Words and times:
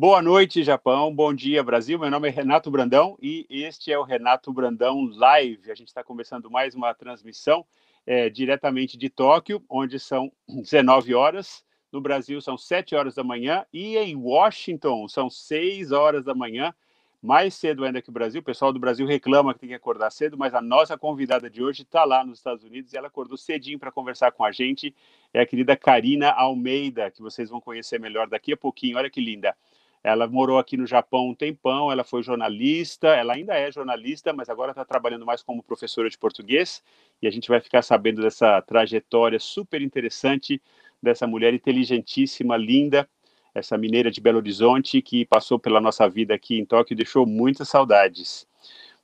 Boa 0.00 0.22
noite, 0.22 0.62
Japão. 0.62 1.12
Bom 1.12 1.34
dia, 1.34 1.60
Brasil. 1.60 1.98
Meu 1.98 2.08
nome 2.08 2.28
é 2.28 2.30
Renato 2.30 2.70
Brandão 2.70 3.18
e 3.20 3.44
este 3.50 3.90
é 3.90 3.98
o 3.98 4.04
Renato 4.04 4.52
Brandão 4.52 5.04
Live. 5.06 5.72
A 5.72 5.74
gente 5.74 5.88
está 5.88 6.04
começando 6.04 6.48
mais 6.48 6.72
uma 6.72 6.94
transmissão 6.94 7.66
é, 8.06 8.30
diretamente 8.30 8.96
de 8.96 9.10
Tóquio, 9.10 9.60
onde 9.68 9.98
são 9.98 10.30
19 10.46 11.16
horas. 11.16 11.64
No 11.90 12.00
Brasil 12.00 12.40
são 12.40 12.56
7 12.56 12.94
horas 12.94 13.16
da 13.16 13.24
manhã 13.24 13.66
e 13.72 13.96
em 13.98 14.14
Washington 14.14 15.08
são 15.08 15.28
6 15.28 15.90
horas 15.90 16.24
da 16.24 16.32
manhã 16.32 16.72
mais 17.20 17.54
cedo 17.54 17.84
ainda 17.84 18.00
que 18.00 18.08
o 18.10 18.12
Brasil. 18.12 18.40
O 18.40 18.44
pessoal 18.44 18.72
do 18.72 18.78
Brasil 18.78 19.04
reclama 19.04 19.52
que 19.52 19.58
tem 19.58 19.70
que 19.70 19.74
acordar 19.74 20.10
cedo, 20.10 20.38
mas 20.38 20.54
a 20.54 20.60
nossa 20.60 20.96
convidada 20.96 21.50
de 21.50 21.60
hoje 21.60 21.82
está 21.82 22.04
lá 22.04 22.24
nos 22.24 22.38
Estados 22.38 22.62
Unidos 22.62 22.92
e 22.92 22.96
ela 22.96 23.08
acordou 23.08 23.36
cedinho 23.36 23.78
para 23.78 23.90
conversar 23.90 24.30
com 24.30 24.44
a 24.44 24.52
gente. 24.52 24.94
É 25.34 25.40
a 25.40 25.46
querida 25.46 25.76
Karina 25.76 26.30
Almeida, 26.30 27.10
que 27.10 27.20
vocês 27.20 27.50
vão 27.50 27.60
conhecer 27.60 27.98
melhor 27.98 28.28
daqui 28.28 28.52
a 28.52 28.56
pouquinho. 28.56 28.96
Olha 28.96 29.10
que 29.10 29.20
linda. 29.20 29.56
Ela 30.02 30.26
morou 30.26 30.58
aqui 30.58 30.76
no 30.76 30.86
Japão 30.86 31.28
um 31.28 31.34
tempão, 31.34 31.90
ela 31.90 32.04
foi 32.04 32.22
jornalista, 32.22 33.08
ela 33.08 33.34
ainda 33.34 33.54
é 33.54 33.70
jornalista, 33.70 34.32
mas 34.32 34.48
agora 34.48 34.70
está 34.70 34.84
trabalhando 34.84 35.26
mais 35.26 35.42
como 35.42 35.62
professora 35.62 36.08
de 36.08 36.18
português. 36.18 36.82
E 37.20 37.26
a 37.26 37.30
gente 37.30 37.48
vai 37.48 37.60
ficar 37.60 37.82
sabendo 37.82 38.22
dessa 38.22 38.62
trajetória 38.62 39.38
super 39.38 39.82
interessante 39.82 40.60
dessa 41.02 41.26
mulher 41.26 41.54
inteligentíssima, 41.54 42.56
linda, 42.56 43.08
essa 43.54 43.78
mineira 43.78 44.10
de 44.10 44.20
Belo 44.20 44.38
Horizonte 44.38 45.00
que 45.02 45.24
passou 45.24 45.58
pela 45.58 45.80
nossa 45.80 46.08
vida 46.08 46.34
aqui 46.34 46.58
em 46.58 46.64
Tóquio 46.64 46.94
e 46.94 46.96
deixou 46.96 47.26
muitas 47.26 47.68
saudades. 47.68 48.46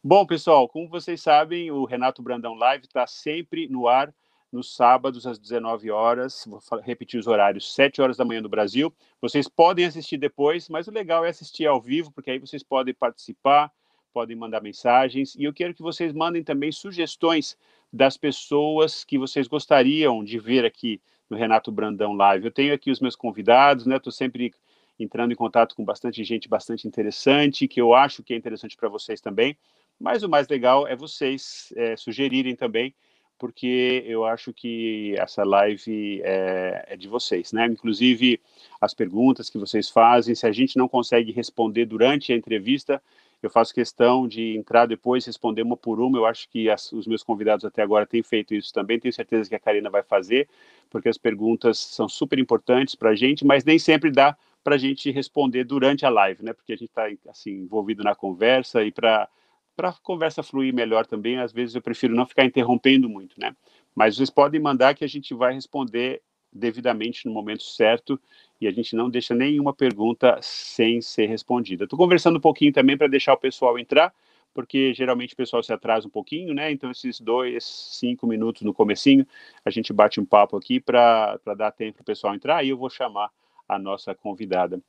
Bom, 0.03 0.27
pessoal, 0.27 0.69
como 0.69 0.89
vocês 0.89 1.23
sabem, 1.23 1.71
o 1.71 1.85
Renato 1.85 2.23
Brandão 2.23 2.55
Live 2.55 2.85
está 2.85 3.07
sempre 3.07 3.69
no 3.69 3.89
ar 3.89 4.13
nos 4.55 4.73
sábados 4.73 5.27
às 5.27 5.37
19 5.37 5.91
horas, 5.91 6.47
vou 6.47 6.61
repetir 6.81 7.19
os 7.19 7.27
horários, 7.27 7.75
7 7.75 8.01
horas 8.01 8.17
da 8.17 8.25
manhã 8.25 8.41
no 8.41 8.49
Brasil. 8.49 8.95
Vocês 9.21 9.49
podem 9.49 9.85
assistir 9.85 10.17
depois, 10.17 10.69
mas 10.69 10.87
o 10.87 10.93
legal 10.93 11.25
é 11.25 11.31
assistir 11.31 11.67
ao 11.67 11.81
vivo, 11.81 12.13
porque 12.13 12.31
aí 12.31 12.39
vocês 12.39 12.63
podem 12.63 12.95
participar, 12.95 13.73
podem 14.13 14.37
mandar 14.37 14.63
mensagens, 14.63 15.35
e 15.35 15.43
eu 15.43 15.53
quero 15.53 15.75
que 15.75 15.83
vocês 15.83 16.13
mandem 16.13 16.45
também 16.45 16.71
sugestões 16.71 17.59
das 17.93 18.17
pessoas 18.17 19.03
que 19.03 19.19
vocês 19.19 19.49
gostariam 19.49 20.23
de 20.23 20.39
ver 20.39 20.65
aqui 20.65 21.03
no 21.29 21.37
Renato 21.37 21.73
Brandão 21.73 22.13
Live. 22.13 22.45
Eu 22.45 22.53
tenho 22.53 22.73
aqui 22.73 22.93
os 22.93 23.01
meus 23.01 23.17
convidados, 23.17 23.87
né? 23.87 23.97
Estou 23.97 24.13
sempre 24.13 24.55
entrando 24.97 25.33
em 25.33 25.37
contato 25.37 25.75
com 25.75 25.85
bastante 25.85 26.23
gente 26.23 26.49
bastante 26.49 26.87
interessante, 26.87 27.67
que 27.67 27.81
eu 27.81 27.93
acho 27.93 28.23
que 28.23 28.33
é 28.33 28.37
interessante 28.37 28.77
para 28.77 28.89
vocês 28.89 29.21
também. 29.21 29.59
Mas 29.99 30.23
o 30.23 30.29
mais 30.29 30.47
legal 30.47 30.87
é 30.87 30.95
vocês 30.95 31.73
é, 31.77 31.97
sugerirem 31.97 32.55
também, 32.55 32.95
porque 33.45 34.03
eu 34.07 34.25
acho 34.25 34.55
que 34.55 35.15
essa 35.19 35.45
live 35.45 36.23
é, 36.25 36.87
é, 36.89 36.97
de 36.97 37.07
vocês, 37.07 37.53
né? 37.53 37.67
Inclusive 37.67 38.41
as 38.81 38.95
perguntas 38.95 39.51
que 39.51 39.59
vocês 39.59 39.91
fazem, 39.91 40.35
se 40.35 40.47
a 40.47 40.51
gente 40.51 40.79
não 40.79 40.89
consegue 40.89 41.31
responder 41.31 41.85
durante 41.85 42.33
a 42.33 42.37
entrevista, 42.37 43.03
eu 43.43 43.51
faço 43.51 43.75
questão 43.75 44.27
de 44.27 44.57
entrar 44.57 44.87
depois, 44.87 45.27
responder 45.27 45.61
uma 45.61 45.77
por 45.77 46.01
uma. 46.01 46.17
Eu 46.17 46.25
acho 46.25 46.49
que 46.49 46.71
as, 46.71 46.91
os 46.91 47.07
meus 47.07 47.23
convidados 47.23 47.67
até 47.67 47.83
agora 47.83 48.07
têm 48.07 48.23
feito 48.23 48.55
isso 48.55 48.73
também. 48.73 48.99
Tenho 48.99 49.13
certeza 49.13 49.47
que 49.47 49.55
a 49.55 49.61
Karina 49.61 49.91
vai 49.91 50.03
fazer, 50.03 50.49
porque 50.89 51.11
as 51.11 51.19
perguntas 51.19 51.79
são 51.79 52.09
super 52.09 52.39
importantes 52.39 52.95
para 52.95 53.11
a 53.11 53.15
gente, 53.15 53.45
mas 53.45 53.63
nem 53.63 53.79
sempre 53.79 54.11
dá 54.11 54.35
para 54.63 54.77
a 54.77 54.79
gente 54.79 55.11
responder 55.11 55.65
durante 55.65 56.07
a 56.07 56.09
live, 56.09 56.43
né? 56.43 56.55
Porque 56.55 56.73
a 56.73 56.77
gente 56.77 56.89
está 56.89 57.11
assim 57.29 57.51
envolvido 57.51 58.03
na 58.03 58.15
conversa 58.15 58.83
e 58.83 58.91
para 58.91 59.29
para 59.77 59.91
a 59.91 59.93
conversa 59.93 60.43
fluir 60.43 60.73
melhor 60.75 61.07
também, 61.07 61.39
às 61.39 61.53
vezes 61.53 61.75
eu 61.75 61.83
prefiro 61.83 62.15
não 62.15 62.27
ficar 62.27 62.45
interrompendo 62.45 63.09
muito, 63.09 63.39
né? 63.39 63.55
Mas 63.95 64.17
vocês 64.17 64.31
podem 64.31 64.61
mandar 64.61 64.95
que 64.95 65.05
a 65.05 65.09
gente 65.09 65.35
vai 65.35 65.55
responder 65.55 66.23
devidamente 66.53 67.27
no 67.27 67.33
momento 67.33 67.65
certo 67.65 68.21
e 68.61 68.67
a 68.69 68.71
gente 68.71 68.95
não 68.95 69.11
deixa 69.11 69.35
nenhuma 69.35 69.75
pergunta 69.75 70.39
sem 70.41 71.01
ser 71.01 71.27
respondida. 71.27 71.85
Estou 71.85 71.99
conversando 71.99 72.37
um 72.37 72.41
pouquinho 72.41 72.73
também 72.73 72.97
para 72.97 73.09
deixar 73.09 73.35
o 73.35 73.39
pessoal 73.39 73.79
entrar, 73.79 74.15
porque 74.55 74.95
geralmente 74.95 75.35
o 75.35 75.37
pessoal 75.37 75.63
se 75.63 75.73
atrasa 75.73 76.07
um 76.07 76.11
pouquinho, 76.11 76.55
né? 76.55 76.71
Então 76.71 76.91
esses 76.91 77.21
dois, 77.21 77.65
cinco 77.65 78.27
minutos 78.27 78.63
no 78.63 78.73
comecinho, 78.73 79.27
a 79.65 79.71
gente 79.71 79.93
bate 79.93 80.21
um 80.21 80.25
papo 80.25 80.57
aqui 80.57 80.79
para 80.79 81.39
dar 81.57 81.73
tempo 81.73 81.95
para 81.95 82.03
o 82.03 82.07
pessoal 82.07 82.35
entrar 82.35 82.65
e 82.65 82.69
eu 82.69 82.77
vou 82.77 82.89
chamar 82.89 83.31
a 83.69 83.79
nossa 83.79 84.15
convidada. 84.15 84.81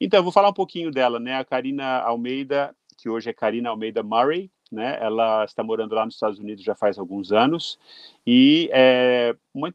Então, 0.00 0.18
eu 0.18 0.24
vou 0.24 0.32
falar 0.32 0.48
um 0.48 0.54
pouquinho 0.54 0.90
dela, 0.90 1.20
né? 1.20 1.36
A 1.36 1.44
Karina 1.44 2.00
Almeida, 2.00 2.74
que 2.96 3.08
hoje 3.08 3.30
é 3.30 3.32
Karina 3.32 3.70
Almeida 3.70 4.02
Murray, 4.02 4.50
né? 4.70 4.98
Ela 5.00 5.44
está 5.44 5.62
morando 5.62 5.94
lá 5.94 6.04
nos 6.04 6.14
Estados 6.14 6.38
Unidos 6.38 6.64
já 6.64 6.74
faz 6.74 6.98
alguns 6.98 7.32
anos 7.32 7.78
e 8.26 8.68
é 8.72 9.34
uma, 9.52 9.72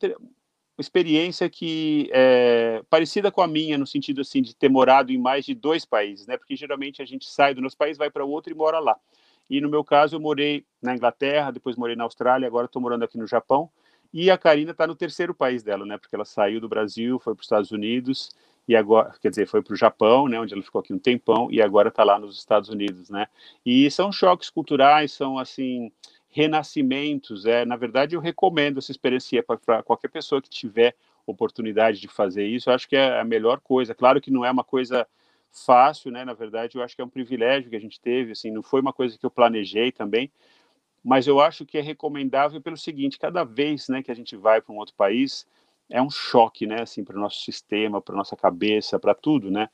experiência 0.77 1.49
que 1.49 2.09
é 2.13 2.81
parecida 2.89 3.31
com 3.31 3.41
a 3.41 3.47
minha 3.47 3.77
no 3.77 3.85
sentido 3.85 4.21
assim 4.21 4.41
de 4.41 4.55
ter 4.55 4.69
morado 4.69 5.11
em 5.11 5.17
mais 5.17 5.45
de 5.45 5.53
dois 5.53 5.85
países, 5.85 6.25
né? 6.27 6.37
Porque 6.37 6.55
geralmente 6.55 7.01
a 7.01 7.05
gente 7.05 7.25
sai 7.29 7.53
do 7.53 7.61
nosso 7.61 7.77
país, 7.77 7.97
vai 7.97 8.09
para 8.09 8.23
outro 8.23 8.51
e 8.51 8.55
mora 8.55 8.79
lá. 8.79 8.97
E 9.49 9.59
no 9.59 9.69
meu 9.69 9.83
caso 9.83 10.15
eu 10.15 10.19
morei 10.19 10.65
na 10.81 10.95
Inglaterra, 10.95 11.51
depois 11.51 11.75
morei 11.75 11.95
na 11.95 12.03
Austrália, 12.03 12.47
agora 12.47 12.65
estou 12.65 12.81
morando 12.81 13.03
aqui 13.03 13.17
no 13.17 13.27
Japão. 13.27 13.69
E 14.11 14.31
a 14.31 14.37
Karina 14.37 14.71
está 14.71 14.87
no 14.87 14.95
terceiro 14.95 15.35
país 15.35 15.61
dela, 15.61 15.85
né? 15.85 15.97
Porque 15.97 16.15
ela 16.15 16.25
saiu 16.25 16.59
do 16.59 16.69
Brasil, 16.69 17.19
foi 17.19 17.35
para 17.35 17.41
os 17.41 17.45
Estados 17.45 17.71
Unidos 17.71 18.31
e 18.69 18.75
agora, 18.75 19.11
quer 19.19 19.31
dizer, 19.31 19.47
foi 19.47 19.63
para 19.63 19.73
o 19.73 19.75
Japão, 19.75 20.27
né? 20.27 20.39
Onde 20.39 20.53
ela 20.53 20.61
ficou 20.61 20.77
aqui 20.77 20.93
um 20.93 20.99
tempão 20.99 21.49
e 21.49 21.59
agora 21.59 21.89
está 21.89 22.03
lá 22.03 22.19
nos 22.19 22.37
Estados 22.37 22.69
Unidos, 22.69 23.09
né? 23.09 23.25
E 23.65 23.89
são 23.89 24.11
choques 24.11 24.47
culturais, 24.51 25.11
são 25.11 25.39
assim 25.39 25.91
renascimentos. 26.29 27.47
É, 27.47 27.65
na 27.65 27.75
verdade, 27.75 28.15
eu 28.15 28.21
recomendo 28.21 28.77
essa 28.77 28.91
experiência 28.91 29.41
para 29.41 29.81
qualquer 29.81 30.09
pessoa 30.09 30.39
que 30.39 30.51
tiver 30.51 30.95
oportunidade 31.25 31.99
de 31.99 32.07
fazer 32.07 32.45
isso. 32.45 32.69
Eu 32.69 32.75
acho 32.75 32.87
que 32.87 32.95
é 32.95 33.19
a 33.19 33.23
melhor 33.23 33.59
coisa. 33.59 33.95
Claro 33.95 34.21
que 34.21 34.29
não 34.29 34.45
é 34.45 34.51
uma 34.51 34.63
coisa 34.63 35.07
fácil, 35.51 36.11
né? 36.11 36.23
Na 36.23 36.33
verdade, 36.33 36.77
eu 36.77 36.83
acho 36.83 36.95
que 36.95 37.01
é 37.01 37.05
um 37.05 37.09
privilégio 37.09 37.71
que 37.71 37.75
a 37.75 37.81
gente 37.81 37.99
teve. 37.99 38.33
Assim, 38.33 38.51
não 38.51 38.61
foi 38.61 38.81
uma 38.81 38.93
coisa 38.93 39.17
que 39.17 39.25
eu 39.25 39.31
planejei 39.31 39.91
também, 39.91 40.31
mas 41.03 41.25
eu 41.25 41.41
acho 41.41 41.65
que 41.65 41.79
é 41.79 41.81
recomendável 41.81 42.61
pelo 42.61 42.77
seguinte: 42.77 43.17
cada 43.17 43.43
vez, 43.43 43.89
né, 43.89 44.03
que 44.03 44.11
a 44.11 44.15
gente 44.15 44.35
vai 44.35 44.61
para 44.61 44.71
um 44.75 44.77
outro 44.77 44.93
país, 44.93 45.47
é 45.89 46.01
um 46.01 46.09
choque, 46.09 46.67
né, 46.67 46.81
assim, 46.81 47.03
para 47.03 47.17
o 47.17 47.19
nosso 47.19 47.41
sistema, 47.41 48.01
para 48.01 48.15
nossa 48.15 48.35
cabeça, 48.35 48.99
para 48.99 49.15
tudo, 49.15 49.49
né? 49.49 49.69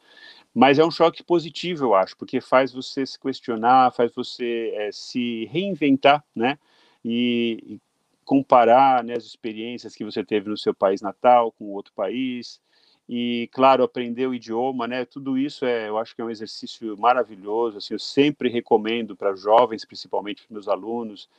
Mas 0.54 0.80
é 0.80 0.86
um 0.86 0.92
choque 0.92 1.22
positivo, 1.24 1.86
eu 1.86 1.96
acho, 1.96 2.16
porque 2.16 2.40
faz 2.40 2.72
você 2.72 3.06
se 3.06 3.20
questionar, 3.20 3.92
faz 3.92 4.14
você 4.16 4.72
é, 4.76 4.90
se 4.92 5.46
reinventar, 5.52 6.24
né? 6.34 6.58
E, 7.04 7.60
e 7.68 7.82
comparar 8.24 9.04
né, 9.04 9.16
as 9.16 9.26
experiências 9.26 9.94
que 9.96 10.06
você 10.06 10.24
teve 10.24 10.50
no 10.50 10.58
seu 10.58 10.74
país 10.74 11.02
natal 11.02 11.52
com 11.52 11.66
outro 11.74 11.94
país. 11.94 12.60
E, 13.08 13.50
claro, 13.52 13.84
aprender 13.84 14.28
o 14.28 14.34
idioma, 14.34 14.88
né? 14.88 15.06
Tudo 15.06 15.38
isso 15.38 15.66
é, 15.66 15.90
eu 15.90 15.98
acho 15.98 16.16
que 16.16 16.22
é 16.22 16.26
um 16.26 16.30
exercício 16.30 16.98
maravilhoso. 16.98 17.78
Assim, 17.78 17.94
eu 17.94 18.00
sempre 18.00 18.50
recomendo 18.50 19.16
para 19.16 19.36
jovens, 19.36 19.86
principalmente 19.86 20.44
para 20.44 20.54
meus 20.54 20.68
alunos 20.68 21.30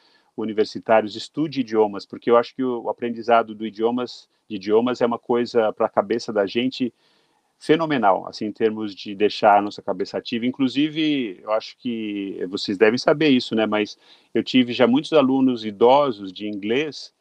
universitários, 0.42 1.16
estude 1.16 1.60
idiomas, 1.60 2.04
porque 2.06 2.30
eu 2.30 2.36
acho 2.36 2.54
que 2.54 2.62
o 2.62 2.88
aprendizado 2.88 3.54
do 3.54 3.66
idiomas, 3.66 4.28
de 4.48 4.56
idiomas 4.56 5.00
é 5.00 5.06
uma 5.06 5.18
coisa 5.18 5.72
para 5.72 5.86
a 5.86 5.90
cabeça 5.90 6.32
da 6.32 6.46
gente 6.46 6.92
fenomenal, 7.58 8.26
assim, 8.28 8.46
em 8.46 8.52
termos 8.52 8.94
de 8.94 9.14
deixar 9.14 9.58
a 9.58 9.62
nossa 9.62 9.80
cabeça 9.82 10.18
ativa. 10.18 10.46
Inclusive, 10.46 11.40
eu 11.42 11.50
acho 11.52 11.76
que 11.78 12.44
vocês 12.48 12.76
devem 12.76 12.98
saber 12.98 13.28
isso, 13.28 13.54
né? 13.54 13.66
Mas 13.66 13.98
eu 14.34 14.44
tive 14.44 14.72
já 14.72 14.86
muitos 14.86 15.12
alunos 15.12 15.64
idosos 15.64 16.32
de 16.32 16.46
inglês 16.46 17.14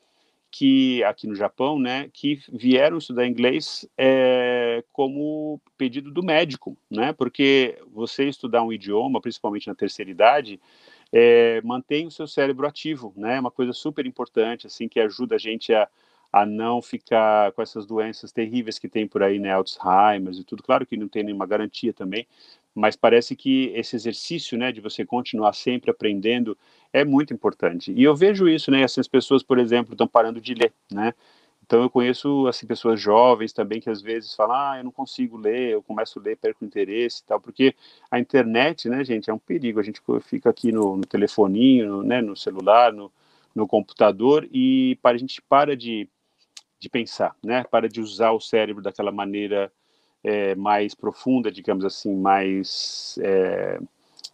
que 0.52 1.04
aqui 1.04 1.28
no 1.28 1.36
Japão, 1.36 1.78
né, 1.78 2.10
que 2.14 2.40
vieram 2.50 2.98
estudar 2.98 3.28
inglês 3.28 3.86
é, 3.98 4.82
como 4.94 5.60
pedido 5.78 6.10
do 6.10 6.24
médico, 6.24 6.78
né? 6.90 7.12
Porque 7.12 7.78
você 7.92 8.30
estudar 8.30 8.64
um 8.64 8.72
idioma, 8.72 9.20
principalmente 9.20 9.68
na 9.68 9.76
terceira 9.76 10.10
idade, 10.10 10.58
é, 11.12 11.62
mantém 11.64 12.08
o 12.08 12.12
seu 12.12 12.28
cérebro 12.28 12.68
ativo, 12.68 13.14
né? 13.16 13.38
É 13.38 13.40
uma 13.40 13.52
coisa 13.52 13.74
super 13.74 14.06
importante, 14.06 14.68
assim, 14.68 14.88
que 14.88 15.00
ajuda 15.00 15.36
a 15.36 15.40
gente 15.40 15.74
a 15.74 15.88
a 16.36 16.46
não 16.46 16.82
ficar 16.82 17.54
com 17.54 17.62
essas 17.62 17.86
doenças 17.86 18.30
terríveis 18.30 18.78
que 18.78 18.90
tem 18.90 19.08
por 19.08 19.24
aí, 19.24 19.40
né, 19.40 19.54
Alzheimer 19.54 20.34
e 20.34 20.44
tudo. 20.44 20.62
Claro 20.64 20.86
que 20.86 20.98
não 20.98 21.08
tem 21.08 21.24
nenhuma 21.24 21.46
garantia 21.46 21.94
também, 21.94 22.28
mas 22.74 22.98
parece 22.98 23.38
que 23.38 23.72
esse 23.74 23.96
exercício, 23.96 24.58
né, 24.58 24.70
de 24.74 24.82
você 24.82 25.06
continuar 25.06 25.54
sempre 25.54 25.90
aprendendo 25.92 26.58
é 26.92 27.06
muito 27.06 27.34
importante. 27.34 27.94
E 27.96 28.04
eu 28.04 28.14
vejo 28.14 28.50
isso, 28.50 28.70
né, 28.70 28.82
essas 28.82 29.08
pessoas, 29.08 29.44
por 29.44 29.58
exemplo, 29.58 29.94
estão 29.94 30.08
parando 30.08 30.42
de 30.42 30.54
ler, 30.54 30.74
né? 30.92 31.14
Então 31.66 31.82
eu 31.82 31.90
conheço 31.90 32.46
assim 32.48 32.68
pessoas 32.68 33.02
jovens 33.02 33.52
também 33.52 33.82
que 33.82 33.90
às 33.90 34.02
vezes 34.02 34.36
falam: 34.36 34.56
"Ah, 34.56 34.78
eu 34.78 34.84
não 34.84 34.92
consigo 34.92 35.36
ler, 35.38 35.72
eu 35.72 35.82
começo 35.82 36.20
a 36.20 36.22
ler, 36.22 36.38
perco 36.38 36.64
o 36.64 36.68
interesse", 36.68 37.22
e 37.24 37.26
tal, 37.26 37.42
porque 37.42 37.76
a 38.12 38.20
internet, 38.20 38.88
né, 38.88 39.04
gente, 39.04 39.30
é 39.30 39.34
um 39.34 39.40
perigo. 39.40 39.80
A 39.80 39.84
gente 39.84 40.00
fica 40.22 40.50
aqui 40.50 40.72
no, 40.72 40.98
no 40.98 41.06
telefoninho, 41.06 41.88
no, 41.88 42.04
né, 42.04 42.22
no 42.22 42.36
celular, 42.38 42.94
no, 42.94 43.12
no 43.56 43.68
computador 43.68 44.48
e 44.52 44.98
para 45.02 45.16
a 45.16 45.18
gente 45.20 45.42
para 45.42 45.76
de 45.76 46.08
de 46.80 46.90
pensar, 46.90 47.36
né? 47.44 47.64
Para 47.64 47.90
de 47.90 48.00
usar 48.02 48.32
o 48.32 48.40
cérebro 48.40 48.84
daquela 48.84 49.12
maneira 49.12 49.72
é, 50.24 50.54
mais 50.56 50.94
profunda, 50.94 51.52
digamos 51.52 51.86
assim, 51.86 52.16
mais 52.16 53.18
é, 53.24 53.80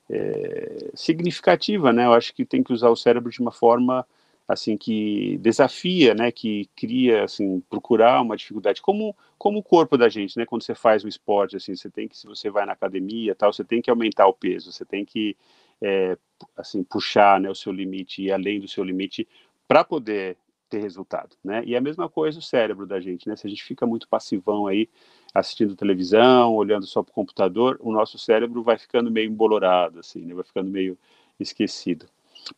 é, 0.09 0.91
significativa, 0.95 1.93
né? 1.93 2.05
Eu 2.05 2.13
acho 2.13 2.33
que 2.33 2.43
tem 2.45 2.63
que 2.63 2.73
usar 2.73 2.89
o 2.89 2.95
cérebro 2.95 3.31
de 3.31 3.39
uma 3.41 3.51
forma 3.51 4.05
assim 4.51 4.77
que 4.77 5.37
desafia, 5.37 6.13
né, 6.13 6.31
que 6.31 6.69
cria 6.75 7.23
assim 7.23 7.61
procurar 7.69 8.21
uma 8.21 8.35
dificuldade 8.35 8.81
como 8.81 9.15
como 9.37 9.59
o 9.59 9.63
corpo 9.63 9.97
da 9.97 10.09
gente, 10.09 10.37
né, 10.37 10.45
quando 10.45 10.61
você 10.61 10.75
faz 10.75 11.03
um 11.03 11.07
esporte 11.07 11.55
assim, 11.55 11.75
você 11.75 11.89
tem 11.89 12.07
que 12.07 12.17
se 12.17 12.27
você 12.27 12.49
vai 12.49 12.65
na 12.65 12.73
academia, 12.73 13.33
tal, 13.33 13.53
você 13.53 13.63
tem 13.63 13.81
que 13.81 13.89
aumentar 13.89 14.27
o 14.27 14.33
peso, 14.33 14.71
você 14.71 14.85
tem 14.85 15.05
que 15.05 15.37
é, 15.81 16.17
assim 16.57 16.83
puxar, 16.83 17.39
né, 17.39 17.49
o 17.49 17.55
seu 17.55 17.71
limite 17.71 18.21
e 18.21 18.31
além 18.31 18.59
do 18.59 18.67
seu 18.67 18.83
limite 18.83 19.27
para 19.67 19.83
poder 19.83 20.37
ter 20.69 20.79
resultado, 20.81 21.35
né? 21.43 21.63
E 21.65 21.75
é 21.75 21.77
a 21.77 21.81
mesma 21.81 22.09
coisa 22.09 22.39
o 22.39 22.41
cérebro 22.41 22.85
da 22.85 22.99
gente, 22.99 23.27
né? 23.27 23.35
Se 23.35 23.45
a 23.47 23.49
gente 23.49 23.63
fica 23.63 23.85
muito 23.85 24.07
passivão 24.07 24.67
aí, 24.67 24.89
assistindo 25.33 25.75
televisão, 25.75 26.53
olhando 26.55 26.85
só 26.85 27.03
para 27.03 27.11
o 27.11 27.13
computador, 27.13 27.77
o 27.81 27.91
nosso 27.91 28.17
cérebro 28.17 28.63
vai 28.63 28.77
ficando 28.77 29.11
meio 29.11 29.29
embolorado, 29.29 29.99
assim, 29.99 30.21
né? 30.25 30.33
Vai 30.33 30.43
ficando 30.45 30.69
meio 30.69 30.97
esquecido. 31.39 32.05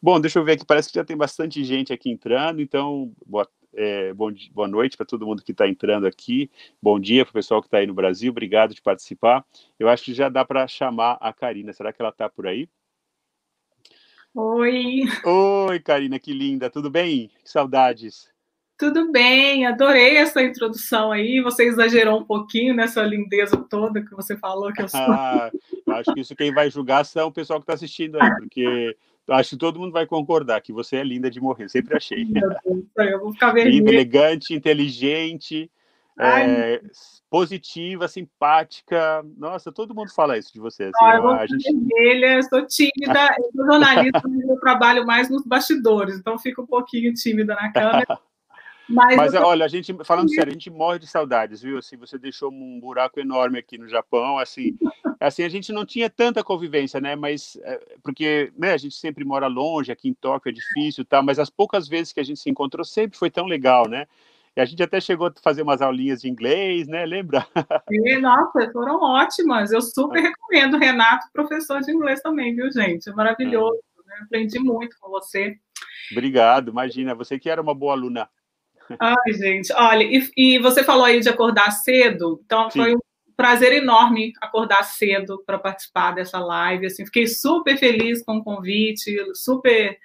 Bom, 0.01 0.19
deixa 0.19 0.39
eu 0.39 0.43
ver 0.43 0.53
aqui, 0.53 0.65
parece 0.65 0.89
que 0.89 0.95
já 0.95 1.05
tem 1.05 1.17
bastante 1.17 1.63
gente 1.63 1.91
aqui 1.93 2.09
entrando, 2.09 2.61
então, 2.61 3.11
boa, 3.25 3.47
é, 3.73 4.13
bom, 4.13 4.31
boa 4.51 4.67
noite 4.67 4.95
para 4.95 5.05
todo 5.05 5.25
mundo 5.25 5.43
que 5.43 5.51
está 5.51 5.67
entrando 5.67 6.05
aqui, 6.05 6.49
bom 6.81 6.99
dia 6.99 7.25
para 7.25 7.31
o 7.31 7.33
pessoal 7.33 7.61
que 7.61 7.67
está 7.67 7.77
aí 7.79 7.87
no 7.87 7.93
Brasil, 7.93 8.31
obrigado 8.31 8.73
de 8.73 8.81
participar. 8.81 9.45
Eu 9.79 9.89
acho 9.89 10.03
que 10.03 10.13
já 10.13 10.29
dá 10.29 10.45
para 10.45 10.67
chamar 10.67 11.17
a 11.19 11.33
Karina, 11.33 11.73
será 11.73 11.91
que 11.91 12.01
ela 12.01 12.11
está 12.11 12.29
por 12.29 12.47
aí? 12.47 12.69
Oi. 14.35 15.03
Oi, 15.23 15.79
Karina, 15.79 16.17
que 16.17 16.33
linda. 16.33 16.67
Tudo 16.67 16.89
bem? 16.89 17.29
Que 17.43 17.51
saudades. 17.51 18.33
Tudo 18.75 19.11
bem, 19.11 19.67
adorei 19.67 20.17
essa 20.17 20.41
introdução 20.41 21.11
aí. 21.11 21.39
Você 21.41 21.65
exagerou 21.65 22.19
um 22.19 22.25
pouquinho 22.25 22.73
nessa 22.73 23.03
lindeza 23.03 23.55
toda 23.69 24.03
que 24.03 24.15
você 24.15 24.35
falou 24.35 24.73
que 24.73 24.81
eu 24.81 24.89
sou. 24.89 24.99
Ah, 24.99 25.51
acho 25.89 26.11
que 26.15 26.21
isso 26.21 26.35
quem 26.35 26.51
vai 26.51 26.71
julgar 26.71 27.05
são 27.05 27.27
o 27.27 27.31
pessoal 27.31 27.59
que 27.59 27.63
está 27.63 27.75
assistindo 27.75 28.19
aí, 28.19 28.35
porque 28.37 28.97
acho 29.29 29.51
que 29.51 29.57
todo 29.57 29.79
mundo 29.79 29.91
vai 29.91 30.05
concordar 30.05 30.61
que 30.61 30.73
você 30.73 30.97
é 30.97 31.03
linda 31.03 31.29
de 31.29 31.39
morrer. 31.39 31.69
Sempre 31.69 31.97
achei. 31.97 32.25
eu 32.97 33.19
vou 33.19 33.33
ficar 33.33 33.51
vermelha. 33.51 33.77
Linda, 33.77 33.91
elegante, 33.91 34.53
inteligente 34.53 35.71
é, 36.19 36.81
positiva, 37.29 38.07
simpática. 38.07 39.23
Nossa, 39.37 39.71
todo 39.71 39.95
mundo 39.95 40.13
fala 40.13 40.37
isso 40.37 40.53
de 40.53 40.59
você. 40.59 40.83
Assim, 40.83 40.93
ah, 41.01 41.15
eu 41.15 41.29
a 41.29 41.47
gente... 41.47 41.63
vermelha, 41.63 42.41
sou 42.43 42.65
tímida, 42.67 43.35
eu 43.37 43.51
sou 43.51 43.65
jornalista, 43.65 44.21
mas 44.27 44.49
eu 44.49 44.59
trabalho 44.59 45.05
mais 45.05 45.29
nos 45.29 45.43
bastidores, 45.45 46.17
então 46.17 46.37
fico 46.37 46.63
um 46.63 46.67
pouquinho 46.67 47.13
tímida 47.13 47.55
na 47.55 47.71
câmera. 47.71 48.19
Mas, 48.89 49.15
mas 49.15 49.31
tô... 49.31 49.39
olha, 49.39 49.65
a 49.65 49.67
gente, 49.67 49.93
falando 50.03 50.29
sério, 50.29 50.49
a 50.49 50.53
gente 50.53 50.69
morre 50.69 50.99
de 50.99 51.07
saudades, 51.07 51.61
viu? 51.61 51.77
Assim, 51.77 51.95
você 51.95 52.17
deixou 52.17 52.51
um 52.51 52.79
buraco 52.79 53.19
enorme 53.19 53.57
aqui 53.57 53.77
no 53.77 53.87
Japão, 53.87 54.37
assim, 54.37 54.77
assim, 55.19 55.43
a 55.43 55.49
gente 55.49 55.71
não 55.71 55.85
tinha 55.85 56.09
tanta 56.09 56.43
convivência, 56.43 56.99
né? 56.99 57.15
Mas, 57.15 57.57
é, 57.63 57.79
porque, 58.03 58.51
né, 58.57 58.73
a 58.73 58.77
gente 58.77 58.95
sempre 58.95 59.23
mora 59.23 59.47
longe, 59.47 59.91
aqui 59.91 60.09
em 60.09 60.13
Tóquio 60.13 60.49
é 60.49 60.53
difícil, 60.53 61.05
tá? 61.05 61.21
Mas 61.21 61.39
as 61.39 61.49
poucas 61.49 61.87
vezes 61.87 62.11
que 62.11 62.19
a 62.19 62.23
gente 62.23 62.39
se 62.39 62.49
encontrou 62.49 62.83
sempre 62.83 63.17
foi 63.17 63.29
tão 63.29 63.45
legal, 63.45 63.87
né? 63.87 64.05
E 64.55 64.61
a 64.61 64.65
gente 64.65 64.83
até 64.83 65.01
chegou 65.01 65.27
a 65.27 65.33
fazer 65.41 65.63
umas 65.63 65.81
aulinhas 65.81 66.21
de 66.21 66.29
inglês, 66.29 66.87
né? 66.87 67.05
Lembra? 67.05 67.45
E, 67.89 68.19
nossa, 68.19 68.71
foram 68.71 69.01
ótimas. 69.01 69.71
Eu 69.71 69.81
super 69.81 70.21
recomendo. 70.21 70.77
Renato, 70.77 71.25
professor 71.33 71.81
de 71.81 71.91
inglês 71.91 72.21
também, 72.21 72.55
viu, 72.55 72.71
gente? 72.71 73.09
É 73.09 73.13
maravilhoso. 73.13 73.79
Né? 74.05 74.15
Aprendi 74.23 74.59
muito 74.59 74.95
com 74.99 75.09
você. 75.09 75.57
Obrigado, 76.11 76.69
imagina. 76.69 77.15
Você 77.15 77.39
que 77.39 77.49
era 77.49 77.61
uma 77.61 77.73
boa 77.73 77.93
aluna. 77.93 78.29
Ai, 78.99 79.33
gente, 79.33 79.71
olha, 79.73 80.03
e, 80.03 80.31
e 80.35 80.59
você 80.59 80.83
falou 80.83 81.05
aí 81.05 81.19
de 81.19 81.29
acordar 81.29 81.71
cedo, 81.71 82.41
então 82.45 82.69
Sim. 82.69 82.79
foi 82.79 82.95
um 82.95 82.99
prazer 83.35 83.73
enorme 83.73 84.33
acordar 84.41 84.83
cedo 84.83 85.41
para 85.45 85.57
participar 85.57 86.11
dessa 86.11 86.39
live. 86.39 86.85
Assim, 86.85 87.05
fiquei 87.05 87.27
super 87.27 87.77
feliz 87.77 88.23
com 88.23 88.37
o 88.37 88.43
convite, 88.43 89.15
super 89.33 89.97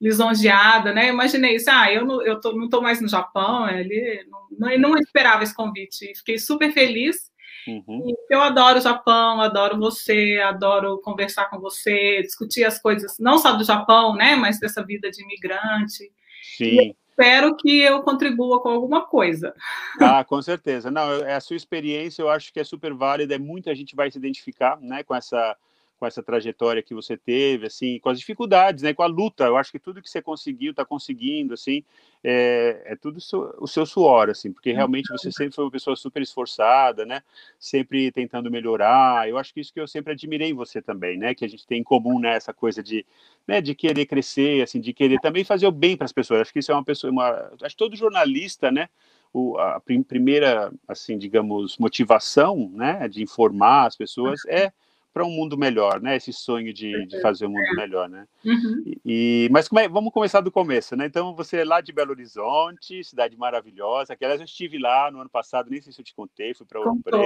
lisonjeada, 0.00 0.92
né? 0.92 1.08
imaginei 1.08 1.56
isso, 1.56 1.68
ah, 1.70 1.92
eu 1.92 2.04
não, 2.04 2.22
eu 2.22 2.40
tô, 2.40 2.52
não 2.52 2.66
estou 2.66 2.80
mais 2.80 3.00
no 3.00 3.08
Japão, 3.08 3.68
ele 3.68 4.24
não, 4.30 4.68
não, 4.70 4.78
não 4.78 4.98
esperava 4.98 5.42
esse 5.42 5.54
convite, 5.54 6.14
fiquei 6.16 6.38
super 6.38 6.72
feliz. 6.72 7.32
Uhum. 7.66 8.14
Eu 8.30 8.40
adoro 8.40 8.78
o 8.78 8.80
Japão, 8.80 9.40
adoro 9.40 9.76
você, 9.76 10.40
adoro 10.42 11.00
conversar 11.02 11.50
com 11.50 11.58
você, 11.58 12.22
discutir 12.22 12.64
as 12.64 12.80
coisas, 12.80 13.16
não 13.18 13.38
só 13.38 13.52
do 13.52 13.64
Japão, 13.64 14.14
né, 14.14 14.36
mas 14.36 14.60
dessa 14.60 14.84
vida 14.84 15.10
de 15.10 15.22
imigrante. 15.22 16.10
Sim. 16.56 16.94
Espero 17.18 17.56
que 17.56 17.80
eu 17.80 18.00
contribua 18.02 18.60
com 18.60 18.68
alguma 18.68 19.04
coisa. 19.04 19.52
Ah, 20.00 20.22
com 20.22 20.40
certeza. 20.40 20.88
Não, 20.88 21.12
é 21.14 21.34
a 21.34 21.40
sua 21.40 21.56
experiência, 21.56 22.22
eu 22.22 22.30
acho 22.30 22.52
que 22.52 22.60
é 22.60 22.64
super 22.64 22.94
válida, 22.94 23.36
muita 23.38 23.74
gente 23.74 23.96
vai 23.96 24.08
se 24.08 24.18
identificar, 24.18 24.80
né, 24.80 25.02
com 25.02 25.14
essa 25.14 25.56
com 25.98 26.06
essa 26.06 26.22
trajetória 26.22 26.82
que 26.82 26.94
você 26.94 27.16
teve, 27.16 27.66
assim, 27.66 27.98
com 27.98 28.08
as 28.08 28.18
dificuldades, 28.18 28.82
né, 28.82 28.94
com 28.94 29.02
a 29.02 29.06
luta. 29.06 29.44
Eu 29.44 29.56
acho 29.56 29.72
que 29.72 29.78
tudo 29.78 30.00
que 30.00 30.08
você 30.08 30.22
conseguiu, 30.22 30.70
está 30.70 30.84
conseguindo, 30.84 31.54
assim, 31.54 31.82
é, 32.22 32.82
é 32.86 32.96
tudo 32.96 33.18
o 33.58 33.66
seu 33.66 33.84
suor, 33.84 34.30
assim, 34.30 34.52
porque 34.52 34.72
realmente 34.72 35.08
você 35.08 35.30
sempre 35.32 35.54
foi 35.54 35.64
uma 35.64 35.70
pessoa 35.70 35.96
super 35.96 36.22
esforçada, 36.22 37.04
né, 37.04 37.22
sempre 37.58 38.12
tentando 38.12 38.50
melhorar. 38.50 39.28
Eu 39.28 39.38
acho 39.38 39.52
que 39.52 39.60
isso 39.60 39.72
que 39.72 39.80
eu 39.80 39.88
sempre 39.88 40.12
admirei 40.12 40.50
em 40.50 40.54
você 40.54 40.80
também, 40.80 41.18
né, 41.18 41.34
que 41.34 41.44
a 41.44 41.48
gente 41.48 41.66
tem 41.66 41.80
em 41.80 41.84
comum, 41.84 42.20
né, 42.20 42.34
essa 42.36 42.54
coisa 42.54 42.82
de, 42.82 43.04
né, 43.46 43.60
de 43.60 43.74
querer 43.74 44.06
crescer, 44.06 44.62
assim, 44.62 44.80
de 44.80 44.92
querer 44.92 45.18
também 45.20 45.42
fazer 45.44 45.66
o 45.66 45.72
bem 45.72 45.96
para 45.96 46.04
as 46.04 46.12
pessoas. 46.12 46.42
Acho 46.42 46.52
que 46.52 46.60
isso 46.60 46.70
é 46.70 46.74
uma 46.74 46.84
pessoa, 46.84 47.10
uma, 47.10 47.52
acho 47.62 47.74
que 47.74 47.76
todo 47.76 47.96
jornalista, 47.96 48.70
né, 48.70 48.88
o, 49.32 49.58
a 49.58 49.80
primeira, 50.06 50.72
assim, 50.86 51.18
digamos, 51.18 51.76
motivação, 51.76 52.70
né, 52.72 53.08
de 53.08 53.22
informar 53.22 53.86
as 53.86 53.96
pessoas 53.96 54.40
é 54.46 54.72
para 55.12 55.24
um 55.24 55.30
mundo 55.30 55.56
melhor, 55.56 56.00
né? 56.00 56.16
Esse 56.16 56.32
sonho 56.32 56.72
de, 56.72 57.06
de 57.06 57.20
fazer 57.20 57.46
um 57.46 57.50
mundo 57.50 57.74
melhor, 57.76 58.08
né? 58.08 58.26
Uhum. 58.44 58.94
E, 59.04 59.48
mas 59.50 59.68
é, 59.72 59.88
vamos 59.88 60.12
começar 60.12 60.40
do 60.40 60.50
começo, 60.50 60.94
né? 60.96 61.06
Então 61.06 61.34
você 61.34 61.58
é 61.58 61.64
lá 61.64 61.80
de 61.80 61.92
Belo 61.92 62.10
Horizonte, 62.10 63.02
cidade 63.02 63.36
maravilhosa. 63.36 64.14
Que 64.14 64.24
aliás 64.24 64.40
eu 64.40 64.44
estive 64.44 64.78
lá 64.78 65.10
no 65.10 65.20
ano 65.20 65.30
passado, 65.30 65.70
nem 65.70 65.80
sei 65.80 65.92
se 65.92 66.00
eu 66.00 66.04
te 66.04 66.14
contei, 66.14 66.54
fui 66.54 66.66
para 66.66 66.80
Ouro 66.80 67.00
Preto. 67.02 67.18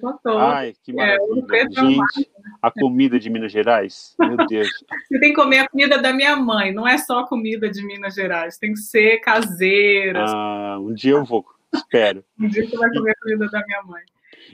Contou. 0.00 0.38
Ai, 0.38 0.74
que 0.82 0.92
é, 0.92 0.94
maravilha, 0.94 1.46
é, 1.52 1.70
gente! 1.70 2.30
A 2.60 2.70
comida 2.70 3.18
de 3.18 3.30
Minas 3.30 3.52
Gerais, 3.52 4.14
meu 4.18 4.36
Deus. 4.46 4.68
Você 5.08 5.20
tem 5.20 5.30
que 5.30 5.36
comer 5.36 5.60
a 5.60 5.68
comida 5.68 6.00
da 6.00 6.12
minha 6.12 6.36
mãe. 6.36 6.72
Não 6.72 6.86
é 6.86 6.98
só 6.98 7.24
comida 7.26 7.70
de 7.70 7.84
Minas 7.86 8.14
Gerais, 8.14 8.58
tem 8.58 8.72
que 8.72 8.80
ser 8.80 9.18
caseira. 9.20 10.24
Ah, 10.28 10.78
um 10.80 10.92
dia 10.92 11.12
eu 11.12 11.24
vou. 11.24 11.44
Espero. 11.72 12.24
Um 12.38 12.48
dia 12.48 12.68
você 12.68 12.76
vai 12.76 12.90
comer 12.90 13.10
a 13.10 13.14
comida 13.16 13.48
da 13.48 13.64
minha 13.66 13.82
mãe. 13.82 14.02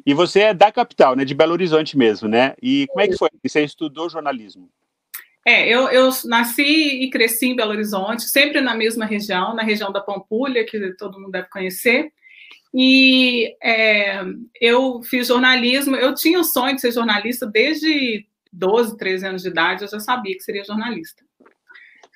E 0.04 0.14
você 0.14 0.40
é 0.40 0.54
da 0.54 0.70
capital, 0.72 1.14
né? 1.16 1.24
De 1.24 1.34
Belo 1.34 1.52
Horizonte 1.52 1.96
mesmo, 1.96 2.28
né? 2.28 2.54
E 2.62 2.86
como 2.88 3.00
é 3.00 3.08
que 3.08 3.16
foi? 3.16 3.28
Você 3.42 3.62
estudou 3.62 4.08
jornalismo? 4.08 4.70
É, 5.46 5.68
eu, 5.68 5.88
eu 5.88 6.10
nasci 6.26 6.62
e 7.02 7.10
cresci 7.10 7.46
em 7.46 7.56
Belo 7.56 7.70
Horizonte, 7.70 8.22
sempre 8.22 8.60
na 8.60 8.74
mesma 8.74 9.06
região, 9.06 9.54
na 9.54 9.62
região 9.62 9.90
da 9.90 10.00
Pampulha, 10.00 10.64
que 10.64 10.94
todo 10.94 11.18
mundo 11.18 11.32
deve 11.32 11.48
conhecer. 11.48 12.12
E 12.72 13.56
é, 13.62 14.22
eu 14.60 15.02
fiz 15.02 15.26
jornalismo, 15.28 15.96
eu 15.96 16.14
tinha 16.14 16.38
o 16.38 16.44
sonho 16.44 16.74
de 16.74 16.80
ser 16.80 16.92
jornalista 16.92 17.46
desde 17.46 18.26
12, 18.52 18.96
13 18.96 19.26
anos 19.26 19.42
de 19.42 19.48
idade, 19.48 19.82
eu 19.82 19.88
já 19.88 19.98
sabia 19.98 20.36
que 20.36 20.42
seria 20.42 20.64
jornalista. 20.64 21.24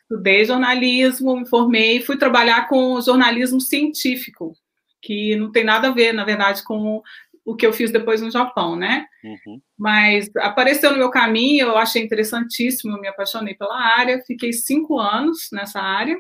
Estudei 0.03 0.45
jornalismo, 0.45 1.37
me 1.37 1.49
formei, 1.49 2.01
fui 2.01 2.17
trabalhar 2.17 2.69
com 2.69 3.01
jornalismo 3.01 3.61
científico, 3.61 4.55
que 5.01 5.35
não 5.37 5.51
tem 5.51 5.65
nada 5.65 5.89
a 5.89 5.93
ver, 5.93 6.13
na 6.13 6.25
verdade, 6.25 6.63
com 6.63 7.03
o 7.45 7.55
que 7.55 7.67
eu 7.67 7.73
fiz 7.73 7.91
depois 7.91 8.23
no 8.23 8.31
Japão, 8.31 8.75
né? 8.75 9.07
Uhum. 9.23 9.61
Mas 9.79 10.31
apareceu 10.37 10.91
no 10.91 10.99
meu 10.99 11.11
caminho, 11.11 11.67
eu 11.67 11.77
achei 11.77 12.03
interessantíssimo, 12.03 12.97
eu 12.97 13.01
me 13.01 13.09
apaixonei 13.09 13.55
pela 13.55 13.77
área, 13.77 14.23
fiquei 14.27 14.53
cinco 14.53 14.99
anos 14.99 15.49
nessa 15.53 15.81
área. 15.81 16.17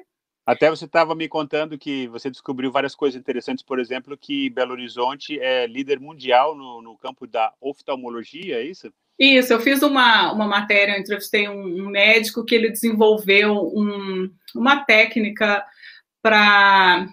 Até 0.46 0.68
você 0.68 0.84
estava 0.84 1.14
me 1.14 1.26
contando 1.26 1.78
que 1.78 2.06
você 2.08 2.30
descobriu 2.30 2.70
várias 2.70 2.94
coisas 2.94 3.18
interessantes, 3.18 3.64
por 3.64 3.78
exemplo, 3.78 4.16
que 4.16 4.50
Belo 4.50 4.72
Horizonte 4.72 5.40
é 5.40 5.66
líder 5.66 5.98
mundial 5.98 6.54
no, 6.54 6.82
no 6.82 6.98
campo 6.98 7.26
da 7.26 7.54
oftalmologia, 7.58 8.56
é 8.56 8.62
isso? 8.62 8.92
Isso, 9.18 9.52
eu 9.52 9.60
fiz 9.60 9.80
uma, 9.82 10.32
uma 10.32 10.46
matéria, 10.46 10.92
eu 10.92 11.00
entrevistei 11.00 11.48
um, 11.48 11.86
um 11.86 11.88
médico 11.88 12.44
que 12.44 12.54
ele 12.54 12.68
desenvolveu 12.68 13.72
um, 13.74 14.28
uma 14.54 14.84
técnica 14.84 15.64
para 16.20 17.06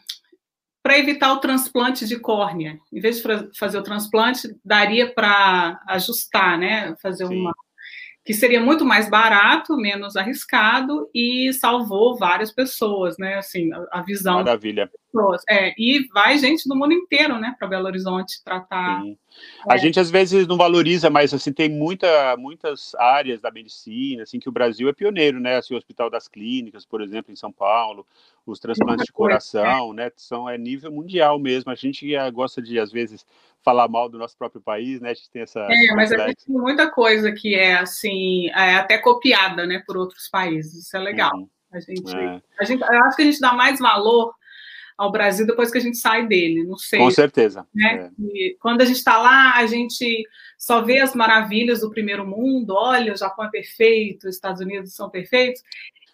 para 0.84 0.98
evitar 0.98 1.32
o 1.34 1.40
transplante 1.40 2.08
de 2.08 2.20
córnea. 2.20 2.80
Em 2.92 3.00
vez 3.00 3.22
de 3.22 3.58
fazer 3.58 3.78
o 3.78 3.84
transplante, 3.84 4.56
daria 4.64 5.14
para 5.14 5.82
ajustar, 5.88 6.58
né? 6.58 6.96
Fazer 7.02 7.28
Sim. 7.28 7.40
uma. 7.40 7.54
Que 8.24 8.34
seria 8.34 8.62
muito 8.62 8.86
mais 8.86 9.10
barato, 9.10 9.76
menos 9.76 10.16
arriscado 10.16 11.10
e 11.14 11.52
salvou 11.54 12.18
várias 12.18 12.52
pessoas, 12.52 13.18
né? 13.18 13.36
Assim, 13.36 13.72
a, 13.74 14.00
a 14.00 14.02
visão. 14.02 14.36
Maravilha. 14.36 14.90
Pessoas. 15.12 15.42
É, 15.50 15.74
e 15.78 16.08
vai 16.14 16.38
gente 16.38 16.68
do 16.68 16.76
mundo 16.76 16.94
inteiro, 16.94 17.38
né, 17.40 17.56
para 17.58 17.68
Belo 17.68 17.86
Horizonte 17.86 18.44
tratar. 18.44 19.02
Sim. 19.02 19.18
A 19.68 19.76
é. 19.76 19.78
gente 19.78 20.00
às 20.00 20.10
vezes 20.10 20.48
não 20.48 20.58
valoriza, 20.58 21.10
mas 21.10 21.34
assim 21.34 21.52
tem 21.54 21.70
muita, 21.70 22.36
muitas 22.38 22.96
áreas 22.96 23.42
da 23.42 23.52
medicina, 23.52 24.24
assim 24.24 24.40
que 24.40 24.50
o 24.50 24.52
Brasil 24.52 24.90
é 24.90 24.94
pioneiro, 24.94 25.40
né? 25.40 25.58
Assim, 25.58 25.74
o 25.74 25.78
Hospital 25.78 26.10
das 26.10 26.28
Clínicas, 26.28 26.86
por 26.86 27.02
exemplo, 27.02 27.32
em 27.32 27.36
São 27.36 27.52
Paulo, 27.52 28.06
os 28.46 28.60
transplantes 28.60 29.06
de 29.06 29.12
coração, 29.12 29.94
né? 29.94 30.12
São 30.16 30.50
é 30.50 30.58
nível 30.58 30.92
mundial 30.92 31.40
mesmo. 31.40 31.72
A 31.72 31.76
gente 31.76 32.08
gosta 32.32 32.62
de 32.62 32.80
às 32.80 32.92
vezes 32.92 33.26
falar 33.64 33.88
mal 33.88 34.10
do 34.10 34.18
nosso 34.18 34.38
próprio 34.38 34.62
país, 34.62 35.00
né? 35.00 35.12
A 35.12 35.14
gente 35.14 35.30
tem 35.30 35.44
essa. 35.44 35.60
É, 35.60 35.96
mas 35.96 36.12
a 36.12 36.28
gente 36.28 36.46
tem 36.46 36.56
muita 36.56 36.90
coisa 36.90 37.32
que 37.32 37.56
é 37.56 37.76
assim, 37.76 38.48
é 38.50 38.76
até 38.76 38.98
copiada, 38.98 39.66
né, 39.66 39.84
por 39.86 39.98
outros 39.98 40.28
países. 40.28 40.86
Isso 40.86 40.98
é 40.98 41.00
legal. 41.00 41.36
Uhum. 41.36 41.50
A 41.72 41.80
gente, 41.80 42.16
é. 42.16 42.42
a 42.60 42.64
gente, 42.66 42.82
eu 42.82 43.04
acho 43.04 43.16
que 43.16 43.22
a 43.22 43.26
gente 43.26 43.40
dá 43.40 43.54
mais 43.54 43.80
valor 43.80 44.34
ao 45.02 45.12
Brasil 45.12 45.48
depois 45.48 45.72
que 45.72 45.80
a 45.80 45.82
gente 45.82 45.98
sai 45.98 46.28
dele, 46.28 46.64
não 46.64 46.78
sei. 46.78 47.00
Com 47.00 47.10
certeza. 47.10 47.66
Né? 47.74 48.12
É. 48.20 48.56
quando 48.60 48.82
a 48.82 48.86
gente 48.86 48.98
está 48.98 49.18
lá, 49.18 49.56
a 49.56 49.66
gente 49.66 50.24
só 50.58 50.82
vê 50.82 51.00
as 51.00 51.16
maravilhas 51.16 51.82
do 51.82 51.90
primeiro 51.90 52.26
mundo, 52.26 52.76
olha, 52.76 53.14
o 53.14 53.18
Japão 53.18 53.46
é 53.46 53.50
perfeito, 53.50 54.28
os 54.28 54.36
Estados 54.36 54.62
Unidos 54.62 54.94
são 54.94 55.10
perfeitos, 55.10 55.64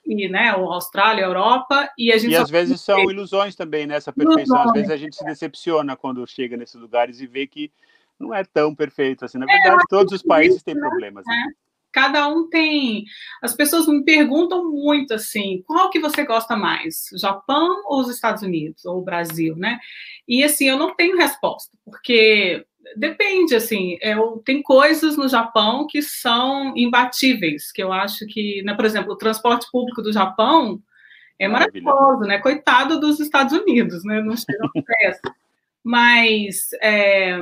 e 0.05 0.29
né, 0.29 0.47
a 0.49 0.53
Austrália, 0.53 1.25
a 1.25 1.27
Europa, 1.27 1.91
e 1.97 2.13
a 2.13 2.17
gente. 2.17 2.31
E 2.31 2.35
às 2.37 2.49
vezes 2.49 2.79
são 2.79 3.11
ilusões 3.11 3.55
também 3.55 3.85
nessa 3.85 4.13
perfeição. 4.13 4.55
Ilusões. 4.55 4.67
Às 4.67 4.73
vezes 4.73 4.89
a 4.89 4.97
gente 4.97 5.15
se 5.17 5.25
decepciona 5.25 5.97
quando 5.97 6.25
chega 6.25 6.55
nesses 6.55 6.79
lugares 6.79 7.19
e 7.19 7.27
vê 7.27 7.45
que 7.45 7.69
não 8.17 8.33
é 8.33 8.45
tão 8.45 8.73
perfeito 8.73 9.25
assim. 9.25 9.37
Na 9.37 9.45
é, 9.49 9.53
verdade, 9.53 9.81
é, 9.81 9.89
todos 9.89 10.13
os 10.13 10.23
países 10.23 10.63
têm 10.63 10.75
né? 10.75 10.79
problemas. 10.79 11.25
Né? 11.25 11.53
Cada 11.97 12.27
um 12.27 12.47
tem. 12.47 13.05
As 13.41 13.55
pessoas 13.55 13.87
me 13.87 14.03
perguntam 14.03 14.71
muito 14.71 15.15
assim, 15.15 15.63
qual 15.65 15.89
que 15.89 15.99
você 15.99 16.23
gosta 16.23 16.55
mais, 16.55 17.09
Japão 17.19 17.81
ou 17.87 18.01
os 18.01 18.09
Estados 18.11 18.43
Unidos 18.43 18.85
ou 18.85 18.99
o 18.99 19.03
Brasil, 19.03 19.55
né? 19.55 19.79
E 20.27 20.43
assim, 20.43 20.69
eu 20.69 20.77
não 20.77 20.93
tenho 20.93 21.17
resposta, 21.17 21.75
porque 21.83 22.63
depende, 22.95 23.55
assim, 23.55 23.97
eu, 23.99 24.39
tem 24.45 24.61
coisas 24.61 25.17
no 25.17 25.27
Japão 25.27 25.87
que 25.87 26.03
são 26.03 26.71
imbatíveis, 26.77 27.71
que 27.71 27.81
eu 27.81 27.91
acho 27.91 28.27
que, 28.27 28.61
né, 28.61 28.75
por 28.75 28.85
exemplo, 28.85 29.13
o 29.13 29.17
transporte 29.17 29.65
público 29.71 30.03
do 30.03 30.13
Japão 30.13 30.79
é 31.39 31.47
maravilhoso, 31.47 32.19
né? 32.27 32.37
Coitado 32.37 32.99
dos 32.99 33.19
Estados 33.19 33.53
Unidos, 33.53 34.03
né? 34.03 34.21
Não 34.21 34.35
chega 34.37 34.69
Mas 35.83 36.69
é, 36.79 37.39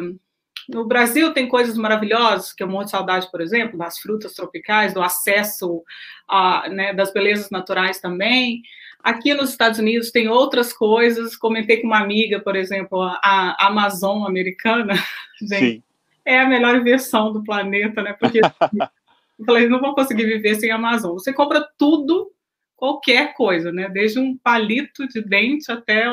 no 0.70 0.86
Brasil 0.86 1.34
tem 1.34 1.48
coisas 1.48 1.78
maravilhosas, 1.78 2.54
que 2.54 2.64
eu 2.64 2.68
morro 2.68 2.86
de 2.86 2.92
saudade, 2.92 3.30
por 3.30 3.42
exemplo, 3.42 3.78
das 3.78 4.00
frutas 4.00 4.34
tropicais, 4.34 4.94
do 4.94 5.02
acesso 5.02 5.84
a, 6.28 6.68
né, 6.70 6.94
das 6.94 7.14
belezas 7.14 7.50
naturais 7.50 8.00
também. 8.00 8.62
Aqui 9.04 9.34
nos 9.36 9.52
Estados 9.52 9.80
Unidos 9.80 10.10
tem 10.10 10.28
outras 10.28 10.74
coisas. 10.74 11.36
Comentei 11.36 11.78
com 11.78 11.88
uma 11.88 12.00
amiga, 12.00 12.40
por 12.40 12.56
exemplo, 12.56 13.00
a 13.02 13.68
Amazon 13.68 14.26
americana. 14.26 14.96
Gente, 15.40 15.76
Sim. 15.76 15.84
é 16.26 16.40
a 16.40 16.48
melhor 16.48 16.84
versão 16.84 17.32
do 17.32 17.44
planeta, 17.44 18.02
né? 18.02 18.14
Porque 18.20 18.40
eu 19.40 19.46
falei, 19.46 19.70
não 19.70 19.80
vou 19.80 19.94
conseguir 19.94 20.26
viver 20.26 20.56
sem 20.56 20.72
Amazon. 20.72 21.14
Você 21.14 21.32
compra 21.32 21.68
tudo 21.78 22.32
qualquer 22.76 23.34
coisa, 23.36 23.72
né? 23.72 23.88
Desde 23.90 24.20
um 24.20 24.36
palito 24.38 25.08
de 25.08 25.22
dente 25.22 25.72
até. 25.72 26.06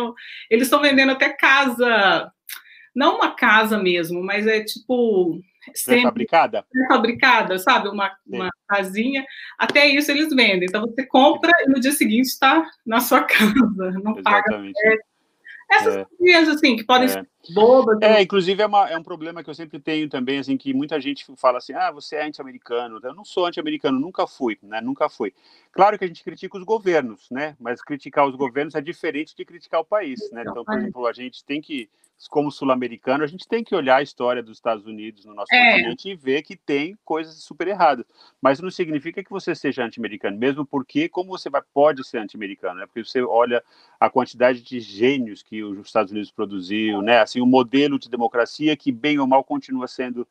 Eles 0.50 0.66
estão 0.66 0.82
vendendo 0.82 1.12
até 1.12 1.30
casa 1.30 2.30
não 2.95 3.17
uma 3.17 3.35
casa 3.35 3.79
mesmo, 3.79 4.23
mas 4.23 4.47
é 4.47 4.63
tipo. 4.63 5.41
Fabricada? 6.03 6.65
Fabricada, 6.89 7.59
sabe? 7.59 7.89
Uma, 7.89 8.13
uma 8.27 8.51
casinha. 8.69 9.25
Até 9.57 9.87
isso 9.87 10.11
eles 10.11 10.35
vendem. 10.35 10.65
Então 10.65 10.83
você 10.83 11.07
compra 11.07 11.53
e 11.61 11.69
no 11.69 11.79
dia 11.79 11.93
seguinte 11.93 12.27
está 12.27 12.69
na 12.85 13.01
sua 13.01 13.23
casa. 13.25 13.55
Não 14.03 14.19
Exatamente. 14.19 14.73
paga. 14.73 14.99
Essas 15.71 15.97
é. 15.97 16.07
coisas, 16.19 16.57
assim, 16.57 16.77
que 16.77 16.85
podem 16.85 17.07
é. 17.07 17.09
ser 17.09 17.29
bobas. 17.51 17.99
É, 18.01 18.23
inclusive 18.23 18.63
é, 18.63 18.67
uma, 18.67 18.89
é 18.89 18.97
um 18.97 19.03
problema 19.03 19.43
que 19.43 19.51
eu 19.51 19.55
sempre 19.55 19.79
tenho 19.79 20.09
também, 20.09 20.39
assim, 20.39 20.57
que 20.57 20.73
muita 20.73 21.01
gente 21.01 21.25
fala 21.37 21.59
assim, 21.59 21.73
ah, 21.73 21.91
você 21.91 22.17
é 22.17 22.27
anti-americano. 22.27 23.01
Eu 23.03 23.15
não 23.15 23.25
sou 23.25 23.47
anti-americano, 23.47 23.99
nunca 23.99 24.27
fui, 24.27 24.59
né? 24.63 24.81
Nunca 24.81 25.09
fui. 25.09 25.33
Claro 25.73 25.99
que 25.99 26.05
a 26.05 26.09
gente 26.09 26.23
critica 26.23 26.57
os 26.57 26.65
governos, 26.65 27.31
né? 27.31 27.57
Mas 27.59 27.83
criticar 27.83 28.27
os 28.27 28.37
governos 28.37 28.75
é 28.75 28.81
diferente 28.81 29.35
de 29.35 29.45
criticar 29.45 29.81
o 29.81 29.85
país, 29.85 30.21
né? 30.33 30.43
Então, 30.47 30.65
por 30.65 30.79
exemplo, 30.79 31.07
a 31.07 31.13
gente 31.13 31.45
tem 31.45 31.61
que 31.61 31.89
como 32.29 32.51
sul-americano, 32.51 33.25
a 33.25 33.27
gente 33.27 33.49
tem 33.49 33.65
que 33.65 33.75
olhar 33.75 33.97
a 33.97 34.03
história 34.03 34.43
dos 34.43 34.57
Estados 34.57 34.87
Unidos 34.87 35.25
no 35.25 35.35
nosso 35.35 35.53
é. 35.53 35.73
continente 35.73 36.09
e 36.09 36.15
ver 36.15 36.43
que 36.43 36.57
tem 36.57 36.97
coisas 37.05 37.43
super 37.43 37.67
erradas. 37.69 38.05
Mas 38.41 38.61
não 38.61 38.71
significa 38.71 39.23
que 39.23 39.31
você 39.31 39.55
seja 39.55 39.85
anti-americano, 39.85 40.37
mesmo 40.37 40.65
porque 40.65 41.09
como 41.09 41.31
você 41.31 41.51
vai, 41.51 41.63
pode 41.75 42.07
ser 42.07 42.19
anti-americano, 42.19 42.81
né? 42.81 42.87
Porque 42.87 43.05
você 43.05 43.23
olha 43.23 43.63
a 43.99 44.09
quantidade 44.09 44.63
de 44.63 44.81
gênios 44.81 45.43
que 45.43 45.63
os 45.63 45.87
Estados 45.87 46.13
Unidos 46.13 46.31
produziu, 46.31 47.03
né? 47.03 47.19
Assim, 47.39 47.47
modelo 47.47 47.99
de 47.99 48.09
democracia 48.09 48.77
que 48.77 48.93
bem 48.93 49.19
ou 49.19 49.27
mal 49.27 49.45
continua 49.45 49.87
sendo 49.87 50.27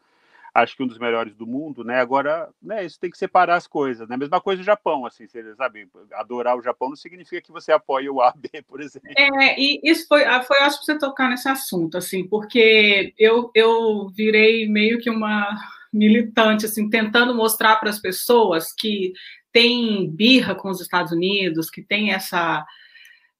acho 0.54 0.76
que 0.76 0.84
um 0.84 0.88
dos 0.88 0.98
melhores 0.98 1.34
do 1.34 1.48
mundo, 1.48 1.84
né? 1.84 2.00
Agora, 2.00 2.50
né, 2.62 2.86
isso 2.86 3.00
tem 3.00 3.10
que 3.10 3.18
separar 3.18 3.56
as 3.56 3.68
coisas, 3.68 4.08
né? 4.08 4.18
Mesma 4.18 4.42
coisa 4.42 4.62
o 4.62 4.66
Japão, 4.66 5.06
assim, 5.06 5.26
você 5.26 5.56
sabe, 5.56 5.88
adorar 6.14 6.58
o 6.58 6.62
Japão 6.62 6.90
não 6.90 6.96
significa 6.96 7.42
que 7.42 7.52
você 7.52 7.72
apoia 7.72 8.12
o 8.12 8.22
AB, 8.22 8.50
por 8.68 8.82
exemplo. 8.82 9.10
É, 9.18 9.60
e 9.60 9.80
isso 9.84 10.06
foi, 10.08 10.26
ah, 10.26 10.42
foi 10.42 10.58
ótimo 10.58 10.84
você 10.84 10.98
tocar 10.98 11.30
nesse 11.30 11.48
assunto, 11.48 11.98
assim, 11.98 12.28
porque 12.28 13.14
eu, 13.18 13.50
eu 13.56 14.10
virei 14.10 14.68
meio 14.68 15.00
que 15.00 15.10
uma 15.10 15.48
militante, 15.92 16.66
assim, 16.66 16.90
tentando 16.90 17.36
mostrar 17.36 17.78
para 17.78 17.90
as 17.90 18.00
pessoas 18.00 18.74
que 18.74 19.14
tem 19.52 20.10
birra 20.10 20.56
com 20.56 20.70
os 20.70 20.80
Estados 20.80 21.12
Unidos, 21.12 21.70
que 21.70 21.82
tem 21.82 22.12
essa, 22.12 22.66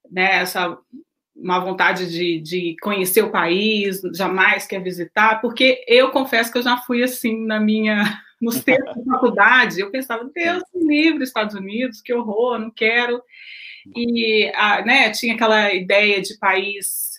né, 0.10 0.36
essa 0.42 0.78
uma 1.42 1.60
vontade 1.60 2.10
de, 2.10 2.40
de 2.40 2.76
conhecer 2.82 3.24
o 3.24 3.32
país, 3.32 4.02
jamais 4.14 4.68
quer 4.68 4.82
visitar, 4.82 5.42
porque 5.42 5.84
eu 5.88 6.12
confesso 6.12 6.52
que 6.52 6.58
eu 6.58 6.64
já 6.64 6.78
fui 6.78 7.04
assim 7.04 7.46
na 7.46 7.60
minha 7.60 8.22
nos 8.42 8.64
tempos 8.64 8.96
da 8.96 9.14
faculdade, 9.14 9.80
eu 9.80 9.92
pensava, 9.92 10.30
Deus 10.34 10.64
livre, 10.74 11.24
Estados 11.24 11.56
Unidos, 11.56 12.02
que 12.02 12.14
horror, 12.14 12.58
não 12.58 12.72
quero. 12.72 13.22
E 13.96 14.52
a, 14.56 14.84
né, 14.84 15.12
tinha 15.12 15.36
aquela 15.36 15.74
ideia 15.74 16.22
de 16.22 16.38
país 16.38 17.12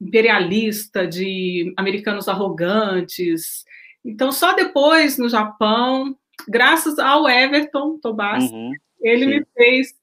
imperialista, 0.00 1.06
de 1.06 1.72
americanos 1.76 2.28
arrogantes. 2.28 3.64
Então, 4.04 4.32
só 4.32 4.54
depois, 4.54 5.18
no 5.18 5.28
Japão, 5.28 6.16
graças 6.48 6.98
ao 6.98 7.28
Everton 7.28 7.98
Tobas, 7.98 8.44
uhum, 8.44 8.72
ele 9.00 9.24
sim. 9.24 9.30
me 9.30 9.46
fez 9.56 9.94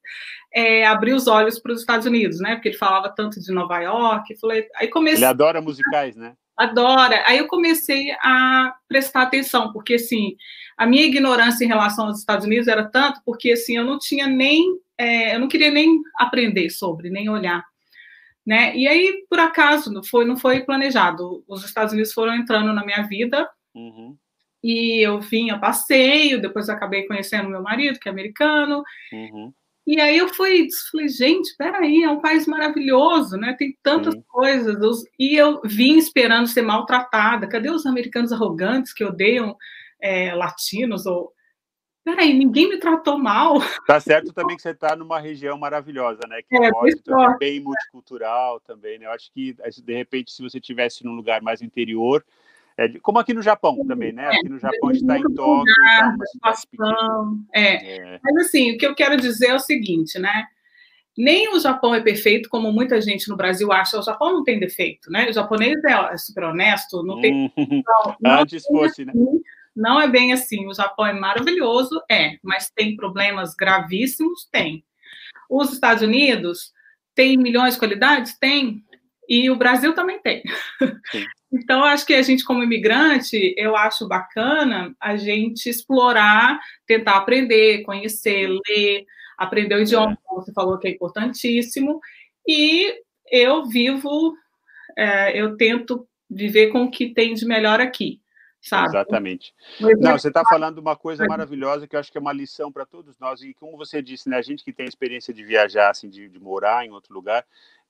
é, 0.54 0.86
abrir 0.86 1.12
os 1.12 1.26
olhos 1.26 1.58
para 1.58 1.72
os 1.72 1.80
Estados 1.80 2.06
Unidos, 2.06 2.40
né? 2.40 2.54
Porque 2.54 2.68
ele 2.68 2.76
falava 2.76 3.08
tanto 3.08 3.40
de 3.40 3.52
Nova 3.52 3.78
York. 3.80 4.38
Falei, 4.40 4.66
aí 4.76 4.88
comecei. 4.88 5.18
Ele 5.18 5.24
adora 5.26 5.60
musicais, 5.60 6.16
né? 6.16 6.34
Adora. 6.56 7.22
Aí 7.26 7.38
eu 7.38 7.46
comecei 7.46 8.10
a 8.20 8.74
prestar 8.88 9.22
atenção, 9.22 9.72
porque 9.72 9.94
assim, 9.94 10.36
a 10.76 10.86
minha 10.86 11.04
ignorância 11.04 11.64
em 11.64 11.68
relação 11.68 12.06
aos 12.06 12.18
Estados 12.18 12.44
Unidos 12.44 12.66
era 12.66 12.84
tanto, 12.84 13.20
porque 13.24 13.52
assim, 13.52 13.76
eu 13.76 13.84
não 13.84 13.98
tinha 13.98 14.26
nem, 14.26 14.76
é, 14.96 15.36
eu 15.36 15.40
não 15.40 15.48
queria 15.48 15.70
nem 15.70 16.00
aprender 16.18 16.70
sobre, 16.70 17.10
nem 17.10 17.28
olhar. 17.28 17.64
Né? 18.44 18.74
E 18.74 18.88
aí, 18.88 19.26
por 19.28 19.38
acaso, 19.38 19.92
não 19.92 20.02
foi, 20.02 20.24
não 20.24 20.36
foi 20.36 20.60
planejado. 20.60 21.44
Os 21.46 21.64
Estados 21.64 21.92
Unidos 21.92 22.12
foram 22.12 22.34
entrando 22.34 22.72
na 22.72 22.84
minha 22.84 23.02
vida. 23.02 23.48
Uhum. 23.74 24.16
E 24.64 25.06
eu 25.06 25.20
vim 25.20 25.50
a 25.50 25.58
passeio, 25.58 26.40
depois 26.40 26.68
acabei 26.68 27.06
conhecendo 27.06 27.50
meu 27.50 27.62
marido, 27.62 28.00
que 28.00 28.08
é 28.08 28.12
americano. 28.12 28.82
Uhum. 29.12 29.52
E 29.88 29.98
aí 29.98 30.18
eu 30.18 30.28
fui, 30.28 30.68
falei, 30.92 31.08
gente, 31.08 31.56
peraí, 31.56 32.02
é 32.02 32.10
um 32.10 32.20
país 32.20 32.46
maravilhoso, 32.46 33.38
né? 33.38 33.56
Tem 33.58 33.74
tantas 33.82 34.12
Sim. 34.12 34.22
coisas. 34.28 35.02
E 35.18 35.34
eu 35.34 35.62
vim 35.64 35.96
esperando 35.96 36.46
ser 36.46 36.60
maltratada. 36.60 37.48
Cadê 37.48 37.70
os 37.70 37.86
americanos 37.86 38.30
arrogantes 38.30 38.92
que 38.92 39.02
odeiam 39.02 39.56
é, 39.98 40.34
latinos? 40.34 41.06
Ou 41.06 41.32
peraí, 42.04 42.34
ninguém 42.34 42.68
me 42.68 42.76
tratou 42.76 43.16
mal. 43.16 43.62
Tá 43.86 43.98
certo 43.98 44.30
também 44.34 44.56
que 44.56 44.62
você 44.62 44.72
está 44.72 44.94
numa 44.94 45.18
região 45.18 45.56
maravilhosa, 45.56 46.20
né? 46.28 46.42
Que 46.42 46.54
é, 46.54 46.70
mostra 46.70 47.38
bem 47.38 47.58
multicultural 47.58 48.60
também, 48.60 48.98
né? 48.98 49.06
Eu 49.06 49.12
acho 49.12 49.32
que 49.32 49.56
de 49.82 49.94
repente, 49.94 50.32
se 50.32 50.42
você 50.42 50.60
tivesse 50.60 51.02
num 51.02 51.14
lugar 51.14 51.40
mais 51.40 51.62
interior, 51.62 52.22
é, 52.78 52.88
como 53.00 53.18
aqui 53.18 53.34
no 53.34 53.42
Japão 53.42 53.84
também, 53.84 54.12
né? 54.12 54.28
Aqui 54.28 54.48
no 54.48 54.58
Japão 54.58 54.92
está 54.92 55.18
em 55.18 55.34
Tóquio, 55.34 55.74
tá 56.40 56.54
é. 57.52 58.14
é. 58.14 58.20
Mas 58.22 58.46
assim, 58.46 58.72
o 58.72 58.78
que 58.78 58.86
eu 58.86 58.94
quero 58.94 59.16
dizer 59.16 59.48
é 59.48 59.54
o 59.54 59.58
seguinte, 59.58 60.16
né? 60.16 60.44
Nem 61.16 61.52
o 61.52 61.58
Japão 61.58 61.92
é 61.92 62.00
perfeito, 62.00 62.48
como 62.48 62.70
muita 62.70 63.00
gente 63.00 63.28
no 63.28 63.36
Brasil 63.36 63.72
acha. 63.72 63.98
O 63.98 64.02
Japão 64.02 64.32
não 64.32 64.44
tem 64.44 64.60
defeito, 64.60 65.10
né? 65.10 65.28
O 65.28 65.32
japonês 65.32 65.82
é, 65.84 65.92
é 65.92 66.16
super 66.16 66.44
honesto, 66.44 67.02
não 67.02 67.20
tem. 67.20 67.52
Hum, 67.56 67.82
não, 68.22 68.40
Antes 68.40 68.64
fosse, 68.64 69.04
né? 69.04 69.10
assim, 69.12 69.24
né? 69.24 69.40
Não 69.74 70.00
é 70.00 70.06
bem 70.06 70.32
assim. 70.32 70.64
O 70.68 70.74
Japão 70.74 71.04
é 71.04 71.12
maravilhoso, 71.12 72.00
é, 72.08 72.36
mas 72.44 72.70
tem 72.70 72.94
problemas 72.94 73.56
gravíssimos? 73.56 74.48
Tem. 74.52 74.84
Os 75.50 75.72
Estados 75.72 76.04
Unidos 76.04 76.72
têm 77.12 77.36
milhões 77.36 77.74
de 77.74 77.80
qualidades? 77.80 78.38
Tem. 78.38 78.84
E 79.28 79.50
o 79.50 79.56
Brasil 79.56 79.94
também 79.94 80.20
tem. 80.20 80.42
Sim. 81.10 81.24
Então, 81.50 81.82
acho 81.82 82.04
que 82.04 82.12
a 82.12 82.20
gente, 82.20 82.44
como 82.44 82.62
imigrante, 82.62 83.54
eu 83.56 83.74
acho 83.74 84.06
bacana 84.06 84.94
a 85.00 85.16
gente 85.16 85.66
explorar, 85.70 86.60
tentar 86.86 87.16
aprender, 87.16 87.84
conhecer, 87.84 88.46
ler, 88.68 89.06
aprender 89.36 89.76
o 89.76 89.80
idioma, 89.80 90.12
é. 90.12 90.16
como 90.24 90.42
você 90.42 90.52
falou 90.52 90.78
que 90.78 90.88
é 90.88 90.90
importantíssimo, 90.90 92.00
e 92.46 92.94
eu 93.30 93.64
vivo, 93.64 94.34
é, 94.96 95.40
eu 95.40 95.56
tento 95.56 96.06
viver 96.28 96.68
com 96.68 96.84
o 96.84 96.90
que 96.90 97.14
tem 97.14 97.32
de 97.32 97.46
melhor 97.46 97.80
aqui. 97.80 98.20
Sabe? 98.60 98.88
Exatamente. 98.88 99.54
Não, 99.98 100.18
você 100.18 100.28
está 100.28 100.42
falando 100.44 100.78
uma 100.78 100.96
coisa 100.96 101.24
maravilhosa 101.26 101.86
que 101.86 101.94
eu 101.94 102.00
acho 102.00 102.10
que 102.10 102.18
é 102.18 102.20
uma 102.20 102.32
lição 102.32 102.72
para 102.72 102.84
todos 102.84 103.16
nós. 103.18 103.40
E 103.40 103.54
como 103.54 103.76
você 103.76 104.02
disse, 104.02 104.28
né, 104.28 104.36
a 104.36 104.42
gente 104.42 104.64
que 104.64 104.72
tem 104.72 104.86
experiência 104.86 105.32
de 105.32 105.44
viajar, 105.44 105.90
assim, 105.90 106.08
de, 106.08 106.28
de 106.28 106.40
morar 106.40 106.84
em 106.84 106.90
outro 106.90 107.14
lugar, 107.14 107.46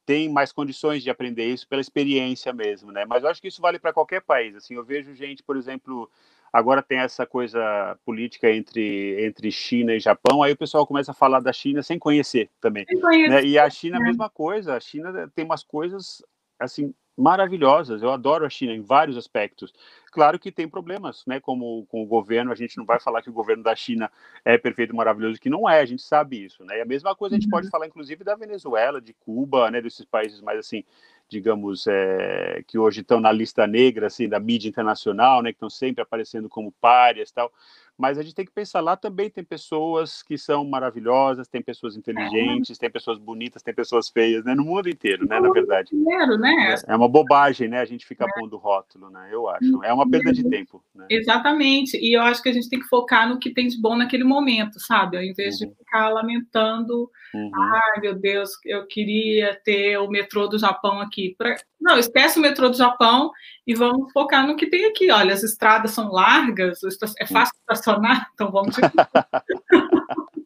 tem 0.09 0.27
mais 0.27 0.51
condições 0.53 1.03
de 1.03 1.11
aprender 1.11 1.45
isso 1.45 1.69
pela 1.69 1.83
experiência 1.83 2.51
mesmo, 2.51 2.91
né? 2.91 3.05
Mas 3.05 3.23
eu 3.23 3.29
acho 3.29 3.43
que 3.43 3.49
isso 3.49 3.61
vale 3.61 3.79
para 3.79 3.93
qualquer 3.93 4.23
país. 4.23 4.57
Assim, 4.57 4.75
eu 4.75 4.83
vejo 4.83 5.15
gente, 5.15 5.43
por 5.43 5.55
exemplo, 5.55 6.11
agora 6.51 6.81
tem 6.81 7.01
essa 7.01 7.27
coisa 7.27 7.61
política 8.07 8.51
entre, 8.51 9.23
entre 9.23 9.53
China 9.53 9.93
e 9.93 10.01
Japão, 10.01 10.43
aí 10.43 10.53
o 10.53 10.57
pessoal 10.57 10.87
começa 10.87 11.11
a 11.11 11.15
falar 11.15 11.41
da 11.41 11.53
China 11.53 11.83
sem 11.83 11.99
conhecer 11.99 12.49
também. 12.59 12.87
Sem 12.87 12.99
conhecer, 12.99 13.29
né? 13.29 13.45
E 13.45 13.59
a 13.59 13.69
China, 13.69 13.99
a 13.99 14.01
é. 14.01 14.05
mesma 14.05 14.31
coisa, 14.31 14.77
a 14.77 14.81
China 14.81 15.31
tem 15.35 15.45
umas 15.45 15.63
coisas, 15.63 16.25
assim, 16.59 16.95
maravilhosas. 17.19 18.03
Eu 18.03 18.11
adoro 18.11 18.47
a 18.47 18.51
China 18.51 18.73
em 18.73 18.81
vários 18.81 19.17
aspectos. 19.17 19.75
Claro 20.13 20.39
que 20.39 20.53
tem 20.53 20.69
problemas, 20.69 21.25
né? 21.27 21.41
Como 21.41 21.85
com 21.87 22.03
o 22.03 22.07
governo, 22.07 22.53
a 22.53 22.55
gente 22.55 22.77
não 22.79 22.87
vai 22.87 22.99
falar 23.01 23.21
que 23.21 23.29
o 23.29 23.33
governo 23.33 23.63
da 23.63 23.75
China 23.75 24.11
é 24.45 24.57
perfeito, 24.57 24.95
maravilhoso, 24.95 25.41
que 25.41 25.51
não 25.51 25.69
é. 25.69 25.81
A 25.81 25.87
gente 25.87 26.03
sabe 26.03 26.45
isso, 26.45 26.65
né? 26.65 26.79
E 26.79 26.81
a 26.81 26.87
mesma 26.87 27.15
coisa 27.15 27.37
a 27.37 27.39
gente 27.39 27.51
pode 27.51 27.67
uhum. 27.67 27.71
falar, 27.71 27.87
inclusive, 27.87 28.25
da 28.25 28.35
Venezuela, 28.35 29.01
de 29.01 29.13
Cuba, 29.13 29.71
né? 29.71 29.81
Desses 29.81 30.05
países 30.05 30.41
mais 30.41 30.59
assim, 30.61 30.85
digamos, 31.29 31.87
é, 31.87 32.63
que 32.67 32.79
hoje 32.79 33.01
estão 33.01 33.21
na 33.21 33.33
lista 33.33 33.67
negra, 33.67 34.07
assim, 34.07 34.29
da 34.29 34.41
mídia 34.41 34.69
internacional, 34.69 35.43
né? 35.43 35.51
Que 35.51 35.57
estão 35.57 35.71
sempre 35.71 36.03
aparecendo 36.03 36.49
como 36.49 36.73
párias, 36.81 37.31
tal 37.31 37.53
mas 37.99 38.17
a 38.17 38.23
gente 38.23 38.35
tem 38.35 38.45
que 38.47 38.53
pensar 38.53 38.81
lá 38.81 38.97
também 38.97 39.29
tem 39.29 39.43
pessoas 39.43 40.23
que 40.23 40.39
são 40.39 40.65
maravilhosas, 40.65 41.49
tem 41.49 41.61
pessoas 41.61 41.97
inteligentes, 41.97 42.77
é. 42.77 42.81
tem 42.81 42.91
pessoas 42.91 43.19
bonitas, 43.19 43.61
tem 43.61 43.75
pessoas 43.75 44.09
feias, 44.09 44.45
né? 44.45 44.55
No 44.55 44.65
mundo 44.65 44.89
inteiro, 44.89 45.27
né? 45.29 45.41
Na 45.41 45.51
verdade. 45.51 45.89
Inteiro, 45.93 46.39
né? 46.39 46.77
É, 46.87 46.93
é 46.93 46.97
uma 46.97 47.09
bobagem, 47.09 47.67
né? 47.67 47.81
A 47.81 47.85
gente 47.85 48.07
fica 48.07 48.25
é. 48.25 48.41
pondo 48.41 48.57
rótulo, 48.57 49.11
né? 49.11 49.29
Eu 49.33 49.49
acho. 49.49 49.83
É 49.83 49.93
uma 49.93 50.09
perda 50.09 50.33
de 50.33 50.49
tempo. 50.49 50.83
Né? 50.95 51.07
Exatamente. 51.11 51.97
E 51.97 52.17
eu 52.17 52.23
acho 52.23 52.41
que 52.41 52.49
a 52.49 52.53
gente 52.53 52.69
tem 52.69 52.79
que 52.79 52.87
focar 52.87 53.29
no 53.29 53.41
que 53.41 53.51
tem 53.51 53.67
de 53.67 53.81
bom 53.81 53.97
naquele 53.97 54.25
momento, 54.25 54.79
sabe? 54.79 55.17
Ao 55.17 55.23
invés 55.23 55.61
uhum. 55.61 55.69
de 55.69 55.75
ficar 55.75 56.09
lamentando, 56.11 57.11
uhum. 57.35 57.51
ai 57.55 58.01
meu 58.01 58.15
Deus, 58.15 58.51
eu 58.65 58.87
queria 58.87 59.61
ter 59.65 59.99
o 59.99 60.09
metrô 60.09 60.47
do 60.47 60.59
Japão 60.59 61.01
aqui. 61.01 61.35
Pra... 61.37 61.57
Não, 61.81 61.99
esquece 61.99 62.39
o 62.39 62.43
metrô 62.43 62.69
do 62.69 62.77
Japão 62.77 63.33
e 63.67 63.75
vamos 63.75 64.13
focar 64.13 64.47
no 64.47 64.57
que 64.57 64.67
tem 64.67 64.85
aqui. 64.87 65.11
Olha, 65.11 65.35
as 65.35 65.43
estradas 65.43 65.91
são 65.91 66.13
largas, 66.13 66.79
é 67.19 67.27
fácil 67.27 67.53
então 68.35 68.51
vamos. 68.51 68.77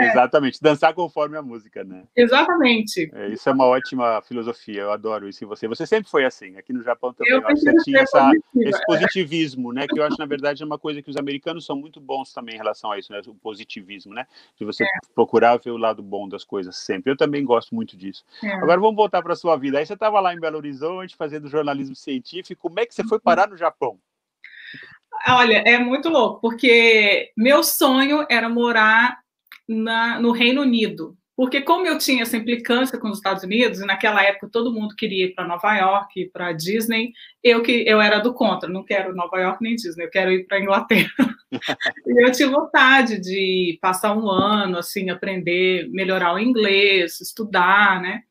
É. 0.00 0.10
Exatamente, 0.10 0.60
dançar 0.60 0.92
conforme 0.92 1.36
a 1.36 1.42
música, 1.42 1.82
né? 1.82 2.04
Exatamente. 2.14 3.10
É, 3.14 3.28
isso 3.28 3.48
é 3.48 3.52
uma 3.52 3.64
ótima 3.64 4.20
filosofia, 4.22 4.82
eu 4.82 4.92
adoro 4.92 5.28
isso 5.28 5.42
em 5.42 5.46
você. 5.46 5.66
Você 5.66 5.86
sempre 5.86 6.10
foi 6.10 6.24
assim, 6.24 6.56
aqui 6.58 6.72
no 6.72 6.82
Japão 6.82 7.14
também, 7.14 7.32
eu 7.32 7.42
você 7.42 7.74
tinha 7.82 8.00
essa, 8.00 8.30
esse 8.56 8.84
positivismo, 8.84 9.72
né? 9.72 9.86
Que 9.88 9.98
eu 9.98 10.04
acho, 10.04 10.16
na 10.18 10.26
verdade, 10.26 10.62
é 10.62 10.66
uma 10.66 10.78
coisa 10.78 11.00
que 11.00 11.10
os 11.10 11.16
americanos 11.16 11.64
são 11.64 11.76
muito 11.76 12.00
bons 12.00 12.32
também 12.32 12.56
em 12.56 12.58
relação 12.58 12.92
a 12.92 12.98
isso, 12.98 13.10
né? 13.12 13.20
O 13.26 13.34
positivismo, 13.34 14.12
né? 14.12 14.26
De 14.56 14.64
você 14.64 14.84
é. 14.84 14.88
procurar 15.14 15.56
ver 15.58 15.70
o 15.70 15.78
lado 15.78 16.02
bom 16.02 16.28
das 16.28 16.44
coisas 16.44 16.76
sempre. 16.76 17.10
Eu 17.10 17.16
também 17.16 17.44
gosto 17.44 17.74
muito 17.74 17.96
disso. 17.96 18.24
É. 18.44 18.52
Agora 18.54 18.80
vamos 18.80 18.96
voltar 18.96 19.22
para 19.22 19.32
a 19.32 19.36
sua 19.36 19.56
vida. 19.56 19.78
Aí 19.78 19.86
você 19.86 19.94
estava 19.94 20.20
lá 20.20 20.34
em 20.34 20.40
Belo 20.40 20.58
Horizonte 20.58 21.16
fazendo 21.16 21.48
jornalismo 21.48 21.94
científico, 21.94 22.60
como 22.60 22.80
é 22.80 22.86
que 22.86 22.94
você 22.94 23.04
foi 23.04 23.18
parar 23.18 23.48
no 23.48 23.56
Japão? 23.56 23.98
Olha, 25.26 25.62
é 25.66 25.78
muito 25.78 26.08
louco, 26.08 26.40
porque 26.40 27.30
meu 27.36 27.62
sonho 27.62 28.26
era 28.30 28.48
morar 28.48 29.18
na, 29.68 30.20
no 30.20 30.32
Reino 30.32 30.62
Unido. 30.62 31.16
Porque 31.38 31.60
como 31.60 31.86
eu 31.86 31.96
tinha 31.98 32.22
essa 32.22 32.36
implicância 32.36 32.98
com 32.98 33.08
os 33.08 33.18
Estados 33.18 33.44
Unidos, 33.44 33.78
e 33.78 33.86
naquela 33.86 34.24
época 34.24 34.48
todo 34.50 34.72
mundo 34.72 34.96
queria 34.96 35.26
ir 35.26 35.34
para 35.36 35.46
Nova 35.46 35.72
York, 35.76 36.30
para 36.32 36.52
Disney, 36.52 37.12
eu 37.44 37.62
que 37.62 37.84
eu 37.86 38.00
era 38.00 38.18
do 38.18 38.34
contra, 38.34 38.68
não 38.68 38.84
quero 38.84 39.14
Nova 39.14 39.38
York 39.38 39.62
nem 39.62 39.76
Disney, 39.76 40.04
eu 40.04 40.10
quero 40.10 40.32
ir 40.32 40.48
para 40.48 40.58
Inglaterra. 40.58 41.08
e 42.04 42.26
eu 42.26 42.32
tive 42.32 42.50
vontade 42.50 43.20
de 43.20 43.78
passar 43.80 44.16
um 44.16 44.28
ano, 44.28 44.78
assim, 44.78 45.10
aprender, 45.10 45.88
melhorar 45.90 46.34
o 46.34 46.40
inglês, 46.40 47.20
estudar, 47.20 48.02
né? 48.02 48.24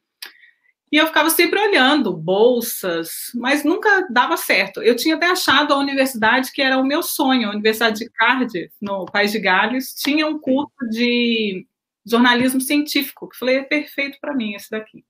E 0.91 0.95
eu 0.95 1.07
ficava 1.07 1.29
sempre 1.29 1.59
olhando 1.59 2.15
bolsas, 2.15 3.31
mas 3.35 3.63
nunca 3.63 4.07
dava 4.09 4.37
certo. 4.37 4.81
Eu 4.81 4.95
tinha 4.95 5.15
até 5.15 5.27
achado 5.27 5.73
a 5.73 5.77
universidade 5.77 6.51
que 6.51 6.61
era 6.61 6.77
o 6.77 6.85
meu 6.85 7.03
sonho, 7.03 7.49
a 7.49 7.51
Universidade 7.51 7.99
de 7.99 8.09
Cardiff, 8.09 8.71
no 8.81 9.05
País 9.05 9.31
de 9.31 9.39
Gales, 9.39 9.93
tinha 9.93 10.25
um 10.25 10.39
curso 10.39 10.71
de 10.89 11.67
jornalismo 12.05 12.61
científico, 12.61 13.27
que 13.27 13.37
falei, 13.37 13.57
é 13.57 13.63
perfeito 13.63 14.17
para 14.21 14.33
mim 14.33 14.53
esse 14.53 14.71
daqui. 14.71 15.03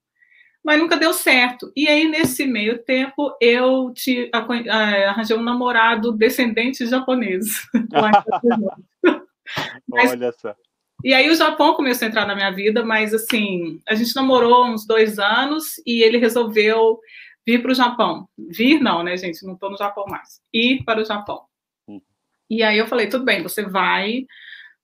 Mas 0.63 0.79
nunca 0.79 0.97
deu 0.97 1.13
certo. 1.13 1.71
E 1.75 1.87
aí, 1.87 2.09
nesse 2.09 2.45
meio 2.45 2.83
tempo, 2.83 3.37
eu 3.39 3.93
te, 3.93 4.29
arranjei 4.33 5.37
um 5.37 5.43
namorado 5.43 6.11
descendente 6.11 6.85
japonês. 6.87 7.61
Olha 9.93 10.31
só. 10.33 10.55
E 11.03 11.13
aí 11.13 11.29
o 11.29 11.35
Japão 11.35 11.73
começou 11.73 12.05
a 12.05 12.09
entrar 12.09 12.25
na 12.25 12.35
minha 12.35 12.51
vida, 12.51 12.83
mas 12.83 13.13
assim, 13.13 13.79
a 13.87 13.93
gente 13.93 14.15
namorou 14.15 14.65
uns 14.65 14.85
dois 14.85 15.19
anos 15.19 15.75
e 15.85 16.01
ele 16.01 16.17
resolveu 16.17 16.99
vir 17.45 17.61
para 17.61 17.71
o 17.71 17.75
Japão. 17.75 18.27
Vir 18.37 18.81
não, 18.81 19.03
né, 19.03 19.15
gente? 19.15 19.45
Não 19.45 19.53
estou 19.53 19.69
no 19.69 19.77
Japão 19.77 20.05
mais. 20.07 20.41
Ir 20.53 20.83
para 20.83 21.01
o 21.01 21.05
Japão. 21.05 21.45
Hum. 21.87 22.01
E 22.49 22.63
aí 22.63 22.77
eu 22.77 22.87
falei, 22.87 23.07
tudo 23.07 23.23
bem, 23.23 23.43
você 23.43 23.63
vai, 23.63 24.25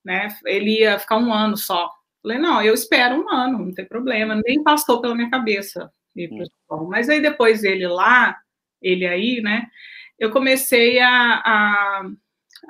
né? 0.04 0.28
Ele 0.46 0.80
ia 0.80 0.98
ficar 0.98 1.18
um 1.18 1.32
ano 1.32 1.56
só. 1.56 1.90
Falei, 2.22 2.38
não, 2.38 2.62
eu 2.62 2.72
espero 2.72 3.16
um 3.16 3.28
ano, 3.28 3.58
não 3.58 3.74
tem 3.74 3.84
problema. 3.84 4.40
Nem 4.46 4.62
passou 4.62 5.00
pela 5.00 5.14
minha 5.14 5.28
cabeça 5.28 5.92
ir 6.16 6.28
para 6.28 6.38
o 6.38 6.42
hum. 6.42 6.46
Japão. 6.46 6.88
Mas 6.88 7.08
aí 7.08 7.20
depois 7.20 7.64
ele 7.64 7.86
lá, 7.86 8.36
ele 8.80 9.06
aí, 9.06 9.42
né? 9.42 9.66
Eu 10.18 10.30
comecei 10.30 11.00
a, 11.00 11.42
a, 11.44 12.06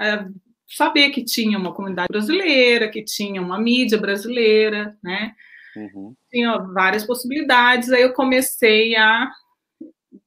a 0.01 0.29
saber 0.77 1.11
que 1.11 1.25
tinha 1.25 1.59
uma 1.59 1.73
comunidade 1.73 2.09
brasileira, 2.09 2.91
que 2.91 3.03
tinha 3.03 3.41
uma 3.41 3.59
mídia 3.59 3.99
brasileira, 3.99 4.97
né? 5.03 5.35
Uhum. 5.77 6.15
Tinha 6.31 6.59
várias 6.59 7.05
possibilidades. 7.05 7.91
Aí 7.91 8.03
eu 8.03 8.13
comecei 8.13 8.97
a 8.97 9.31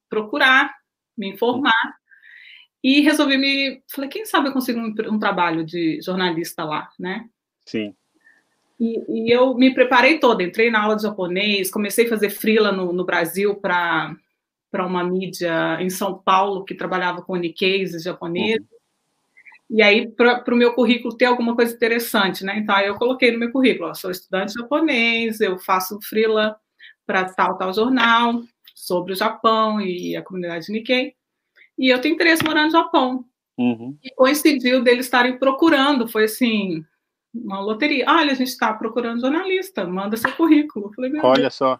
procurar, 0.09 0.73
me 1.17 1.29
informar 1.29 1.71
uhum. 1.85 1.93
e 2.83 3.01
resolvi 3.01 3.37
me. 3.37 3.81
Falei, 3.91 4.09
quem 4.09 4.25
sabe 4.25 4.49
eu 4.49 4.53
consigo 4.53 4.79
um, 4.79 4.93
um 5.13 5.19
trabalho 5.19 5.65
de 5.65 6.01
jornalista 6.01 6.63
lá, 6.63 6.89
né? 6.99 7.27
Sim. 7.65 7.93
E, 8.79 9.27
e, 9.27 9.31
eu 9.31 9.55
me 9.55 9.73
preparei 9.73 10.19
toda, 10.19 10.43
entrei 10.43 10.69
na 10.69 10.83
aula 10.83 10.95
de 10.95 11.01
japonês, 11.01 11.71
comecei 11.71 12.05
a 12.05 12.09
fazer 12.09 12.29
freela 12.29 12.71
no, 12.71 12.93
no 12.93 13.03
Brasil 13.03 13.55
para 13.55 14.15
uma 14.73 15.03
mídia 15.03 15.81
em 15.81 15.89
São 15.89 16.15
Paulo 16.19 16.63
que 16.63 16.75
trabalhava 16.75 17.21
com 17.23 17.35
Nikkeis 17.35 18.01
japoneses. 18.03 18.61
Uhum. 18.61 18.76
E 19.69 19.81
aí, 19.81 20.09
para 20.09 20.53
o 20.53 20.57
meu 20.57 20.73
currículo 20.73 21.15
ter 21.15 21.25
alguma 21.25 21.55
coisa 21.55 21.75
interessante, 21.75 22.43
né? 22.45 22.57
Então, 22.57 22.73
aí 22.73 22.87
eu 22.87 22.95
coloquei 22.95 23.31
no 23.31 23.39
meu 23.39 23.51
currículo, 23.51 23.89
ó, 23.89 23.93
sou 23.93 24.09
estudante 24.09 24.53
japonês, 24.53 25.41
eu 25.41 25.59
faço 25.59 25.99
freela 26.01 26.55
para 27.05 27.25
tal, 27.25 27.57
tal 27.57 27.73
jornal, 27.73 28.41
sobre 28.73 29.11
o 29.11 29.15
Japão 29.15 29.81
e 29.81 30.15
a 30.15 30.21
comunidade 30.21 30.71
Nikkei, 30.71 31.13
e 31.77 31.89
eu 31.89 31.99
tenho 31.99 32.15
interesse 32.15 32.43
em 32.43 32.47
morar 32.47 32.65
no 32.65 32.71
Japão. 32.71 33.25
Uhum. 33.57 33.97
E 34.03 34.13
coincidiu 34.13 34.83
deles 34.83 35.05
estarem 35.05 35.37
procurando, 35.37 36.07
foi 36.07 36.25
assim, 36.25 36.83
uma 37.33 37.59
loteria. 37.59 38.05
Olha, 38.07 38.31
a 38.31 38.35
gente 38.35 38.49
está 38.49 38.73
procurando 38.73 39.21
jornalista, 39.21 39.85
manda 39.85 40.15
seu 40.15 40.31
currículo. 40.33 40.91
Falei, 40.93 41.11
Olha 41.21 41.41
Deus. 41.41 41.55
só. 41.55 41.79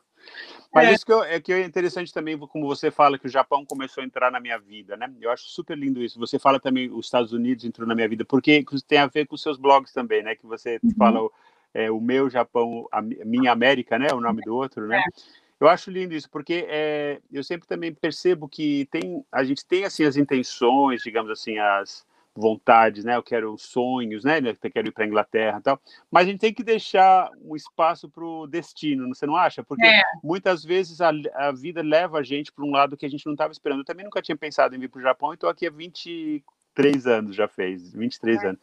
Mas 0.78 0.90
é. 0.90 0.94
isso 0.94 1.06
que, 1.06 1.12
eu, 1.12 1.24
é 1.24 1.40
que 1.40 1.54
é 1.54 1.64
interessante 1.64 2.14
também, 2.14 2.38
como 2.38 2.68
você 2.68 2.90
fala, 2.90 3.18
que 3.18 3.28
o 3.28 3.30
Japão 3.30 3.66
começou 3.66 4.02
a 4.02 4.06
entrar 4.06 4.32
na 4.32 4.40
minha 4.40 4.58
vida, 4.58 4.96
né? 4.96 5.12
Eu 5.20 5.32
acho 5.32 5.46
super 5.46 5.78
lindo 5.78 6.04
isso. 6.04 6.20
Você 6.20 6.38
fala 6.40 6.60
também 6.60 6.92
os 6.92 7.06
Estados 7.06 7.34
Unidos 7.34 7.66
entrou 7.66 7.88
na 7.88 7.96
minha 7.96 8.08
vida, 8.08 8.24
porque 8.26 8.64
tem 8.88 9.00
a 9.00 9.08
ver 9.08 9.28
com 9.28 9.36
os 9.36 9.42
seus 9.42 9.58
blogs 9.58 9.92
também, 9.92 10.24
né? 10.24 10.36
Que 10.36 10.46
você 10.46 10.80
uhum. 10.84 10.92
fala 10.98 11.30
é, 11.74 11.92
o 11.92 12.00
meu 12.00 12.30
Japão, 12.30 12.88
a 12.92 13.02
minha 13.02 13.52
América, 13.52 13.98
né? 14.00 14.08
O 14.14 14.22
nome 14.22 14.42
do 14.42 14.56
outro, 14.56 14.88
né? 14.88 14.98
É. 14.98 15.48
Eu 15.60 15.68
acho 15.68 15.90
lindo 15.90 16.14
isso, 16.14 16.30
porque 16.30 16.66
é, 16.70 17.20
eu 17.32 17.44
sempre 17.44 17.68
também 17.68 17.92
percebo 17.92 18.48
que 18.48 18.88
tem, 18.92 19.26
a 19.32 19.44
gente 19.44 19.66
tem 19.66 19.86
assim 19.86 20.04
as 20.04 20.16
intenções, 20.16 21.02
digamos 21.02 21.32
assim, 21.32 21.58
as, 21.58 22.06
vontades, 22.38 23.04
né? 23.04 23.16
Eu 23.16 23.24
quero 23.24 23.58
sonhos, 23.58 24.24
né? 24.24 24.40
Eu 24.40 24.72
quero 24.72 24.88
ir 24.88 24.92
para 24.92 25.04
a 25.04 25.08
Inglaterra, 25.08 25.58
e 25.58 25.62
tal. 25.62 25.82
Mas 26.12 26.28
a 26.28 26.30
gente 26.30 26.40
tem 26.40 26.54
que 26.54 26.64
deixar 26.64 27.32
um 27.44 27.56
espaço 27.56 28.08
para 28.08 28.24
o 28.24 28.46
destino, 28.46 29.08
você 29.08 29.26
não 29.26 29.36
acha? 29.36 29.64
Porque 29.64 29.86
é. 29.86 30.02
muitas 30.24 30.64
vezes 30.64 31.02
a, 31.02 31.12
a, 31.34 31.52
vida 31.52 31.82
leva 31.82 32.20
a 32.20 32.24
gente 32.24 32.52
para 32.52 32.64
um 32.64 32.72
lado 32.72 32.96
que 32.96 33.06
a 33.06 33.10
gente 33.10 33.26
não 33.26 33.34
estava 33.34 33.52
esperando. 33.52 33.80
Eu 33.80 33.86
também 33.86 34.06
nunca 34.06 34.22
tinha 34.22 34.38
pensado 34.38 34.76
em 34.76 34.80
vir 34.80 34.90
para 34.90 35.00
o 35.00 35.02
Japão, 35.02 35.32
e 35.32 35.34
estou 35.34 35.50
aqui 35.50 35.66
há 35.66 35.72
23 35.72 37.08
anos 37.08 37.36
já 37.36 37.48
fez, 37.48 37.92
23 37.92 38.44
é. 38.44 38.48
anos. 38.48 38.62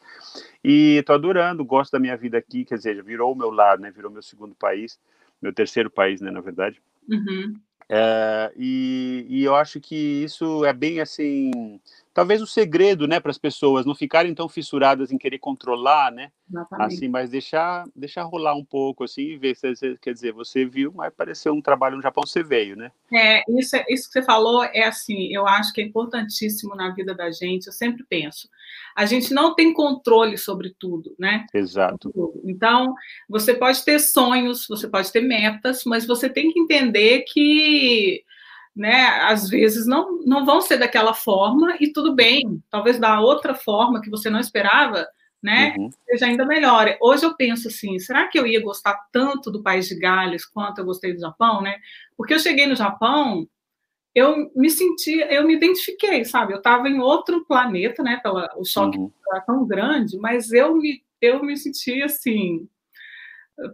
E 0.62 0.96
estou 0.98 1.16
adorando, 1.16 1.64
gosto 1.64 1.92
da 1.92 1.98
minha 1.98 2.16
vida 2.16 2.38
aqui, 2.38 2.64
quer 2.64 2.76
dizer, 2.76 3.02
virou 3.02 3.32
o 3.32 3.36
meu 3.36 3.50
lar, 3.50 3.78
né? 3.78 3.90
Virou 3.90 4.10
meu 4.10 4.22
segundo 4.22 4.54
país, 4.54 5.00
meu 5.42 5.52
terceiro 5.52 5.90
país, 5.90 6.20
né? 6.20 6.30
Na 6.30 6.40
verdade. 6.40 6.80
Uhum. 7.08 7.54
É, 7.88 8.52
e, 8.56 9.26
e, 9.28 9.44
eu 9.44 9.54
acho 9.54 9.78
que 9.78 10.24
isso 10.24 10.64
é 10.64 10.72
bem 10.72 11.00
assim, 11.00 11.78
talvez 12.14 12.40
o 12.40 12.46
segredo, 12.46 13.08
né, 13.08 13.18
para 13.18 13.32
as 13.32 13.38
pessoas 13.38 13.84
não 13.84 13.94
ficarem 13.94 14.32
tão 14.32 14.48
fissuradas 14.48 15.10
em 15.10 15.18
querer 15.18 15.38
controlar, 15.38 16.12
né, 16.12 16.30
Exatamente. 16.48 16.94
assim, 16.94 17.08
mas 17.08 17.28
deixar, 17.28 17.84
deixar 17.94 18.22
rolar 18.22 18.54
um 18.54 18.64
pouco, 18.64 19.02
assim, 19.02 19.22
e 19.22 19.36
ver 19.36 19.56
se, 19.56 19.98
quer 20.00 20.14
dizer, 20.14 20.32
você 20.32 20.64
viu, 20.64 20.92
mas 20.94 21.08
apareceu 21.08 21.52
um 21.52 21.60
trabalho 21.60 21.96
no 21.96 22.02
Japão, 22.02 22.24
você 22.24 22.42
veio, 22.42 22.76
né? 22.76 22.92
É, 23.12 23.42
isso, 23.58 23.76
isso 23.88 24.06
que 24.06 24.12
você 24.12 24.22
falou 24.22 24.62
é 24.62 24.84
assim, 24.84 25.34
eu 25.34 25.46
acho 25.46 25.72
que 25.72 25.80
é 25.80 25.84
importantíssimo 25.84 26.76
na 26.76 26.90
vida 26.90 27.14
da 27.14 27.30
gente, 27.32 27.66
eu 27.66 27.72
sempre 27.72 28.04
penso, 28.08 28.48
a 28.94 29.04
gente 29.04 29.34
não 29.34 29.54
tem 29.54 29.72
controle 29.74 30.38
sobre 30.38 30.72
tudo, 30.78 31.14
né? 31.18 31.46
Exato. 31.52 32.12
Então, 32.44 32.94
você 33.28 33.52
pode 33.54 33.84
ter 33.84 33.98
sonhos, 33.98 34.66
você 34.68 34.86
pode 34.86 35.10
ter 35.10 35.20
metas, 35.20 35.82
mas 35.84 36.06
você 36.06 36.28
tem 36.28 36.52
que 36.52 36.60
entender 36.60 37.22
que 37.22 38.22
né? 38.74 39.06
Às 39.22 39.48
vezes 39.48 39.86
não, 39.86 40.20
não 40.24 40.44
vão 40.44 40.60
ser 40.60 40.78
daquela 40.78 41.14
forma 41.14 41.76
e 41.80 41.92
tudo 41.92 42.14
bem, 42.14 42.62
talvez 42.70 42.98
da 42.98 43.20
outra 43.20 43.54
forma 43.54 44.00
que 44.00 44.10
você 44.10 44.28
não 44.28 44.40
esperava, 44.40 45.06
né? 45.42 45.74
Uhum. 45.78 45.90
Seja 46.08 46.26
ainda 46.26 46.44
melhor. 46.44 46.96
Hoje 47.00 47.24
eu 47.24 47.36
penso 47.36 47.68
assim, 47.68 47.98
será 47.98 48.26
que 48.26 48.38
eu 48.38 48.46
ia 48.46 48.62
gostar 48.62 48.98
tanto 49.12 49.50
do 49.50 49.62
país 49.62 49.86
de 49.86 49.94
Gales 49.94 50.44
quanto 50.44 50.78
eu 50.78 50.84
gostei 50.84 51.12
do 51.12 51.20
Japão, 51.20 51.60
né? 51.62 51.76
Porque 52.16 52.34
eu 52.34 52.38
cheguei 52.38 52.66
no 52.66 52.74
Japão, 52.74 53.46
eu 54.14 54.50
me 54.56 54.70
senti, 54.70 55.18
eu 55.28 55.44
me 55.46 55.54
identifiquei, 55.54 56.24
sabe? 56.24 56.52
Eu 56.52 56.58
estava 56.58 56.88
em 56.88 56.98
outro 56.98 57.44
planeta, 57.44 58.02
né? 58.02 58.18
Pela, 58.22 58.50
o 58.56 58.64
choque 58.64 58.98
uhum. 58.98 59.10
era 59.30 59.40
tão 59.42 59.66
grande, 59.66 60.16
mas 60.18 60.52
eu 60.52 60.74
me, 60.76 61.02
eu 61.20 61.42
me 61.42 61.56
senti 61.56 62.02
assim, 62.02 62.68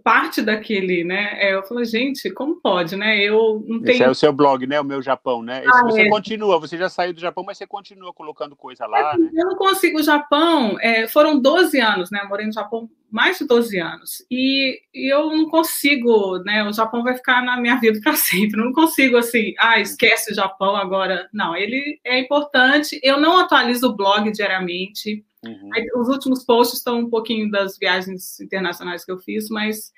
parte 0.05 0.43
daquele, 0.43 1.05
né? 1.05 1.37
É, 1.39 1.55
eu 1.55 1.63
falei, 1.63 1.85
gente, 1.85 2.31
como 2.31 2.61
pode, 2.61 2.97
né? 2.97 3.19
Eu 3.19 3.65
não 3.67 3.81
tenho. 3.81 3.95
Esse 3.95 4.03
é 4.03 4.11
o 4.11 4.15
seu 4.15 4.33
blog, 4.33 4.67
né? 4.67 4.81
O 4.81 4.85
meu 4.85 5.01
Japão, 5.01 5.43
né? 5.43 5.63
Ah, 5.67 5.83
você 5.85 6.03
é. 6.03 6.09
continua, 6.09 6.61
você 6.61 6.77
já 6.77 6.89
saiu 6.89 7.15
do 7.15 7.21
Japão, 7.21 7.45
mas 7.45 7.59
você 7.59 7.67
continua 7.67 8.13
colocando 8.13 8.55
coisa 8.55 8.87
lá, 8.87 9.17
né? 9.17 9.31
Eu 9.35 9.47
não 9.47 9.57
consigo. 9.57 9.99
O 9.99 10.03
Japão, 10.03 10.77
é, 10.81 11.09
foram 11.09 11.41
12 11.41 11.81
anos, 11.81 12.11
né? 12.11 12.21
Eu 12.23 12.29
morei 12.29 12.47
no 12.47 12.53
Japão 12.53 12.89
mais 13.11 13.39
de 13.39 13.47
12 13.47 13.79
anos. 13.79 14.25
E, 14.31 14.81
e, 14.95 15.13
eu 15.13 15.31
não 15.31 15.49
consigo, 15.49 16.39
né? 16.45 16.63
O 16.65 16.73
Japão 16.73 17.03
vai 17.03 17.17
ficar 17.17 17.43
na 17.43 17.59
minha 17.61 17.77
vida 17.77 17.99
para 18.03 18.15
sempre. 18.17 18.61
Eu 18.61 18.67
não 18.67 18.73
consigo, 18.73 19.17
assim, 19.17 19.55
ah, 19.59 19.81
esquece 19.81 20.33
o 20.33 20.35
Japão 20.35 20.77
agora. 20.77 21.29
Não, 21.33 21.57
ele 21.57 21.99
é 22.05 22.19
importante. 22.21 23.01
Eu 23.03 23.19
não 23.19 23.39
atualizo 23.39 23.89
o 23.89 23.97
blog 23.97 24.31
diariamente. 24.31 25.25
Uhum. 25.45 25.71
Aí, 25.75 25.87
os 25.97 26.09
últimos 26.09 26.45
posts 26.45 26.79
estão 26.79 27.01
um 27.01 27.11
pouquinho 27.11 27.51
das 27.51 27.79
viagens 27.79 28.39
internacionais 28.41 29.05
que 29.05 29.13
eu 29.13 29.19
fiz, 29.19 29.49
mas 29.49 29.93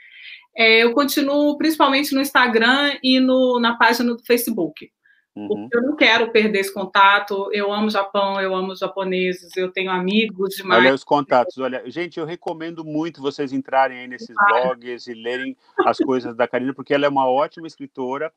é, 0.56 0.84
eu 0.84 0.92
continuo 0.92 1.56
principalmente 1.56 2.14
no 2.14 2.20
Instagram 2.20 2.98
e 3.02 3.18
no, 3.18 3.58
na 3.58 3.76
página 3.76 4.14
do 4.14 4.24
Facebook. 4.24 4.90
Uhum. 5.34 5.48
Porque 5.48 5.76
eu 5.78 5.82
não 5.82 5.96
quero 5.96 6.30
perder 6.30 6.60
esse 6.60 6.72
contato. 6.72 7.48
Eu 7.52 7.72
amo 7.72 7.88
Japão, 7.88 8.40
eu 8.40 8.54
amo 8.54 8.72
os 8.72 8.78
japoneses, 8.78 9.56
eu 9.56 9.72
tenho 9.72 9.90
amigos 9.90 10.54
demais. 10.56 10.84
Olha 10.84 10.94
os 10.94 11.04
contatos, 11.04 11.56
olha. 11.58 11.82
Gente, 11.90 12.20
eu 12.20 12.26
recomendo 12.26 12.84
muito 12.84 13.22
vocês 13.22 13.52
entrarem 13.52 14.00
aí 14.00 14.06
nesses 14.06 14.36
blogs 14.36 15.06
e 15.06 15.14
lerem 15.14 15.56
as 15.86 15.96
coisas 15.98 16.36
da 16.36 16.46
Karina, 16.46 16.74
porque 16.74 16.92
ela 16.92 17.06
é 17.06 17.08
uma 17.08 17.26
ótima 17.26 17.66
escritora. 17.66 18.30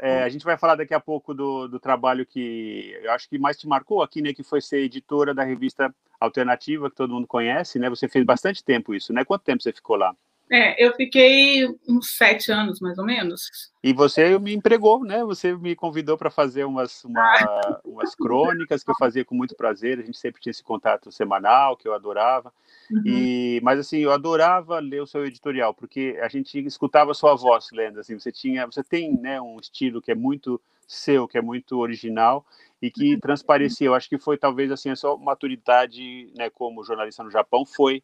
É, 0.00 0.22
a 0.22 0.28
gente 0.28 0.44
vai 0.44 0.56
falar 0.56 0.76
daqui 0.76 0.94
a 0.94 1.00
pouco 1.00 1.34
do, 1.34 1.68
do, 1.68 1.78
trabalho 1.78 2.26
que 2.26 2.98
eu 3.02 3.12
acho 3.12 3.28
que 3.28 3.38
mais 3.38 3.56
te 3.56 3.66
marcou 3.66 4.02
aqui, 4.02 4.22
né? 4.22 4.32
Que 4.32 4.42
foi 4.42 4.60
ser 4.60 4.78
editora 4.78 5.34
da 5.34 5.42
revista 5.44 5.94
Alternativa, 6.18 6.90
que 6.90 6.96
todo 6.96 7.12
mundo 7.12 7.26
conhece, 7.26 7.78
né? 7.78 7.90
Você 7.90 8.08
fez 8.08 8.24
bastante 8.24 8.64
tempo 8.64 8.94
isso, 8.94 9.12
né? 9.12 9.24
Quanto 9.24 9.42
tempo 9.42 9.62
você 9.62 9.72
ficou 9.72 9.96
lá? 9.96 10.14
É, 10.50 10.84
eu 10.84 10.94
fiquei 10.94 11.66
uns 11.88 12.16
sete 12.16 12.52
anos, 12.52 12.80
mais 12.80 12.96
ou 12.98 13.04
menos. 13.04 13.42
E 13.82 13.92
você 13.92 14.38
me 14.38 14.54
empregou, 14.54 15.04
né? 15.04 15.24
Você 15.24 15.56
me 15.56 15.74
convidou 15.74 16.16
para 16.16 16.30
fazer 16.30 16.64
umas, 16.64 17.04
uma, 17.04 17.20
ah. 17.20 17.80
umas 17.84 18.14
crônicas 18.14 18.84
que 18.84 18.90
eu 18.90 18.96
fazia 18.96 19.24
com 19.24 19.34
muito 19.34 19.56
prazer. 19.56 19.98
A 19.98 20.02
gente 20.02 20.18
sempre 20.18 20.40
tinha 20.40 20.52
esse 20.52 20.62
contato 20.62 21.10
semanal, 21.10 21.76
que 21.76 21.88
eu 21.88 21.94
adorava. 21.94 22.52
Uhum. 22.90 23.02
E, 23.04 23.60
mas 23.62 23.80
assim, 23.80 23.98
eu 23.98 24.12
adorava 24.12 24.78
ler 24.78 25.02
o 25.02 25.06
seu 25.06 25.26
editorial, 25.26 25.74
porque 25.74 26.16
a 26.22 26.28
gente 26.28 26.58
escutava 26.64 27.10
a 27.10 27.14
sua 27.14 27.34
voz 27.34 27.66
lendo. 27.72 27.98
Assim, 27.98 28.18
você 28.18 28.30
tinha, 28.30 28.66
você 28.66 28.84
tem, 28.84 29.12
né, 29.20 29.40
um 29.40 29.58
estilo 29.58 30.00
que 30.00 30.12
é 30.12 30.14
muito 30.14 30.60
seu, 30.86 31.26
que 31.26 31.36
é 31.36 31.42
muito 31.42 31.78
original 31.78 32.46
e 32.80 32.88
que 32.88 33.14
uhum. 33.14 33.20
transparecia. 33.20 33.88
Eu 33.88 33.94
acho 33.94 34.08
que 34.08 34.18
foi 34.18 34.38
talvez 34.38 34.70
assim 34.70 34.90
a 34.90 34.96
sua 34.96 35.16
maturidade, 35.16 36.30
né, 36.36 36.50
como 36.50 36.84
jornalista 36.84 37.24
no 37.24 37.30
Japão, 37.30 37.66
foi 37.66 38.02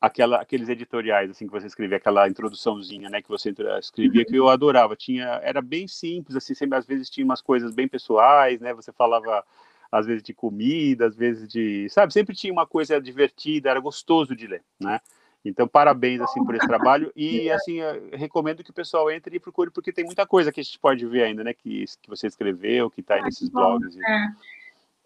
aquela, 0.00 0.40
aqueles 0.40 0.68
editoriais 0.68 1.30
assim 1.30 1.46
que 1.46 1.52
você 1.52 1.66
escrevia, 1.66 1.96
aquela 1.96 2.28
introduçãozinha, 2.28 3.10
né, 3.10 3.20
que 3.20 3.28
você 3.28 3.54
escrevia 3.80 4.24
que 4.24 4.36
eu 4.36 4.48
adorava. 4.48 4.96
Tinha, 4.96 5.40
era 5.42 5.60
bem 5.60 5.88
simples, 5.88 6.36
assim, 6.36 6.54
sempre 6.54 6.78
às 6.78 6.86
vezes 6.86 7.10
tinha 7.10 7.24
umas 7.24 7.42
coisas 7.42 7.74
bem 7.74 7.88
pessoais, 7.88 8.60
né? 8.60 8.72
Você 8.74 8.92
falava 8.92 9.44
às 9.90 10.06
vezes 10.06 10.22
de 10.22 10.34
comida, 10.34 11.06
às 11.06 11.16
vezes 11.16 11.48
de, 11.48 11.88
sabe, 11.88 12.12
sempre 12.12 12.36
tinha 12.36 12.52
uma 12.52 12.66
coisa 12.66 13.00
divertida, 13.00 13.70
era 13.70 13.80
gostoso 13.80 14.36
de 14.36 14.46
ler, 14.46 14.62
né? 14.78 15.00
Então, 15.44 15.66
parabéns 15.66 16.20
assim 16.20 16.44
por 16.44 16.54
esse 16.54 16.66
trabalho 16.66 17.10
e 17.16 17.48
assim 17.50 17.78
recomendo 18.12 18.62
que 18.62 18.70
o 18.70 18.74
pessoal 18.74 19.10
entre 19.10 19.36
e 19.36 19.40
procure 19.40 19.70
porque 19.70 19.92
tem 19.92 20.04
muita 20.04 20.26
coisa 20.26 20.52
que 20.52 20.60
a 20.60 20.62
gente 20.62 20.78
pode 20.78 21.06
ver 21.06 21.24
ainda, 21.24 21.42
né? 21.42 21.54
Que, 21.54 21.84
que 22.02 22.08
você 22.08 22.26
escreveu, 22.26 22.90
que 22.90 23.00
está 23.00 23.14
aí 23.14 23.22
nesses 23.22 23.48
blogs. 23.48 23.96
É. 23.96 24.28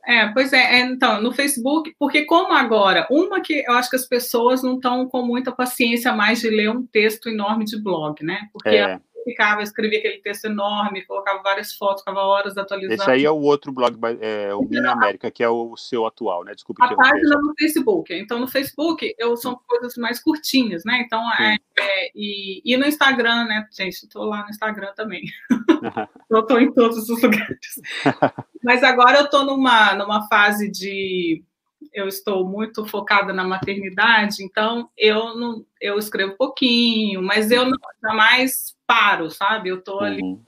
É, 0.04 0.26
pois 0.28 0.52
é, 0.52 0.80
é, 0.80 0.80
então, 0.80 1.22
no 1.22 1.32
Facebook, 1.32 1.94
porque 1.98 2.24
como 2.24 2.52
agora, 2.52 3.06
uma 3.08 3.40
que 3.40 3.64
eu 3.66 3.74
acho 3.74 3.88
que 3.88 3.96
as 3.96 4.06
pessoas 4.06 4.62
não 4.62 4.74
estão 4.74 5.08
com 5.08 5.22
muita 5.22 5.52
paciência 5.52 6.12
mais 6.12 6.40
de 6.40 6.50
ler 6.50 6.70
um 6.70 6.84
texto 6.84 7.28
enorme 7.28 7.64
de 7.64 7.80
blog, 7.80 8.22
né? 8.24 8.48
Porque 8.52 8.70
é 8.70 9.00
ficava, 9.24 9.62
escrevia 9.62 9.98
aquele 9.98 10.18
texto 10.18 10.46
enorme, 10.46 11.04
colocava 11.04 11.42
várias 11.42 11.72
fotos, 11.74 12.02
ficava 12.02 12.20
horas 12.20 12.56
atualizando. 12.56 12.94
Esse 12.94 13.10
aí 13.10 13.24
é 13.24 13.30
o 13.30 13.40
outro 13.40 13.72
blog, 13.72 13.96
é, 14.20 14.54
o 14.54 14.62
Minha 14.62 14.90
América, 14.90 15.30
que 15.30 15.42
é 15.42 15.48
o 15.48 15.76
seu 15.76 16.06
atual, 16.06 16.44
né? 16.44 16.54
Desculpe. 16.54 16.82
A 16.82 16.94
página 16.94 17.36
no 17.38 17.54
Facebook. 17.58 18.14
Então, 18.14 18.38
no 18.38 18.48
Facebook, 18.48 19.14
eu 19.18 19.36
são 19.36 19.58
coisas 19.66 19.96
mais 19.96 20.22
curtinhas, 20.22 20.84
né? 20.84 21.02
Então, 21.04 21.22
é, 21.34 21.56
é, 21.78 22.10
e, 22.14 22.62
e 22.64 22.76
no 22.76 22.86
Instagram, 22.86 23.44
né? 23.44 23.66
Gente, 23.70 24.04
estou 24.04 24.24
lá 24.24 24.42
no 24.42 24.50
Instagram 24.50 24.92
também. 24.94 25.22
eu 26.30 26.40
estou 26.40 26.60
em 26.60 26.72
todos 26.72 27.08
os 27.08 27.22
lugares. 27.22 27.80
Mas 28.62 28.82
agora 28.82 29.18
eu 29.18 29.24
estou 29.24 29.44
numa, 29.44 29.94
numa 29.94 30.26
fase 30.28 30.70
de 30.70 31.42
eu 31.92 32.08
estou 32.08 32.46
muito 32.48 32.84
focada 32.86 33.32
na 33.32 33.44
maternidade, 33.44 34.42
então 34.42 34.88
eu 34.96 35.36
não 35.36 35.64
eu 35.80 35.98
escrevo 35.98 36.36
pouquinho, 36.36 37.22
mas 37.22 37.50
eu 37.50 37.64
não, 37.64 37.78
jamais 38.02 38.76
paro, 38.86 39.30
sabe? 39.30 39.68
Eu 39.68 39.78
estou 39.78 40.00
ali 40.00 40.22
uhum. 40.22 40.40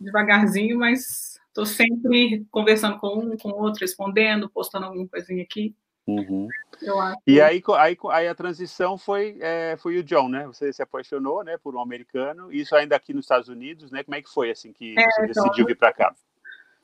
devagarzinho, 0.00 0.78
mas 0.78 1.38
estou 1.48 1.66
sempre 1.66 2.46
conversando 2.50 2.98
com 2.98 3.18
um, 3.18 3.36
com 3.36 3.50
o 3.50 3.62
outro, 3.62 3.80
respondendo, 3.80 4.48
postando 4.48 4.86
alguma 4.86 5.06
coisinha 5.08 5.42
aqui. 5.42 5.74
Uhum. 6.06 6.48
E 7.26 7.40
aí, 7.40 7.62
aí, 7.78 7.96
aí 8.10 8.28
a 8.28 8.34
transição 8.34 8.96
foi, 8.98 9.36
é, 9.40 9.76
foi 9.78 9.98
o 9.98 10.02
John, 10.02 10.28
né? 10.28 10.46
Você 10.46 10.72
se 10.72 10.82
apaixonou, 10.82 11.44
né, 11.44 11.56
por 11.58 11.74
um 11.76 11.80
americano. 11.80 12.52
Isso 12.52 12.74
ainda 12.74 12.96
aqui 12.96 13.12
nos 13.12 13.24
Estados 13.24 13.48
Unidos, 13.48 13.90
né? 13.90 14.02
Como 14.02 14.16
é 14.16 14.22
que 14.22 14.30
foi 14.30 14.50
assim 14.50 14.72
que 14.72 14.98
é, 14.98 15.02
você 15.02 15.26
então, 15.26 15.44
decidiu 15.44 15.66
vir 15.66 15.76
para 15.76 15.92
cá? 15.92 16.14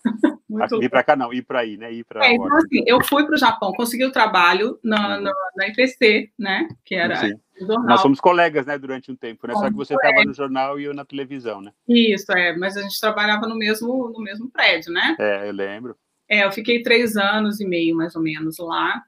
Muito 0.48 0.82
ir 0.82 0.88
para 0.88 1.02
cá 1.02 1.16
não, 1.16 1.32
ir 1.32 1.42
para 1.42 1.60
aí, 1.60 1.76
né? 1.76 1.92
Ir 1.92 2.04
para 2.04 2.24
é, 2.24 2.34
então, 2.34 2.56
assim, 2.56 2.82
eu 2.86 3.02
fui 3.02 3.24
para 3.24 3.34
o 3.34 3.38
Japão, 3.38 3.72
consegui 3.72 4.04
o 4.04 4.12
trabalho 4.12 4.78
na, 4.82 5.16
uhum. 5.16 5.22
na, 5.24 5.32
na 5.56 5.68
IPC, 5.68 6.30
né? 6.38 6.68
Que 6.84 6.94
era 6.94 7.20
Nós 7.60 8.00
somos 8.00 8.20
colegas, 8.20 8.64
né? 8.64 8.78
Durante 8.78 9.10
um 9.10 9.16
tempo, 9.16 9.46
né? 9.46 9.54
Só 9.54 9.68
que 9.68 9.74
você 9.74 9.94
estava 9.94 10.24
no 10.24 10.32
jornal 10.32 10.78
e 10.78 10.84
eu 10.84 10.94
na 10.94 11.04
televisão, 11.04 11.60
né? 11.60 11.72
Isso, 11.88 12.30
é. 12.32 12.56
Mas 12.56 12.76
a 12.76 12.82
gente 12.82 13.00
trabalhava 13.00 13.48
no 13.48 13.56
mesmo, 13.56 14.10
no 14.10 14.20
mesmo 14.22 14.48
prédio, 14.48 14.92
né? 14.92 15.16
É, 15.18 15.48
eu 15.48 15.52
lembro. 15.52 15.96
É, 16.28 16.44
eu 16.44 16.52
fiquei 16.52 16.80
três 16.80 17.16
anos 17.16 17.60
e 17.60 17.66
meio, 17.66 17.96
mais 17.96 18.14
ou 18.14 18.22
menos, 18.22 18.58
lá. 18.58 19.02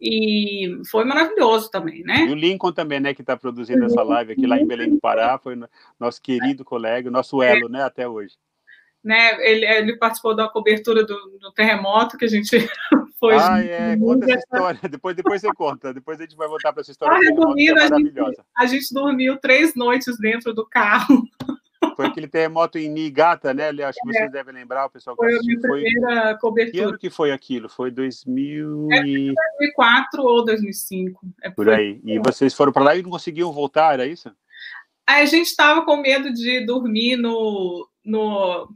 E 0.00 0.80
foi 0.90 1.04
maravilhoso 1.04 1.70
também, 1.70 2.04
né? 2.04 2.26
E 2.26 2.30
o 2.30 2.34
Lincoln 2.34 2.72
também, 2.72 3.00
né, 3.00 3.14
que 3.14 3.22
está 3.22 3.36
produzindo 3.36 3.84
essa 3.84 4.02
live 4.02 4.32
aqui 4.32 4.46
lá 4.46 4.58
em 4.58 4.66
Belém 4.66 4.90
do 4.90 5.00
Pará, 5.00 5.38
foi 5.38 5.58
nosso 5.98 6.20
querido 6.20 6.64
colega, 6.64 7.10
nosso 7.10 7.42
elo, 7.42 7.68
é. 7.68 7.70
né, 7.70 7.82
até 7.82 8.06
hoje 8.06 8.34
né? 9.02 9.36
Ele, 9.40 9.64
ele 9.64 9.96
participou 9.96 10.34
da 10.34 10.48
cobertura 10.48 11.04
do, 11.04 11.14
do, 11.38 11.52
terremoto 11.52 12.16
que 12.16 12.24
a 12.24 12.28
gente 12.28 12.50
foi. 13.18 13.36
Ah, 13.36 13.60
é, 13.60 13.96
conta 13.96 14.26
essa 14.26 14.38
história. 14.38 14.80
Depois, 14.88 15.16
depois 15.16 15.40
você 15.40 15.48
conta. 15.54 15.94
Depois 15.94 16.18
a 16.18 16.22
gente 16.22 16.36
vai 16.36 16.48
voltar 16.48 16.72
para 16.72 16.82
essa 16.82 16.90
história. 16.90 17.16
Ah, 17.16 17.20
resumindo, 17.20 17.78
é 17.78 17.84
a, 17.84 17.98
gente, 17.98 18.42
a 18.56 18.66
gente 18.66 18.94
dormiu 18.94 19.38
três 19.38 19.74
noites 19.74 20.18
dentro 20.18 20.52
do 20.52 20.66
carro. 20.66 21.22
Foi 21.94 22.06
aquele 22.06 22.28
terremoto 22.28 22.78
em 22.78 22.88
Niigata, 22.88 23.52
né? 23.52 23.70
Acho 23.70 23.98
que 24.00 24.10
é. 24.10 24.12
vocês 24.12 24.32
devem 24.32 24.54
lembrar, 24.54 24.86
o 24.86 24.90
pessoal 24.90 25.16
que 25.16 25.24
foi 25.24 25.34
assistiu. 25.34 25.60
Foi 25.60 25.80
a 25.80 25.82
primeira 25.82 26.38
cobertura. 26.38 26.72
Que 26.72 26.88
ano 26.88 26.98
que 26.98 27.10
foi 27.10 27.32
aquilo? 27.32 27.68
Foi 27.68 27.90
2000 27.90 28.88
é, 28.92 29.02
2004 29.02 30.22
ou 30.22 30.44
2005. 30.44 31.20
É 31.42 31.50
por 31.50 31.68
aí. 31.68 32.00
E 32.04 32.18
vocês 32.20 32.54
foram 32.54 32.72
para 32.72 32.84
lá 32.84 32.96
e 32.96 33.02
não 33.02 33.10
conseguiam 33.10 33.52
voltar, 33.52 33.94
era 33.94 34.06
isso? 34.06 34.30
A 35.04 35.24
gente 35.24 35.46
estava 35.46 35.84
com 35.84 35.96
medo 35.96 36.32
de 36.32 36.64
dormir 36.66 37.16
no, 37.16 37.88
no 38.04 38.68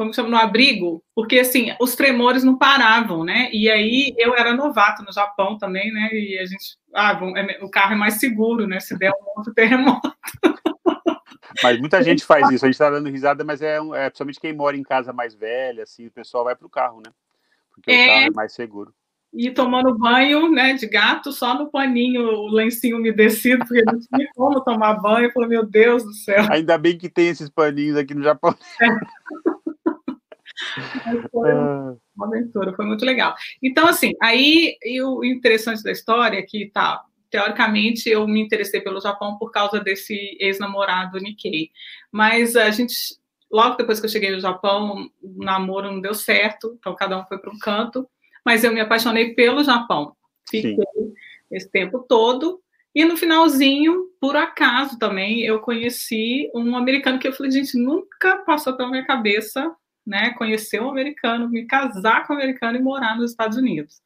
como 0.00 0.14
chama, 0.14 0.30
no 0.30 0.36
abrigo, 0.38 1.04
porque 1.14 1.40
assim, 1.40 1.74
os 1.78 1.94
tremores 1.94 2.42
não 2.42 2.56
paravam, 2.56 3.22
né? 3.22 3.50
E 3.52 3.68
aí 3.68 4.14
eu 4.16 4.34
era 4.34 4.54
novato 4.54 5.02
no 5.02 5.12
Japão 5.12 5.58
também, 5.58 5.92
né? 5.92 6.08
E 6.10 6.38
a 6.38 6.46
gente, 6.46 6.78
ah, 6.94 7.20
é, 7.36 7.62
o 7.62 7.68
carro 7.68 7.92
é 7.92 7.96
mais 7.96 8.14
seguro, 8.14 8.66
né? 8.66 8.80
Se 8.80 8.96
der 8.96 9.10
um 9.10 9.38
outro 9.38 9.52
terremoto. 9.52 10.10
Mas 11.62 11.78
muita 11.78 12.02
gente 12.02 12.24
faz 12.24 12.48
isso, 12.50 12.64
a 12.64 12.68
gente 12.68 12.76
está 12.76 12.88
dando 12.88 13.10
risada, 13.10 13.44
mas 13.44 13.60
é, 13.60 13.76
é 13.76 14.08
principalmente 14.08 14.40
quem 14.40 14.54
mora 14.54 14.76
em 14.76 14.84
casa 14.84 15.12
mais 15.12 15.34
velha, 15.34 15.82
assim, 15.82 16.06
o 16.06 16.10
pessoal 16.10 16.44
vai 16.44 16.54
para 16.54 16.66
o 16.66 16.70
carro, 16.70 17.02
né? 17.04 17.12
Porque 17.74 17.90
é, 17.90 18.04
o 18.04 18.06
carro 18.06 18.22
é 18.22 18.30
mais 18.30 18.52
seguro. 18.54 18.94
E 19.34 19.50
tomando 19.50 19.98
banho, 19.98 20.50
né, 20.50 20.74
de 20.74 20.86
gato, 20.86 21.32
só 21.32 21.58
no 21.58 21.70
paninho, 21.70 22.22
o 22.22 22.48
lencinho 22.48 22.96
umedecido, 22.96 23.64
porque 23.66 23.82
não 23.82 23.98
tinha 23.98 24.28
como 24.34 24.60
tomar 24.62 24.94
banho. 24.94 25.26
Eu 25.26 25.32
falei, 25.32 25.48
meu 25.48 25.66
Deus 25.66 26.04
do 26.04 26.14
céu. 26.14 26.46
Ainda 26.50 26.78
bem 26.78 26.96
que 26.96 27.08
tem 27.08 27.28
esses 27.28 27.50
paninhos 27.50 27.96
aqui 27.96 28.14
no 28.14 28.22
Japão. 28.22 28.56
É. 28.80 28.86
Foi 31.30 31.50
ah. 31.50 31.94
uma 32.16 32.26
aventura, 32.26 32.74
foi 32.74 32.86
muito 32.86 33.04
legal. 33.04 33.34
Então, 33.62 33.86
assim, 33.86 34.12
aí 34.20 34.76
e 34.82 35.02
o 35.02 35.24
interessante 35.24 35.82
da 35.82 35.90
história 35.90 36.38
é 36.38 36.42
que 36.42 36.70
tá, 36.70 37.02
teoricamente 37.30 38.08
eu 38.08 38.26
me 38.26 38.40
interessei 38.40 38.80
pelo 38.80 39.00
Japão 39.00 39.38
por 39.38 39.50
causa 39.50 39.80
desse 39.80 40.36
ex-namorado 40.40 41.18
Nikkei. 41.18 41.70
Mas 42.12 42.56
a 42.56 42.70
gente 42.70 43.20
logo 43.50 43.76
depois 43.76 43.98
que 43.98 44.06
eu 44.06 44.10
cheguei 44.10 44.30
no 44.30 44.40
Japão, 44.40 45.10
o 45.20 45.44
namoro 45.44 45.90
não 45.90 46.00
deu 46.00 46.14
certo, 46.14 46.76
então 46.78 46.94
cada 46.94 47.18
um 47.18 47.26
foi 47.26 47.38
para 47.38 47.50
um 47.50 47.58
canto, 47.58 48.08
mas 48.44 48.62
eu 48.62 48.72
me 48.72 48.80
apaixonei 48.80 49.34
pelo 49.34 49.64
Japão. 49.64 50.14
Fiquei 50.48 50.76
Sim. 50.76 51.14
esse 51.50 51.70
tempo 51.70 51.98
todo. 52.08 52.60
E 52.94 53.04
no 53.04 53.16
finalzinho, 53.16 54.08
por 54.20 54.36
acaso 54.36 54.98
também, 54.98 55.42
eu 55.42 55.60
conheci 55.60 56.50
um 56.54 56.76
americano 56.76 57.18
que 57.18 57.28
eu 57.28 57.32
falei, 57.32 57.52
gente, 57.52 57.76
nunca 57.78 58.38
passou 58.38 58.76
pela 58.76 58.90
minha 58.90 59.06
cabeça, 59.06 59.72
né, 60.10 60.34
conhecer 60.34 60.82
um 60.82 60.90
americano, 60.90 61.48
me 61.48 61.66
casar 61.66 62.26
com 62.26 62.34
um 62.34 62.36
americano 62.36 62.76
e 62.76 62.82
morar 62.82 63.16
nos 63.16 63.30
Estados 63.30 63.56
Unidos. 63.56 64.02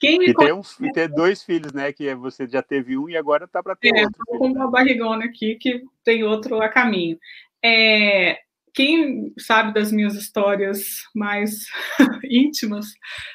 Quem 0.00 0.18
me 0.18 0.30
e, 0.30 0.34
ter 0.34 0.54
um, 0.54 0.62
e 0.80 0.90
ter 0.90 1.08
dois 1.08 1.42
filhos, 1.42 1.72
né? 1.72 1.92
Que 1.92 2.14
você 2.14 2.46
já 2.46 2.62
teve 2.62 2.96
um 2.96 3.08
e 3.08 3.16
agora 3.16 3.46
tá 3.46 3.62
para 3.62 3.76
ter 3.76 3.94
é, 3.94 4.04
outro. 4.04 4.24
com 4.26 4.46
uma 4.46 4.70
barrigona 4.70 5.26
aqui 5.26 5.56
que 5.56 5.82
tem 6.02 6.24
outro 6.24 6.62
a 6.62 6.68
caminho. 6.68 7.18
É, 7.62 8.38
quem 8.74 9.32
sabe 9.38 9.72
das 9.72 9.92
minhas 9.92 10.14
histórias 10.14 11.02
mais 11.14 11.66
íntimas 12.24 12.86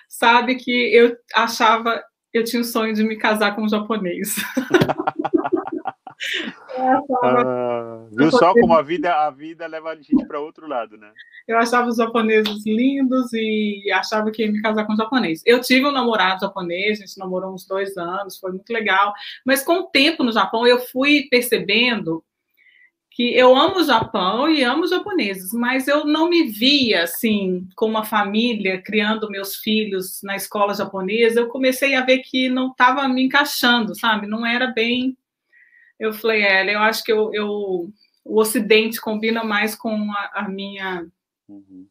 sabe 0.08 0.56
que 0.56 0.72
eu 0.72 1.16
achava, 1.34 2.04
eu 2.34 2.44
tinha 2.44 2.62
o 2.62 2.66
sonho 2.66 2.94
de 2.94 3.04
me 3.04 3.18
casar 3.18 3.56
com 3.56 3.64
um 3.64 3.70
japonês. 3.70 4.36
ah, 7.24 8.08
viu 8.12 8.32
só 8.32 8.54
como 8.54 8.74
a 8.74 8.82
vida, 8.82 9.14
a 9.14 9.30
vida 9.30 9.68
leva 9.68 9.90
a 9.92 9.96
gente 9.96 10.26
para 10.28 10.40
outro 10.40 10.68
lado, 10.68 10.98
né? 10.98 11.12
Eu 11.48 11.58
achava 11.58 11.90
os 11.90 11.98
japoneses 11.98 12.66
lindos 12.66 13.34
e 13.34 13.90
achava 13.92 14.32
que 14.32 14.44
ia 14.44 14.52
me 14.52 14.62
casar 14.62 14.86
com 14.86 14.94
um 14.94 14.98
japonês. 14.98 15.42
Eu 15.46 15.62
tive 15.62 15.86
um 15.86 15.92
namorado 15.92 16.42
japonês, 16.42 17.00
a 17.00 17.06
gente 17.06 17.18
namorou 17.18 17.54
uns 17.54 17.66
dois 17.66 17.98
anos, 17.98 18.38
foi 18.38 18.52
muito 18.52 18.72
legal. 18.72 19.14
Mas 19.46 19.64
com 19.64 19.80
o 19.80 19.88
tempo 19.88 20.24
no 20.24 20.32
Japão, 20.32 20.68
eu 20.68 20.80
fui 20.80 21.28
percebendo 21.30 22.24
que 23.20 23.36
eu 23.36 23.54
amo 23.54 23.80
o 23.80 23.84
Japão 23.84 24.48
e 24.48 24.64
amo 24.64 24.84
os 24.84 24.92
japoneses, 24.92 25.52
mas 25.52 25.90
eu 25.90 26.06
não 26.06 26.30
me 26.30 26.44
via 26.44 27.04
assim 27.04 27.68
com 27.76 27.86
uma 27.86 28.06
família 28.06 28.82
criando 28.82 29.30
meus 29.30 29.58
filhos 29.58 30.22
na 30.24 30.38
escola 30.38 30.74
japonesa. 30.74 31.42
Eu 31.42 31.50
comecei 31.50 31.96
a 31.96 32.06
ver 32.06 32.20
que 32.20 32.48
não 32.48 32.72
estava 32.72 33.06
me 33.10 33.24
encaixando, 33.24 33.94
sabe? 33.94 34.26
Não 34.26 34.46
era 34.46 34.68
bem. 34.68 35.18
Eu 36.00 36.14
falei, 36.14 36.44
é, 36.44 36.74
eu 36.74 36.80
acho 36.80 37.04
que 37.04 37.12
eu, 37.12 37.34
eu, 37.34 37.92
o 38.24 38.40
Ocidente 38.40 39.02
combina 39.02 39.44
mais 39.44 39.76
com 39.76 40.12
a, 40.14 40.32
a 40.34 40.48
minha. 40.48 41.08
Uhum. 41.48 41.88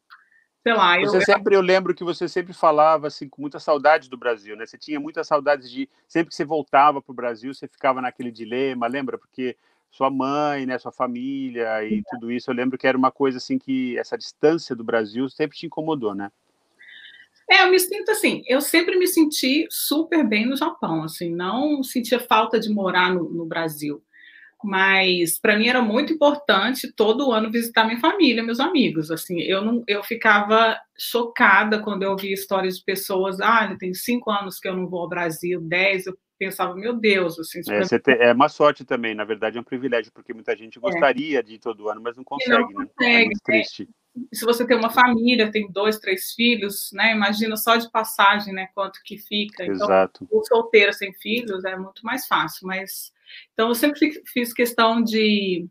Sei 0.63 0.73
lá. 0.73 0.99
Você 1.01 1.17
eu, 1.17 1.23
sempre, 1.23 1.55
eu 1.55 1.61
lembro 1.61 1.95
que 1.95 2.05
você 2.05 2.29
sempre 2.29 2.53
falava 2.53 3.07
assim 3.07 3.29
com 3.29 3.41
muita 3.41 3.59
saudade 3.59 4.09
do 4.09 4.17
Brasil, 4.17 4.57
né? 4.57 4.67
Você 4.67 4.79
tinha 4.79 4.99
muita 4.99 5.23
saudade 5.23 5.71
de 5.71 5.89
sempre 6.07 6.31
que 6.31 6.37
você 6.37 6.45
voltava 6.45 7.03
para 7.03 7.13
o 7.13 7.15
Brasil, 7.15 7.53
você 7.53 7.69
ficava 7.69 8.01
naquele 8.01 8.31
dilema, 8.31 8.87
lembra? 8.87 9.19
Porque 9.19 9.57
sua 9.91 10.11
mãe, 10.11 10.67
né, 10.67 10.79
sua 10.79 10.93
família 10.93 11.85
e 11.85 12.03
tudo 12.11 12.31
isso. 12.31 12.51
Eu 12.51 12.55
lembro 12.55 12.77
que 12.77 12.87
era 12.87 12.99
uma 12.99 13.11
coisa 13.11 13.39
assim 13.39 13.59
que 13.59 13.99
essa 13.99 14.19
distância 14.19 14.77
do 14.77 14.85
Brasil 14.85 15.29
sempre 15.29 15.57
te 15.57 15.67
incomodou, 15.67 16.15
né? 16.15 16.31
É, 17.51 17.63
eu 17.63 17.71
me 17.71 17.79
sinto 17.79 18.11
assim, 18.11 18.43
eu 18.47 18.61
sempre 18.61 18.99
me 18.99 19.07
senti 19.07 19.67
super 19.71 20.27
bem 20.27 20.47
no 20.47 20.57
Japão, 20.57 21.03
assim, 21.03 21.35
não 21.35 21.83
sentia 21.83 22.21
falta 22.21 22.61
de 22.61 22.69
morar 22.69 23.15
no, 23.15 23.31
no 23.31 23.47
Brasil. 23.47 24.03
Mas 24.63 25.39
para 25.39 25.57
mim 25.57 25.69
era 25.69 25.81
muito 25.81 26.13
importante 26.13 26.93
todo 26.93 27.31
ano 27.31 27.51
visitar 27.51 27.85
minha 27.85 28.01
família, 28.01 28.43
meus 28.43 28.59
amigos. 28.59 29.11
Assim, 29.11 29.41
eu 29.41 29.65
não, 29.65 29.85
eu 29.87 30.03
ficava 30.03 30.77
chocada 30.99 31.81
quando 31.81 32.03
eu 32.03 32.17
via 32.17 32.35
histórias 32.35 32.79
de 32.79 32.85
pessoas. 32.85 33.41
Ah, 33.41 33.75
tem 33.79 33.95
cinco 33.95 34.31
anos 34.31 34.59
que 34.59 34.69
eu 34.69 34.77
não 34.77 34.89
vou 34.89 35.01
ao 35.01 35.09
Brasil, 35.09 35.61
dez. 35.61 36.07
Eu 36.07 36.19
pensava, 36.37 36.75
meu 36.75 36.93
Deus, 36.93 37.39
assim. 37.39 37.61
É, 37.71 37.99
tem, 37.99 38.15
é, 38.15 38.33
uma 38.33 38.49
sorte 38.49 38.85
também, 38.85 39.15
na 39.15 39.25
verdade 39.25 39.59
é 39.59 39.61
um 39.61 39.65
privilégio, 39.65 40.13
porque 40.13 40.35
muita 40.35 40.57
gente 40.57 40.79
é. 40.79 40.81
gostaria 40.81 41.39
é. 41.39 41.43
de 41.43 41.55
ir 41.55 41.59
todo 41.59 41.89
ano, 41.89 42.01
mas 42.03 42.17
não 42.17 42.25
consegue, 42.25 42.59
não 42.59 42.67
consegue 42.67 42.95
né? 43.01 43.23
É 43.23 43.25
muito 43.27 43.41
triste. 43.45 43.89
Se 44.33 44.45
você 44.45 44.67
tem 44.67 44.77
uma 44.77 44.91
família, 44.91 45.51
tem 45.51 45.71
dois, 45.71 45.99
três 45.99 46.33
filhos, 46.33 46.91
né? 46.93 47.13
Imagina 47.13 47.57
só 47.57 47.77
de 47.77 47.91
passagem, 47.91 48.53
né? 48.53 48.69
Quanto 48.75 49.01
que 49.05 49.19
fica. 49.19 49.65
Então, 49.65 49.87
Exato. 49.87 50.25
Então, 50.25 50.39
o 50.39 50.45
solteiro 50.45 50.93
sem 50.93 51.13
filhos 51.15 51.65
é 51.65 51.77
muito 51.77 52.05
mais 52.05 52.27
fácil, 52.27 52.67
mas 52.67 53.13
então 53.53 53.69
eu 53.69 53.75
sempre 53.75 54.23
fiz 54.27 54.53
questão 54.53 55.03
de 55.03 55.67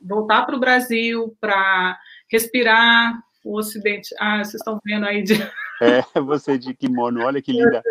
voltar 0.00 0.44
para 0.44 0.56
o 0.56 0.60
Brasil 0.60 1.36
para 1.40 1.98
respirar 2.30 3.18
o 3.44 3.58
Ocidente. 3.58 4.14
Ah, 4.18 4.38
vocês 4.38 4.54
estão 4.54 4.78
vendo 4.84 5.06
aí 5.06 5.22
de. 5.22 5.34
É, 5.82 6.20
você 6.20 6.58
de 6.58 6.74
kimono, 6.74 7.24
olha 7.24 7.40
que 7.40 7.52
linda. 7.52 7.82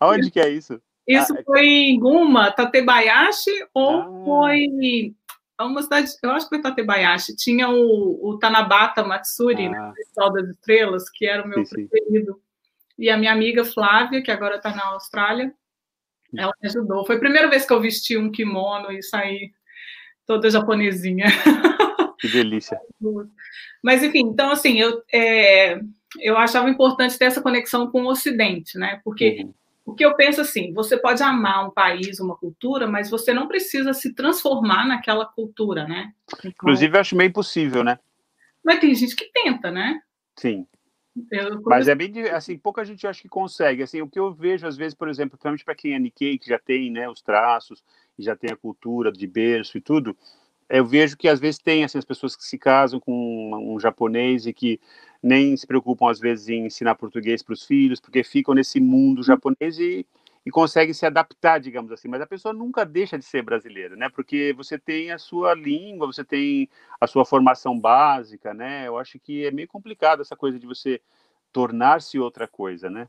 Aonde 0.00 0.28
que 0.28 0.40
é 0.40 0.48
isso? 0.48 0.82
Isso 1.06 1.32
ah, 1.32 1.42
foi 1.46 1.64
em 1.64 2.00
Guma, 2.00 2.50
Tatebayashi, 2.50 3.64
ou 3.72 4.00
ah. 4.00 4.24
foi 4.24 5.14
uma 5.64 5.82
cidade, 5.82 6.10
eu 6.22 6.30
acho 6.30 6.48
que 6.48 6.54
foi 6.56 6.62
Tatebayashi, 6.62 7.34
tinha 7.34 7.68
o, 7.68 8.28
o 8.28 8.38
Tanabata 8.38 9.02
Matsuri, 9.02 9.68
né, 9.68 9.78
ah. 9.78 9.88
né, 9.88 9.92
o 9.92 10.14
Sol 10.14 10.32
das 10.32 10.48
Estrelas, 10.48 11.10
que 11.10 11.26
era 11.26 11.44
o 11.44 11.48
meu 11.48 11.64
sim, 11.64 11.86
preferido. 11.86 12.34
Sim. 12.34 12.40
E 12.98 13.10
a 13.10 13.16
minha 13.16 13.32
amiga 13.32 13.64
Flávia, 13.64 14.22
que 14.22 14.30
agora 14.30 14.56
está 14.56 14.74
na 14.74 14.86
Austrália, 14.86 15.52
ela 16.36 16.52
me 16.60 16.68
ajudou. 16.68 17.06
Foi 17.06 17.16
a 17.16 17.20
primeira 17.20 17.48
vez 17.48 17.64
que 17.66 17.72
eu 17.72 17.80
vesti 17.80 18.16
um 18.16 18.30
kimono 18.30 18.92
e 18.92 19.02
saí 19.02 19.52
toda 20.26 20.50
japonesinha. 20.50 21.26
Que 22.18 22.28
delícia. 22.28 22.78
Mas, 23.82 24.02
enfim, 24.02 24.20
então, 24.20 24.50
assim, 24.50 24.80
eu, 24.80 25.02
é, 25.12 25.80
eu 26.20 26.36
achava 26.36 26.68
importante 26.68 27.16
ter 27.16 27.26
essa 27.26 27.40
conexão 27.40 27.90
com 27.90 28.02
o 28.02 28.10
Ocidente, 28.10 28.76
né? 28.76 29.00
Porque 29.04 29.42
uhum. 29.42 29.54
Porque 29.88 30.04
eu 30.04 30.14
penso 30.14 30.42
assim, 30.42 30.70
você 30.74 30.98
pode 30.98 31.22
amar 31.22 31.66
um 31.66 31.70
país, 31.70 32.20
uma 32.20 32.36
cultura, 32.36 32.86
mas 32.86 33.08
você 33.08 33.32
não 33.32 33.48
precisa 33.48 33.94
se 33.94 34.12
transformar 34.12 34.86
naquela 34.86 35.24
cultura, 35.24 35.88
né? 35.88 36.12
Então, 36.26 36.50
Inclusive, 36.50 36.94
eu 36.94 37.00
acho 37.00 37.16
meio 37.16 37.28
impossível, 37.28 37.82
né? 37.82 37.98
Mas 38.62 38.80
tem 38.80 38.94
gente 38.94 39.16
que 39.16 39.30
tenta, 39.32 39.70
né? 39.70 39.98
Sim. 40.36 40.66
Eu, 41.32 41.62
mas 41.62 41.88
é 41.88 41.94
bem 41.94 42.12
assim, 42.28 42.58
pouca 42.58 42.84
gente 42.84 43.06
acha 43.06 43.22
que 43.22 43.30
consegue. 43.30 43.82
Assim, 43.82 44.02
o 44.02 44.08
que 44.10 44.18
eu 44.18 44.30
vejo 44.30 44.66
às 44.66 44.76
vezes, 44.76 44.92
por 44.92 45.08
exemplo, 45.08 45.38
principalmente 45.38 45.64
para 45.64 45.74
quem 45.74 45.94
é 45.94 45.98
Nikkei, 45.98 46.38
que 46.38 46.50
já 46.50 46.58
tem, 46.58 46.90
né, 46.90 47.08
os 47.08 47.22
traços 47.22 47.82
e 48.18 48.22
já 48.22 48.36
tem 48.36 48.50
a 48.50 48.56
cultura 48.56 49.10
de 49.10 49.26
berço 49.26 49.78
e 49.78 49.80
tudo, 49.80 50.14
eu 50.68 50.84
vejo 50.84 51.16
que 51.16 51.28
às 51.28 51.40
vezes 51.40 51.58
tem 51.58 51.82
assim, 51.82 51.96
as 51.96 52.04
pessoas 52.04 52.36
que 52.36 52.44
se 52.44 52.58
casam 52.58 53.00
com 53.00 53.10
um, 53.10 53.74
um 53.74 53.80
japonês 53.80 54.46
e 54.46 54.52
que 54.52 54.78
nem 55.22 55.56
se 55.56 55.66
preocupam 55.66 56.10
às 56.10 56.20
vezes 56.20 56.48
em 56.48 56.66
ensinar 56.66 56.94
português 56.94 57.42
para 57.42 57.52
os 57.54 57.64
filhos, 57.64 58.00
porque 58.00 58.22
ficam 58.22 58.54
nesse 58.54 58.80
mundo 58.80 59.22
japonês 59.22 59.78
e, 59.78 60.06
e 60.46 60.50
conseguem 60.50 60.94
se 60.94 61.04
adaptar, 61.06 61.58
digamos 61.58 61.90
assim. 61.92 62.08
Mas 62.08 62.20
a 62.20 62.26
pessoa 62.26 62.54
nunca 62.54 62.84
deixa 62.84 63.18
de 63.18 63.24
ser 63.24 63.42
brasileira, 63.42 63.96
né? 63.96 64.08
Porque 64.08 64.52
você 64.56 64.78
tem 64.78 65.10
a 65.10 65.18
sua 65.18 65.54
língua, 65.54 66.06
você 66.06 66.24
tem 66.24 66.68
a 67.00 67.06
sua 67.06 67.24
formação 67.24 67.78
básica, 67.78 68.54
né? 68.54 68.86
Eu 68.86 68.98
acho 68.98 69.18
que 69.18 69.44
é 69.46 69.50
meio 69.50 69.68
complicado 69.68 70.22
essa 70.22 70.36
coisa 70.36 70.58
de 70.58 70.66
você 70.66 71.00
tornar-se 71.52 72.18
outra 72.18 72.46
coisa, 72.46 72.88
né? 72.90 73.08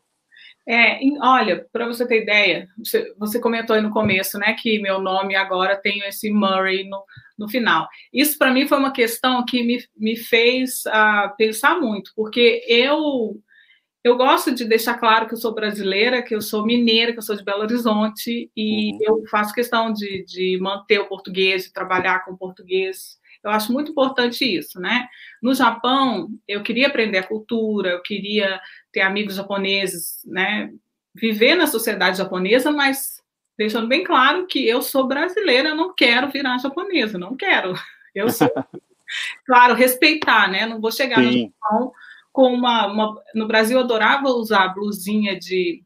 É, 0.72 1.00
olha, 1.24 1.66
para 1.74 1.88
você 1.88 2.08
ter 2.08 2.22
ideia, 2.22 2.68
você, 2.78 3.12
você, 3.18 3.40
comentou 3.40 3.76
aí 3.76 3.82
no 3.82 3.90
começo, 3.90 4.38
né, 4.38 4.54
que 4.54 4.80
meu 4.80 5.02
nome 5.02 5.36
agora 5.36 5.76
tem 5.76 6.00
esse 6.02 6.30
Murray 6.30 6.88
no, 6.88 7.04
no 7.40 7.50
final. 7.50 7.88
Isso 8.14 8.38
para 8.38 8.54
mim 8.54 8.68
foi 8.68 8.78
uma 8.78 8.94
questão 8.94 9.44
que 9.44 9.64
me, 9.64 9.84
me 9.98 10.16
fez 10.16 10.84
uh, 10.86 11.36
pensar 11.38 11.80
muito, 11.80 12.12
porque 12.16 12.64
eu 12.68 13.42
eu 14.04 14.16
gosto 14.16 14.54
de 14.54 14.64
deixar 14.64 14.98
claro 14.98 15.28
que 15.28 15.34
eu 15.34 15.38
sou 15.38 15.54
brasileira, 15.56 16.22
que 16.22 16.36
eu 16.36 16.42
sou 16.42 16.66
mineira, 16.66 17.14
que 17.14 17.18
eu 17.18 17.24
sou 17.24 17.36
de 17.36 17.44
Belo 17.44 17.64
Horizonte, 17.64 18.50
e 18.56 18.94
uhum. 18.94 19.00
eu 19.02 19.24
faço 19.30 19.54
questão 19.54 19.92
de, 19.92 20.24
de 20.24 20.58
manter 20.62 21.00
o 21.00 21.08
português, 21.08 21.64
de 21.64 21.74
trabalhar 21.74 22.24
com 22.24 22.34
o 22.34 22.38
português 22.38 23.20
eu 23.44 23.52
acho 23.52 23.72
muito 23.72 23.92
importante 23.92 24.44
isso, 24.44 24.80
né? 24.80 25.08
No 25.42 25.54
Japão, 25.54 26.28
eu 26.48 26.62
queria 26.62 26.88
aprender 26.88 27.20
a 27.20 27.28
cultura, 27.28 27.92
eu 27.92 28.02
queria 28.02 28.60
ter 28.92 29.02
amigos 29.02 29.36
japoneses, 29.36 30.20
né? 30.26 30.72
Viver 31.14 31.56
na 31.56 31.68
sociedade 31.68 32.18
japonesa, 32.18 32.72
mas 32.72 33.22
deixando 33.58 33.88
bem 33.88 34.04
claro 34.04 34.48
que 34.48 34.68
eu 34.68 34.82
sou 34.82 35.08
brasileira, 35.08 35.76
não 35.76 35.94
quero 35.94 36.30
virar 36.30 36.58
japonesa, 36.60 37.18
não 37.18 37.36
quero. 37.36 37.74
Eu 38.16 38.30
sou, 38.30 38.50
claro, 39.46 39.74
respeitar, 39.74 40.50
né? 40.50 40.66
Não 40.66 40.80
vou 40.80 40.92
chegar 40.92 41.18
Sim. 41.18 41.26
no 41.26 41.32
Japão 41.32 41.92
com 42.32 42.54
uma, 42.54 42.88
uma, 42.88 43.22
No 43.36 43.48
Brasil, 43.48 43.78
eu 43.78 43.84
adorava 43.84 44.30
usar 44.30 44.70
blusinha 44.70 45.38
de. 45.38 45.84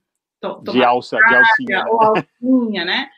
De 0.64 0.84
alça, 0.84 1.18
de 1.18 1.36
alcinha. 1.36 1.86
Ou 1.88 2.02
alcinha, 2.02 2.84
né? 2.84 3.10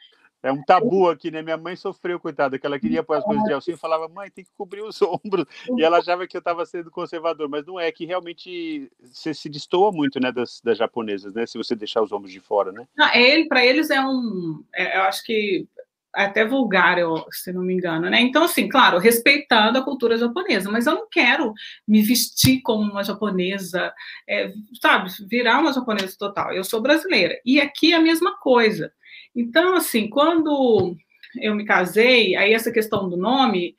É 0.46 0.52
um 0.52 0.62
tabu 0.62 1.10
aqui, 1.10 1.32
né? 1.32 1.42
Minha 1.42 1.58
mãe 1.58 1.76
sofreu, 1.76 2.20
coitada, 2.20 2.60
que 2.60 2.68
ela 2.68 2.80
queria 2.80 3.02
pôr 3.02 3.18
as 3.18 3.24
coisas 3.24 3.44
de 3.46 3.52
alcinha 3.52 3.74
e 3.74 3.80
falava, 3.80 4.08
mãe, 4.08 4.30
tem 4.30 4.46
que 4.46 4.52
cobrir 4.56 4.84
os 4.84 5.02
ombros. 5.02 5.48
E 5.76 5.84
ela 5.84 5.98
achava 5.98 6.28
que 6.28 6.38
eu 6.38 6.40
estava 6.40 6.64
sendo 6.68 6.92
conservador, 6.92 7.50
mas 7.50 7.66
não 7.66 7.80
é, 7.80 7.92
que 7.92 8.06
realmente 8.06 8.92
você 9.02 9.34
se 9.34 9.50
destoa 9.50 9.92
muito, 9.92 10.20
né, 10.20 10.32
das, 10.32 10.62
das 10.62 10.78
japonesas, 10.78 11.34
né? 11.34 11.48
Se 11.48 11.58
você 11.58 11.76
deixar 11.76 12.04
os 12.04 12.12
ombros 12.12 12.32
de 12.32 12.40
fora, 12.40 12.72
né? 12.72 12.86
Não, 12.96 13.08
é 13.08 13.20
ele, 13.20 13.48
para 13.48 13.66
eles 13.66 13.90
é 13.90 14.00
um. 14.00 14.64
É, 14.76 15.00
eu 15.00 15.02
acho 15.02 15.24
que 15.24 15.68
é 16.16 16.26
até 16.26 16.46
vulgar, 16.46 17.00
eu, 17.00 17.26
se 17.32 17.52
não 17.52 17.64
me 17.64 17.74
engano, 17.74 18.08
né? 18.08 18.22
Então, 18.22 18.44
assim, 18.44 18.70
claro, 18.70 19.00
respeitando 19.00 19.80
a 19.80 19.84
cultura 19.84 20.16
japonesa, 20.16 20.72
mas 20.72 20.86
eu 20.86 20.94
não 20.94 21.10
quero 21.10 21.54
me 21.88 22.04
vestir 22.04 22.62
como 22.62 22.84
uma 22.84 23.04
japonesa, 23.04 23.92
é, 24.30 24.54
sabe, 24.80 25.10
virar 25.28 25.60
uma 25.60 25.74
japonesa 25.74 26.16
total. 26.18 26.54
Eu 26.54 26.64
sou 26.64 26.82
brasileira. 26.82 27.36
E 27.44 27.60
aqui 27.60 27.94
é 27.94 27.96
a 27.98 28.02
mesma 28.02 28.38
coisa. 28.38 28.94
Então, 29.36 29.76
assim, 29.76 30.10
quando 30.10 30.96
eu 31.42 31.54
me 31.54 31.66
casei, 31.66 32.36
aí 32.36 32.54
essa 32.54 32.72
questão 32.72 33.10
do 33.10 33.18
nome, 33.18 33.76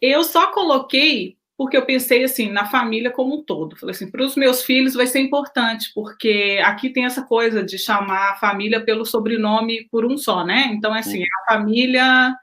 eu 0.00 0.24
só 0.24 0.52
coloquei 0.52 1.36
porque 1.56 1.76
eu 1.76 1.86
pensei 1.86 2.22
assim 2.22 2.50
na 2.50 2.66
família 2.66 3.10
como 3.10 3.36
um 3.36 3.42
todo. 3.42 3.76
Falei 3.76 3.94
assim, 3.94 4.10
para 4.10 4.24
os 4.24 4.36
meus 4.36 4.62
filhos 4.62 4.94
vai 4.94 5.06
ser 5.06 5.20
importante, 5.20 5.90
porque 5.94 6.60
aqui 6.62 6.90
tem 6.90 7.06
essa 7.06 7.22
coisa 7.22 7.62
de 7.62 7.78
chamar 7.78 8.32
a 8.32 8.36
família 8.36 8.84
pelo 8.84 9.06
sobrenome 9.06 9.88
por 9.88 10.04
um 10.04 10.18
só, 10.18 10.44
né? 10.44 10.70
Então, 10.72 10.94
é 10.94 10.98
assim, 10.98 11.22
a 11.22 11.52
família 11.52 12.34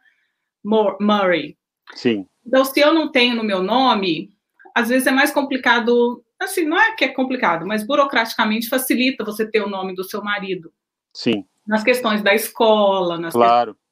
Murray. 0.64 1.56
Sim. 1.94 2.26
Então, 2.46 2.66
se 2.66 2.80
eu 2.80 2.94
não 2.94 3.12
tenho 3.12 3.36
no 3.36 3.44
meu 3.44 3.62
nome, 3.62 4.32
às 4.74 4.90
vezes 4.90 5.06
é 5.06 5.12
mais 5.12 5.32
complicado. 5.32 6.24
Assim, 6.40 6.66
não 6.66 6.78
é 6.80 6.96
que 6.96 7.06
é 7.06 7.10
complicado, 7.10 7.68
mas 7.68 7.86
burocraticamente 7.86 8.68
facilita 8.68 9.24
você 9.24 9.50
ter 9.50 9.62
o 9.62 9.70
nome 9.70 9.94
do 9.94 10.04
seu 10.04 10.24
marido. 10.24 10.74
Sim. 11.14 11.46
Nas 11.66 11.84
questões 11.84 12.22
da 12.22 12.34
escola, 12.34 13.18
nas 13.18 13.34
Claro. 13.34 13.74
Questões... 13.74 13.84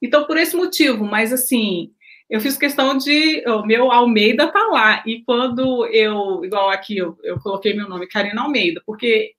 Então, 0.00 0.26
por 0.26 0.36
esse 0.36 0.56
motivo, 0.56 1.04
mas 1.04 1.32
assim, 1.32 1.92
eu 2.30 2.40
fiz 2.40 2.56
questão 2.56 2.96
de. 2.96 3.42
O 3.48 3.64
meu 3.64 3.90
Almeida 3.90 4.52
tá 4.52 4.66
lá. 4.66 5.02
E 5.06 5.22
quando 5.24 5.86
eu, 5.86 6.44
igual 6.44 6.70
aqui, 6.70 6.98
eu, 6.98 7.18
eu 7.24 7.40
coloquei 7.40 7.74
meu 7.74 7.88
nome, 7.88 8.06
Karina 8.06 8.42
Almeida, 8.42 8.82
porque 8.84 9.32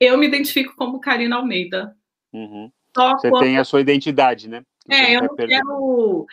eu 0.00 0.18
me 0.18 0.26
identifico 0.26 0.74
como 0.76 1.00
Karina 1.00 1.36
Almeida. 1.36 1.96
Uhum. 2.32 2.70
Você 2.94 3.30
quando... 3.30 3.42
tem 3.42 3.58
a 3.58 3.64
sua 3.64 3.80
identidade, 3.80 4.48
né? 4.48 4.62
É, 4.90 5.16
eu 5.16 5.22
não 5.22 5.36
perder. 5.36 5.56
quero. 5.56 6.26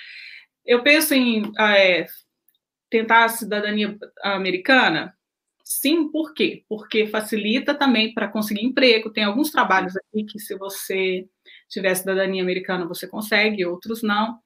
Eu 0.65 0.81
penso 0.81 1.13
em 1.13 1.51
é, 1.59 2.05
tentar 2.89 3.25
a 3.25 3.29
cidadania 3.29 3.97
americana. 4.23 5.15
Sim, 5.63 6.09
por 6.11 6.33
quê? 6.33 6.63
Porque 6.67 7.07
facilita 7.07 7.73
também 7.73 8.13
para 8.13 8.27
conseguir 8.27 8.65
emprego. 8.65 9.09
Tem 9.09 9.23
alguns 9.23 9.49
trabalhos 9.49 9.95
aqui 9.95 10.25
que, 10.25 10.37
se 10.39 10.57
você 10.57 11.25
tiver 11.69 11.95
cidadania 11.95 12.43
americana, 12.43 12.85
você 12.85 13.07
consegue, 13.07 13.65
outros 13.65 14.03
não. 14.03 14.37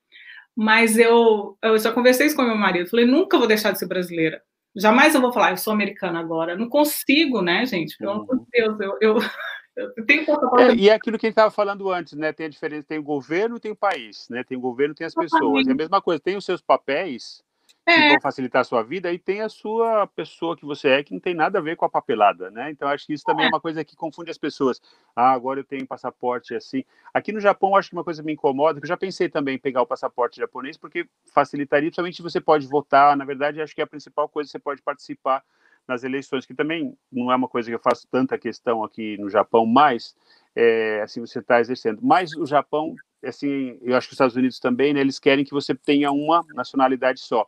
Mas 0.56 0.97
eu, 0.97 1.58
eu 1.62 1.77
já 1.77 1.91
conversei 1.91 2.27
isso 2.27 2.36
com 2.36 2.43
meu 2.43 2.56
marido. 2.56 2.89
Falei, 2.89 3.06
nunca 3.06 3.38
vou 3.38 3.47
deixar 3.47 3.71
de 3.71 3.80
ser 3.80 3.88
brasileira. 3.88 4.41
Jamais 4.75 5.15
eu 5.15 5.21
vou 5.21 5.34
falar, 5.34 5.51
eu 5.51 5.58
sou 5.58 5.73
americana 5.73 6.19
agora. 6.19 6.56
Não 6.56 6.69
consigo, 6.69 7.41
né, 7.41 7.65
gente? 7.65 7.97
Pelo 7.97 8.12
amor 8.12 8.39
de 8.39 8.45
Deus, 8.51 8.80
eu, 8.80 8.97
eu, 9.01 9.17
eu 9.97 10.06
tenho 10.06 10.23
é, 10.60 10.75
E 10.75 10.89
é 10.89 10.93
aquilo 10.93 11.17
que 11.17 11.25
a 11.25 11.30
gente 11.30 11.34
estava 11.34 11.49
falando 11.49 11.91
antes, 11.91 12.13
né? 12.13 12.32
Tem 12.32 12.45
a 12.45 12.49
diferença, 12.49 12.88
tem 12.88 12.99
o 12.99 13.03
governo 13.03 13.58
e 13.58 13.60
tem 13.60 13.71
o 13.71 13.75
país, 13.75 14.27
né? 14.30 14.43
Tem 14.43 14.56
o 14.56 14.62
governo 14.62 14.93
e 14.93 14.97
tem 14.97 15.08
as 15.08 15.15
pessoas. 15.15 15.67
É 15.67 15.71
a 15.71 15.75
mesma 15.75 15.99
coisa, 15.99 16.21
tem 16.21 16.38
os 16.38 16.45
seus 16.45 16.62
papéis. 16.62 17.43
Que 17.95 18.10
vão 18.10 18.21
facilitar 18.21 18.62
a 18.62 18.65
sua 18.65 18.84
vida, 18.84 19.12
e 19.12 19.17
tem 19.17 19.41
a 19.41 19.47
sua 19.50 20.06
pessoa 20.08 20.58
que 20.58 20.65
você 20.65 20.89
é, 20.89 21.04
que 21.04 21.13
não 21.13 21.19
tem 21.19 21.34
nada 21.34 21.60
a 21.60 21.62
ver 21.62 21.78
com 21.78 21.86
a 21.86 21.89
papelada, 21.89 22.52
né? 22.52 22.69
Então, 22.69 22.88
acho 22.89 23.08
que 23.08 23.13
isso 23.13 23.23
também 23.23 23.45
é, 23.45 23.47
é 23.47 23.50
uma 23.50 23.62
coisa 23.62 23.84
que 23.84 23.95
confunde 23.95 24.30
as 24.30 24.38
pessoas. 24.38 24.82
Ah, 25.15 25.32
agora 25.32 25.62
eu 25.62 25.63
tenho 25.63 25.88
passaporte 25.88 26.54
assim. 26.54 26.84
Aqui 27.13 27.32
no 27.32 27.39
Japão, 27.39 27.76
acho 27.76 27.89
que 27.89 27.95
uma 27.95 28.04
coisa 28.04 28.21
me 28.21 28.34
incomoda, 28.34 28.80
que 28.80 28.86
eu 28.86 28.89
já 28.89 28.97
pensei 28.97 29.30
também 29.30 29.56
em 29.56 29.60
pegar 29.60 29.82
o 29.82 29.88
passaporte 29.88 30.38
japonês, 30.38 30.78
porque 30.78 31.08
facilitaria, 31.34 31.89
principalmente 31.89 32.17
se 32.17 32.21
você 32.21 32.41
pode 32.41 32.67
votar. 32.67 33.15
Na 33.15 33.23
verdade, 33.23 33.62
acho 33.62 33.73
que 33.73 33.82
é 33.82 33.84
a 33.86 33.88
principal 33.88 34.28
coisa, 34.28 34.52
você 34.52 34.60
pode 34.60 34.82
participar 34.82 35.43
nas 35.88 36.04
eleições, 36.04 36.45
que 36.45 36.54
também 36.54 36.97
não 37.10 37.32
é 37.32 37.36
uma 37.36 37.47
coisa 37.47 37.69
que 37.69 37.76
eu 37.76 37.80
faço 37.80 38.06
tanta 38.12 38.38
questão 38.38 38.84
aqui 38.84 39.17
no 39.17 39.30
Japão, 39.30 39.65
mas 39.65 40.13
é, 40.54 41.02
assim 41.02 41.21
você 41.21 41.39
está 41.39 41.62
exercendo. 41.62 42.00
Mas 42.02 42.36
o 42.36 42.45
Japão, 42.45 42.93
assim, 43.23 43.78
eu 43.82 43.95
acho 43.95 44.08
que 44.08 44.12
os 44.12 44.15
Estados 44.15 44.36
Unidos 44.36 44.60
também, 44.60 44.93
né, 44.93 45.00
eles 45.00 45.19
querem 45.19 45.45
que 45.45 45.52
você 45.52 45.73
tenha 45.73 46.12
uma 46.12 46.43
nacionalidade 46.54 47.21
só. 47.21 47.47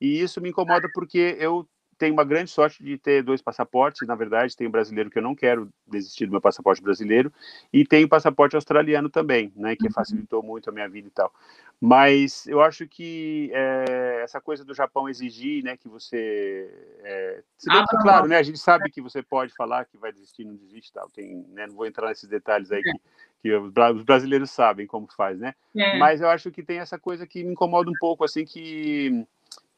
E 0.00 0.20
isso 0.20 0.40
me 0.40 0.48
incomoda 0.48 0.88
porque 0.94 1.36
eu 1.38 1.66
tenho 2.00 2.14
uma 2.14 2.24
grande 2.24 2.50
sorte 2.50 2.82
de 2.82 2.96
ter 2.96 3.22
dois 3.22 3.42
passaportes, 3.42 4.08
na 4.08 4.14
verdade, 4.14 4.56
tenho 4.56 4.70
brasileiro 4.70 5.10
que 5.10 5.18
eu 5.18 5.22
não 5.22 5.34
quero 5.34 5.68
desistir 5.86 6.24
do 6.24 6.32
meu 6.32 6.40
passaporte 6.40 6.82
brasileiro, 6.82 7.30
e 7.70 7.84
tenho 7.84 8.08
passaporte 8.08 8.56
australiano 8.56 9.10
também, 9.10 9.52
né, 9.54 9.76
que 9.76 9.84
uhum. 9.84 9.92
facilitou 9.92 10.42
muito 10.42 10.70
a 10.70 10.72
minha 10.72 10.88
vida 10.88 11.08
e 11.08 11.10
tal. 11.10 11.30
Mas 11.78 12.46
eu 12.46 12.62
acho 12.62 12.88
que 12.88 13.50
é, 13.52 14.22
essa 14.24 14.40
coisa 14.40 14.64
do 14.64 14.74
Japão 14.74 15.10
exigir, 15.10 15.62
né, 15.62 15.76
que 15.76 15.88
você... 15.88 16.72
É, 17.02 17.42
ah, 17.68 17.84
claro, 18.00 18.26
né, 18.26 18.38
a 18.38 18.42
gente 18.42 18.58
sabe 18.58 18.90
que 18.90 19.02
você 19.02 19.22
pode 19.22 19.52
falar 19.54 19.84
que 19.84 19.98
vai 19.98 20.10
desistir, 20.10 20.46
não 20.46 20.56
desiste 20.56 20.90
tal, 20.94 21.06
tem, 21.10 21.44
né, 21.50 21.66
não 21.66 21.74
vou 21.74 21.86
entrar 21.86 22.08
nesses 22.08 22.28
detalhes 22.28 22.72
aí 22.72 22.80
é. 22.80 22.82
que, 22.82 22.98
que 23.42 23.54
os 23.54 24.04
brasileiros 24.04 24.50
sabem 24.50 24.86
como 24.86 25.06
faz, 25.14 25.38
né? 25.38 25.54
É. 25.76 25.98
Mas 25.98 26.22
eu 26.22 26.30
acho 26.30 26.50
que 26.50 26.62
tem 26.62 26.78
essa 26.78 26.98
coisa 26.98 27.26
que 27.26 27.44
me 27.44 27.52
incomoda 27.52 27.90
um 27.90 27.98
pouco, 28.00 28.24
assim, 28.24 28.46
que 28.46 29.26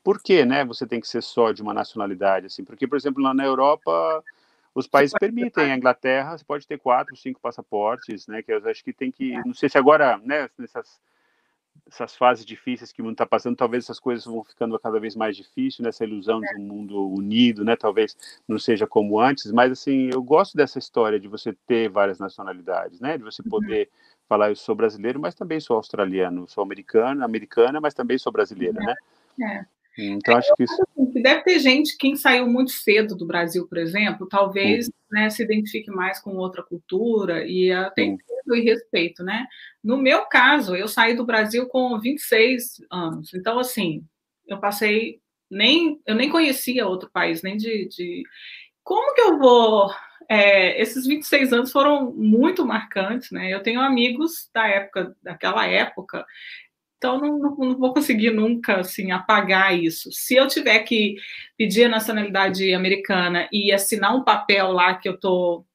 por 0.02 0.22
que, 0.22 0.44
né, 0.44 0.64
você 0.64 0.86
tem 0.86 1.00
que 1.00 1.08
ser 1.08 1.22
só 1.22 1.52
de 1.52 1.62
uma 1.62 1.74
nacionalidade, 1.74 2.46
assim? 2.46 2.64
Porque, 2.64 2.86
por 2.86 2.96
exemplo, 2.96 3.22
lá 3.22 3.32
na 3.32 3.44
Europa, 3.44 4.24
os 4.74 4.86
países 4.86 5.14
permitem, 5.18 5.70
a 5.70 5.76
Inglaterra, 5.76 6.36
você 6.36 6.44
pode 6.44 6.66
ter 6.66 6.78
quatro, 6.78 7.16
cinco 7.16 7.40
passaportes, 7.40 8.26
né, 8.26 8.42
que 8.42 8.52
eu 8.52 8.68
acho 8.68 8.82
que 8.82 8.92
tem 8.92 9.10
que, 9.10 9.34
é. 9.34 9.42
não 9.44 9.54
sei 9.54 9.68
se 9.68 9.78
agora, 9.78 10.18
né, 10.18 10.48
nessas 10.58 11.00
essas 11.86 12.16
fases 12.16 12.44
difíceis 12.44 12.92
que 12.92 13.02
o 13.02 13.04
mundo 13.04 13.14
está 13.14 13.26
passando, 13.26 13.56
talvez 13.56 13.84
essas 13.84 13.98
coisas 13.98 14.24
vão 14.24 14.42
ficando 14.44 14.78
cada 14.78 14.98
vez 14.98 15.16
mais 15.16 15.36
difíceis, 15.36 15.80
nessa 15.80 16.04
ilusão 16.04 16.40
de 16.40 16.56
um 16.56 16.62
mundo 16.62 17.08
unido, 17.08 17.64
né? 17.64 17.76
Talvez 17.76 18.16
não 18.48 18.58
seja 18.58 18.86
como 18.86 19.20
antes, 19.20 19.50
mas 19.52 19.72
assim, 19.72 20.10
eu 20.12 20.22
gosto 20.22 20.56
dessa 20.56 20.78
história 20.78 21.18
de 21.18 21.28
você 21.28 21.52
ter 21.66 21.88
várias 21.88 22.18
nacionalidades, 22.18 23.00
né? 23.00 23.18
De 23.18 23.24
você 23.24 23.42
uhum. 23.42 23.50
poder 23.50 23.88
uhum. 23.88 23.98
falar 24.28 24.50
eu 24.50 24.56
sou 24.56 24.74
brasileiro, 24.74 25.20
mas 25.20 25.34
também 25.34 25.60
sou 25.60 25.76
australiano, 25.76 26.48
sou 26.48 26.62
americana, 26.62 27.24
americana, 27.24 27.80
mas 27.80 27.94
também 27.94 28.16
sou 28.16 28.32
brasileira, 28.32 28.78
é. 28.80 28.86
né? 28.86 28.94
É. 29.40 29.81
Então, 29.98 30.36
acho 30.36 30.54
que 30.54 30.64
isso. 30.64 30.82
Assim, 30.98 31.22
deve 31.22 31.42
ter 31.42 31.58
gente, 31.58 31.96
quem 31.98 32.16
saiu 32.16 32.46
muito 32.46 32.70
cedo 32.70 33.14
do 33.14 33.26
Brasil, 33.26 33.66
por 33.68 33.78
exemplo, 33.78 34.26
talvez 34.26 34.90
né, 35.10 35.28
se 35.28 35.42
identifique 35.42 35.90
mais 35.90 36.18
com 36.18 36.36
outra 36.36 36.62
cultura 36.62 37.46
e 37.46 37.70
tem 37.94 38.16
e 38.54 38.60
respeito, 38.60 39.22
né? 39.22 39.46
No 39.82 39.96
meu 39.96 40.26
caso, 40.26 40.74
eu 40.74 40.88
saí 40.88 41.14
do 41.14 41.24
Brasil 41.24 41.66
com 41.66 41.98
26 42.00 42.84
anos. 42.90 43.32
Então, 43.34 43.58
assim, 43.58 44.04
eu 44.46 44.58
passei. 44.58 45.20
Nem, 45.50 46.00
eu 46.06 46.14
nem 46.14 46.30
conhecia 46.30 46.86
outro 46.86 47.10
país, 47.10 47.42
nem 47.42 47.56
de. 47.56 47.88
de... 47.88 48.22
Como 48.82 49.14
que 49.14 49.20
eu 49.20 49.38
vou. 49.38 49.90
É, 50.28 50.80
esses 50.80 51.06
26 51.06 51.52
anos 51.52 51.72
foram 51.72 52.12
muito 52.12 52.64
marcantes, 52.64 53.30
né? 53.30 53.52
Eu 53.52 53.62
tenho 53.62 53.80
amigos 53.80 54.48
da 54.54 54.66
época, 54.66 55.14
daquela 55.22 55.66
época, 55.66 56.24
então, 57.02 57.20
não, 57.20 57.36
não, 57.36 57.56
não, 57.56 57.76
vou 57.76 57.92
conseguir 57.92 58.30
nunca 58.30 58.78
assim, 58.78 59.10
apagar 59.10 59.76
isso. 59.76 60.08
Se 60.12 60.36
eu 60.36 60.46
tiver 60.46 60.78
que 60.84 61.16
pedir 61.58 61.82
a 61.82 61.88
nacionalidade 61.88 62.72
americana 62.72 63.48
e 63.52 63.72
assinar 63.72 64.14
um 64.14 64.22
papel 64.22 64.70
lá 64.70 64.94
que 64.94 65.08
eu 65.08 65.14
estou 65.14 65.66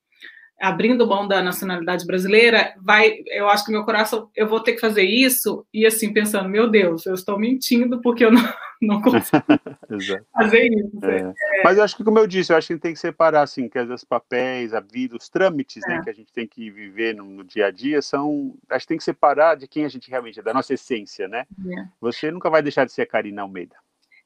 abrindo 0.60 1.08
mão 1.08 1.28
da 1.28 1.42
nacionalidade 1.42 2.06
brasileira, 2.06 2.74
vai, 2.82 3.18
eu 3.28 3.48
acho 3.48 3.66
que 3.66 3.72
meu 3.72 3.84
coração, 3.84 4.30
eu 4.36 4.48
vou 4.48 4.60
ter 4.60 4.74
que 4.74 4.82
fazer 4.82 5.04
isso, 5.04 5.66
e 5.74 5.86
assim, 5.86 6.12
pensando, 6.12 6.50
meu 6.50 6.70
Deus, 6.70 7.06
eu 7.06 7.14
estou 7.14 7.38
mentindo 7.38 8.02
porque 8.02 8.26
eu 8.26 8.32
não, 8.32 8.42
não 8.82 9.02
consigo 9.02 9.44
fazer 10.34 10.68
isso. 10.68 11.06
É. 11.06 11.20
É. 11.20 11.64
Mas 11.64 11.78
eu 11.78 11.84
acho 11.84 11.96
que, 11.96 12.04
como 12.04 12.18
eu 12.18 12.26
disse, 12.26 12.52
eu 12.52 12.58
acho 12.58 12.68
que 12.68 12.80
tem 12.80 12.94
que 12.94 13.00
separar, 13.00 13.44
assim, 13.44 13.70
que 13.70 13.80
os 13.80 14.04
papéis, 14.04 14.74
a 14.74 14.80
vida, 14.80 15.16
os 15.16 15.30
trâmites, 15.30 15.84
né, 15.88 15.96
é. 15.96 15.98
né, 15.98 16.04
que 16.04 16.10
a 16.10 16.14
gente 16.14 16.34
tem 16.34 16.48
que 16.48 16.72
viver 16.72 17.16
no, 17.16 17.26
no, 17.26 17.44
dia 17.44 17.68
a 17.68 17.72
dia, 17.72 18.02
são, 18.02 18.56
acho 18.70 18.86
que 18.86 18.90
tem 18.90 18.98
que 18.98 19.04
separar 19.04 19.56
de 19.56 19.68
quem 19.68 19.86
a 19.86 19.90
gente 19.90 20.10
realmente 20.10 20.40
é, 20.40 20.44
da 20.44 20.54
nossa 20.54 20.74
essência, 20.74 21.28
né? 21.28 21.46
É. 21.70 21.86
Você 22.02 22.32
nunca 22.32 22.50
vai 22.50 22.62
deixar 22.64 22.86
de 22.86 22.92
ser 22.92 23.04
a 23.04 23.08
Karina 23.08 23.44
Almeida. 23.44 23.76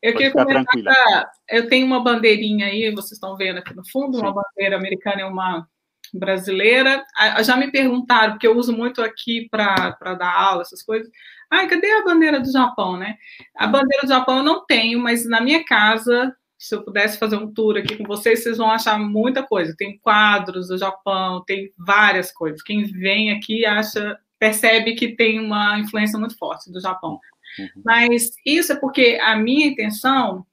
Eu 0.01 0.13
queria 0.13 0.31
comentar, 0.31 1.31
eu 1.47 1.69
tenho 1.69 1.85
uma 1.85 2.03
bandeirinha 2.03 2.65
aí, 2.65 2.89
vocês 2.89 3.11
estão 3.11 3.37
vendo 3.37 3.59
aqui 3.59 3.75
no 3.75 3.87
fundo, 3.87 4.15
Sim. 4.17 4.23
uma 4.23 4.33
bandeira 4.33 4.75
americana 4.75 5.21
e 5.21 5.23
uma 5.23 5.67
brasileira. 6.13 7.03
Já 7.43 7.55
me 7.55 7.71
perguntaram, 7.71 8.33
porque 8.33 8.47
eu 8.47 8.57
uso 8.57 8.75
muito 8.75 9.01
aqui 9.01 9.47
para 9.49 10.15
dar 10.17 10.33
aula, 10.33 10.61
essas 10.61 10.81
coisas. 10.83 11.09
Ai, 11.49 11.67
cadê 11.67 11.91
a 11.91 12.03
bandeira 12.03 12.39
do 12.39 12.51
Japão, 12.51 12.97
né? 12.97 13.17
A 13.57 13.67
bandeira 13.67 14.03
do 14.03 14.09
Japão 14.09 14.37
eu 14.37 14.43
não 14.43 14.65
tenho, 14.65 14.99
mas 14.99 15.27
na 15.27 15.41
minha 15.41 15.65
casa, 15.65 16.33
se 16.57 16.73
eu 16.73 16.83
pudesse 16.83 17.17
fazer 17.17 17.35
um 17.35 17.51
tour 17.51 17.77
aqui 17.77 17.97
com 17.97 18.05
vocês, 18.05 18.41
vocês 18.41 18.57
vão 18.57 18.71
achar 18.71 18.97
muita 18.97 19.43
coisa. 19.43 19.75
Tem 19.77 19.97
quadros 19.99 20.69
do 20.69 20.77
Japão, 20.77 21.43
tem 21.45 21.73
várias 21.77 22.31
coisas. 22.31 22.61
Quem 22.61 22.83
vem 22.85 23.31
aqui 23.31 23.65
acha, 23.65 24.17
percebe 24.39 24.95
que 24.95 25.15
tem 25.15 25.39
uma 25.39 25.77
influência 25.79 26.17
muito 26.17 26.37
forte 26.37 26.71
do 26.71 26.79
Japão. 26.79 27.19
Uhum. 27.59 27.81
Mas 27.83 28.31
isso 28.45 28.71
é 28.71 28.75
porque 28.75 29.19
a 29.21 29.35
minha 29.35 29.67
intenção 29.67 30.45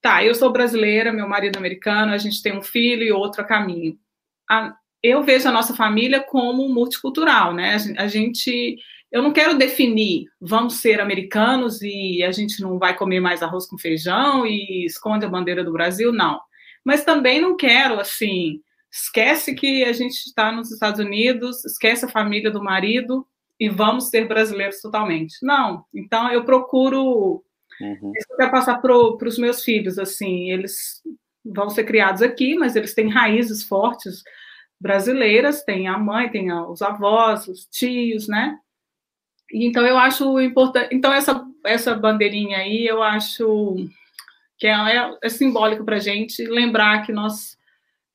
tá, 0.00 0.22
eu 0.22 0.34
sou 0.34 0.52
brasileira, 0.52 1.12
meu 1.12 1.26
marido 1.26 1.56
é 1.56 1.58
americano, 1.58 2.12
a 2.12 2.18
gente 2.18 2.40
tem 2.40 2.56
um 2.56 2.62
filho 2.62 3.02
e 3.02 3.10
outro 3.10 3.40
a 3.40 3.44
caminho 3.44 3.98
a, 4.50 4.74
eu 5.02 5.22
vejo 5.22 5.48
a 5.48 5.52
nossa 5.52 5.74
família 5.74 6.22
como 6.22 6.68
multicultural, 6.68 7.52
né? 7.52 7.76
A 7.98 8.06
gente, 8.06 8.76
eu 9.12 9.22
não 9.22 9.32
quero 9.32 9.56
definir, 9.56 10.26
vamos 10.40 10.80
ser 10.80 11.00
americanos 11.00 11.82
e 11.82 12.22
a 12.22 12.32
gente 12.32 12.60
não 12.60 12.78
vai 12.78 12.96
comer 12.96 13.20
mais 13.20 13.42
arroz 13.42 13.66
com 13.66 13.78
feijão 13.78 14.46
e 14.46 14.84
esconde 14.84 15.24
a 15.24 15.28
bandeira 15.28 15.62
do 15.62 15.72
Brasil, 15.72 16.12
não. 16.12 16.40
Mas 16.84 17.04
também 17.04 17.40
não 17.40 17.56
quero, 17.56 18.00
assim, 18.00 18.60
esquece 18.90 19.54
que 19.54 19.84
a 19.84 19.92
gente 19.92 20.14
está 20.14 20.52
nos 20.52 20.70
Estados 20.70 21.00
Unidos, 21.00 21.64
esquece 21.64 22.04
a 22.04 22.08
família 22.08 22.50
do 22.50 22.62
marido 22.62 23.26
e 23.58 23.68
vamos 23.68 24.08
ser 24.08 24.26
brasileiros 24.26 24.80
totalmente. 24.80 25.34
Não. 25.42 25.84
Então 25.94 26.30
eu 26.30 26.44
procuro 26.44 27.44
Uhum. 27.80 28.12
Isso 28.16 28.26
eu 28.30 28.36
quero 28.36 28.50
passar 28.50 28.80
para 28.80 28.96
os 28.96 29.38
meus 29.38 29.62
filhos, 29.64 29.98
assim, 29.98 30.50
eles 30.50 31.02
vão 31.44 31.68
ser 31.68 31.84
criados 31.84 32.22
aqui, 32.22 32.56
mas 32.56 32.76
eles 32.76 32.94
têm 32.94 33.08
raízes 33.08 33.62
fortes 33.62 34.22
brasileiras, 34.80 35.62
tem 35.62 35.88
a 35.88 35.98
mãe, 35.98 36.28
tem 36.28 36.52
os 36.52 36.82
avós, 36.82 37.48
os 37.48 37.66
tios, 37.66 38.28
né? 38.28 38.58
Então 39.52 39.86
eu 39.86 39.98
acho 39.98 40.40
importante. 40.40 40.94
Então 40.94 41.12
essa 41.12 41.44
essa 41.64 41.94
bandeirinha 41.94 42.58
aí 42.58 42.86
eu 42.86 43.02
acho 43.02 43.76
que 44.58 44.66
é, 44.66 44.72
é, 44.72 45.18
é 45.22 45.28
simbólico 45.28 45.84
para 45.84 45.96
a 45.96 46.00
gente 46.00 46.44
lembrar 46.44 47.04
que 47.04 47.12
nós 47.12 47.56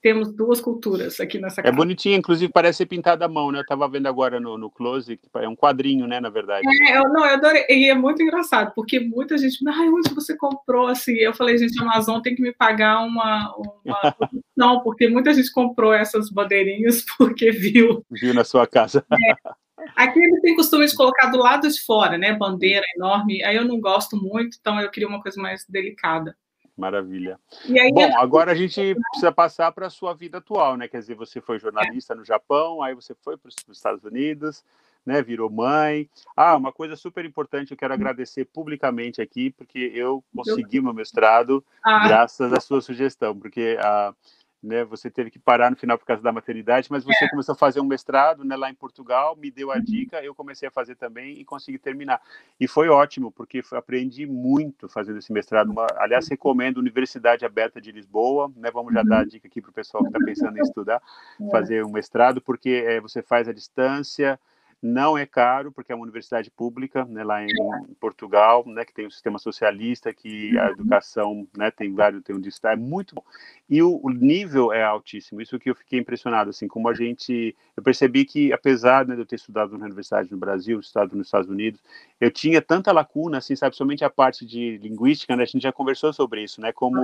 temos 0.02 0.34
duas 0.34 0.62
culturas 0.62 1.20
aqui 1.20 1.40
nessa 1.40 1.62
é 1.62 1.64
casa. 1.64 1.74
É 1.74 1.78
bonitinho, 1.78 2.18
inclusive 2.18 2.52
parece 2.52 2.78
ser 2.78 2.86
pintado 2.86 3.24
à 3.24 3.28
mão, 3.28 3.52
né? 3.52 3.60
Eu 3.60 3.64
estava 3.64 3.88
vendo 3.88 4.08
agora 4.08 4.40
no, 4.40 4.58
no 4.58 4.70
close, 4.70 5.20
é 5.36 5.48
um 5.48 5.56
quadrinho, 5.56 6.08
né, 6.08 6.20
na 6.20 6.30
verdade. 6.30 6.66
É, 6.88 6.98
eu, 6.98 7.04
não, 7.10 7.26
eu 7.26 7.34
adorei, 7.34 7.66
e 7.70 7.90
é 7.90 7.96
muito 7.96 8.22
engraçado, 8.22 8.74
porque 8.74 9.00
muita 9.00 9.38
gente, 9.38 9.58
ai, 9.68 9.90
onde 9.90 10.14
você 10.14 10.36
comprou, 10.38 10.88
assim, 10.88 11.14
eu 11.14 11.34
falei, 11.34 11.58
gente, 11.58 11.80
a 11.80 11.84
Amazon 11.84 12.22
tem 12.22 12.36
que 12.36 12.42
me 12.42 12.54
pagar 12.54 13.02
uma, 13.02 13.54
uma 13.58 14.12
produção, 14.18 14.82
porque 14.84 15.08
muita 15.08 15.34
gente 15.34 15.52
comprou 15.52 15.94
essas 15.94 16.30
bandeirinhas 16.30 17.06
porque 17.18 17.52
viu. 17.52 18.06
Viu 18.10 18.34
na 18.34 18.44
sua 18.44 18.66
casa. 18.66 19.06
É. 19.12 19.50
Aqui 19.96 20.20
eles 20.20 20.42
têm 20.42 20.56
costume 20.56 20.86
de 20.86 20.96
colocar 20.96 21.28
do 21.28 21.38
lado 21.38 21.68
de 21.68 21.82
fora, 21.82 22.18
né, 22.18 22.34
bandeira 22.34 22.86
enorme, 22.96 23.44
aí 23.44 23.56
eu 23.56 23.66
não 23.66 23.80
gosto 23.80 24.16
muito, 24.16 24.58
então 24.60 24.80
eu 24.80 24.90
queria 24.90 25.08
uma 25.08 25.22
coisa 25.22 25.42
mais 25.42 25.66
delicada. 25.68 26.36
Maravilha. 26.80 27.40
Aí, 27.68 27.92
Bom, 27.92 28.18
agora 28.18 28.54
a 28.54 28.56
gente 28.56 28.96
precisa 29.12 29.32
passar 29.32 29.72
para 29.72 29.88
a 29.88 29.90
sua 29.90 30.14
vida 30.14 30.38
atual, 30.38 30.78
né? 30.78 30.88
Quer 30.88 31.00
dizer, 31.00 31.16
você 31.16 31.42
foi 31.42 31.60
jornalista 31.60 32.16
no 32.16 32.24
Japão, 32.24 32.82
aí 32.82 32.96
você 32.96 33.14
foi 33.14 33.38
para 33.38 33.50
os 33.50 33.56
Estados 33.78 34.04
Unidos, 34.06 34.64
né? 35.06 35.22
Virou 35.22 35.50
mãe. 35.50 36.10
Ah, 36.36 36.56
uma 36.56 36.72
coisa 36.72 36.96
super 36.96 37.26
importante, 37.26 37.72
eu 37.72 37.78
quero 37.78 37.94
agradecer 37.94 38.46
publicamente 38.46 39.22
aqui, 39.22 39.52
porque 39.52 39.92
eu 39.94 40.24
consegui 40.34 40.80
meu 40.80 40.94
mestrado 40.94 41.64
ah. 41.84 42.08
graças 42.08 42.54
à 42.54 42.60
sua 42.60 42.82
sugestão, 42.82 43.38
porque 43.38 43.78
a 43.80 44.14
né? 44.62 44.84
Você 44.84 45.10
teve 45.10 45.32
que 45.32 45.40
parar 45.40 45.72
no 45.72 45.78
final 45.78 45.98
por 45.98 46.06
causa 46.06 46.22
da 46.22 46.32
maternidade, 46.32 46.88
mas 46.92 47.04
você 47.04 47.26
é. 47.26 47.30
começou 47.30 47.54
a 47.54 47.58
fazer 47.58 47.80
um 47.80 47.86
mestrado, 47.86 48.44
né, 48.44 48.56
lá 48.56 48.70
em 48.70 48.76
Portugal, 48.76 49.36
me 49.36 49.50
deu 49.50 49.72
a 49.72 49.76
uhum. 49.76 49.84
dica, 49.84 50.24
eu 50.24 50.36
comecei 50.36 50.68
a 50.68 50.72
fazer 50.72 50.96
também 50.96 51.40
e 51.40 51.46
consegui 51.46 51.78
terminar. 51.78 52.22
E 52.60 52.68
foi 52.68 52.90
ótimo, 52.90 53.32
porque 53.32 53.62
aprendi 53.72 54.26
muito 54.26 54.90
fazendo 54.90 55.20
esse 55.20 55.32
mestrado. 55.32 55.72
Uma, 55.72 55.88
aliás, 55.98 56.26
uhum. 56.26 56.32
recomendo 56.32 56.78
a 56.78 56.82
Universidade 56.82 57.46
Aberta 57.46 57.80
de 57.80 57.92
Lisboa, 57.92 58.52
né? 58.56 58.70
Vamos 58.72 58.94
já 58.94 59.02
dar 59.04 59.20
a 59.20 59.22
uhum. 59.22 59.28
dica 59.28 59.48
aqui 59.48 59.62
para 59.62 59.72
o 59.72 59.74
pessoal 59.74 60.04
que 60.04 60.10
está 60.10 60.20
pensando 60.24 60.58
em 60.58 60.62
estudar, 60.62 61.02
é. 61.42 61.50
fazer 61.50 61.86
um 61.86 61.92
mestrado, 61.92 62.42
porque 62.42 62.84
é, 62.86 63.00
você 63.00 63.22
faz 63.22 63.48
a 63.48 63.54
distância, 63.54 64.40
não 64.82 65.18
é 65.18 65.26
caro, 65.26 65.72
porque 65.72 65.92
é 65.92 65.96
uma 65.96 66.04
universidade 66.04 66.50
pública, 66.50 67.04
né, 67.06 67.24
lá 67.24 67.44
em, 67.44 67.50
em, 67.50 67.94
Portugal, 68.00 68.64
né, 68.66 68.86
que 68.86 68.94
tem 68.94 69.06
um 69.08 69.12
sistema 69.12 69.38
socialista, 69.38 70.14
que 70.14 70.58
a 70.58 70.72
educação 70.72 71.46
né, 71.58 71.70
tem 71.70 71.94
vários, 71.94 72.24
tem 72.24 72.36
um 72.36 72.40
destaque, 72.40 72.76
é 72.76 72.78
muito 72.78 73.14
bom. 73.16 73.24
E 73.70 73.84
o, 73.84 74.00
o, 74.02 74.10
nível 74.10 74.72
é 74.72 74.82
altíssimo, 74.82 75.42
isso 75.42 75.60
que 75.60 75.70
eu 75.70 75.76
fiquei 75.76 76.00
impressionado, 76.00 76.50
assim, 76.50 76.68
como 76.68 76.88
a 76.88 76.94
gente, 76.94 77.56
eu 77.76 77.84
percebi 77.84 78.24
que, 78.24 78.54
apesar 78.54 79.06
né, 79.06 79.16
de 79.16 79.22
eu 79.22 79.26
ter 79.26 79.36
estudado 79.36 79.78
na 79.78 79.86
universidade 79.86 80.32
no 80.32 80.38
Brasil, 80.38 80.80
estudado 80.80 81.16
nos 81.16 81.28
Estados 81.28 81.50
Unidos, 81.50 81.82
eu 82.20 82.32
tinha 82.32 82.62
tanta 82.62 82.92
lacuna, 82.92 83.40
assim, 83.40 83.56
sabe, 83.56 83.76
somente 83.76 84.06
a 84.06 84.10
parte 84.10 84.46
de 84.46 84.78
linguística, 84.78 85.36
né, 85.36 85.44
a 85.44 85.46
gente 85.46 85.62
já 85.64 85.74
conversou 85.74 86.14
sobre 86.14 86.44
isso, 86.44 86.62
né, 86.62 86.72
como 86.72 87.00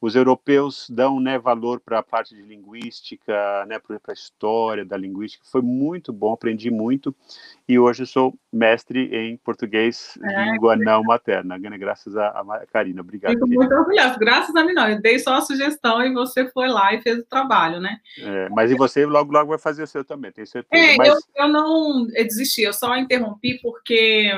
os 0.00 0.14
europeus 0.14 0.88
dão, 0.90 1.18
né, 1.18 1.38
valor 1.38 1.80
para 1.80 2.00
a 2.00 2.02
parte 2.02 2.34
de 2.34 2.42
linguística, 2.42 3.64
né, 3.66 3.78
para 3.78 3.98
a 4.08 4.12
história 4.12 4.84
da 4.84 4.96
linguística, 4.98 5.44
foi 5.50 5.62
muito 5.62 6.12
bom, 6.12 6.32
aprendi 6.32 6.70
muito, 6.70 7.05
e 7.68 7.78
hoje 7.78 8.06
sou 8.06 8.38
mestre 8.52 9.14
em 9.14 9.36
português, 9.38 10.16
é, 10.22 10.52
língua 10.52 10.76
não 10.76 11.02
materna, 11.02 11.58
graças 11.58 12.16
a, 12.16 12.28
a 12.28 12.66
Karina, 12.72 13.00
obrigado. 13.00 13.32
Fico 13.32 13.46
muito 13.46 13.74
orgulhosa, 13.74 14.16
graças 14.18 14.54
a 14.54 14.64
mim 14.64 14.72
não, 14.72 14.88
eu 14.88 15.00
dei 15.00 15.18
só 15.18 15.34
a 15.34 15.40
sugestão 15.40 16.00
e 16.02 16.12
você 16.12 16.48
foi 16.50 16.68
lá 16.68 16.94
e 16.94 17.02
fez 17.02 17.18
o 17.18 17.24
trabalho, 17.26 17.80
né. 17.80 17.98
É, 18.18 18.48
mas 18.50 18.70
e 18.70 18.76
você 18.76 19.04
logo, 19.04 19.32
logo 19.32 19.48
vai 19.48 19.58
fazer 19.58 19.82
o 19.82 19.86
seu 19.86 20.04
também, 20.04 20.32
tenho 20.32 20.46
certeza. 20.46 20.82
É, 20.82 20.96
mas... 20.96 21.08
eu, 21.08 21.16
eu 21.36 21.48
não 21.48 22.06
desisti, 22.06 22.62
eu 22.62 22.72
só 22.72 22.96
interrompi 22.96 23.60
porque 23.60 24.30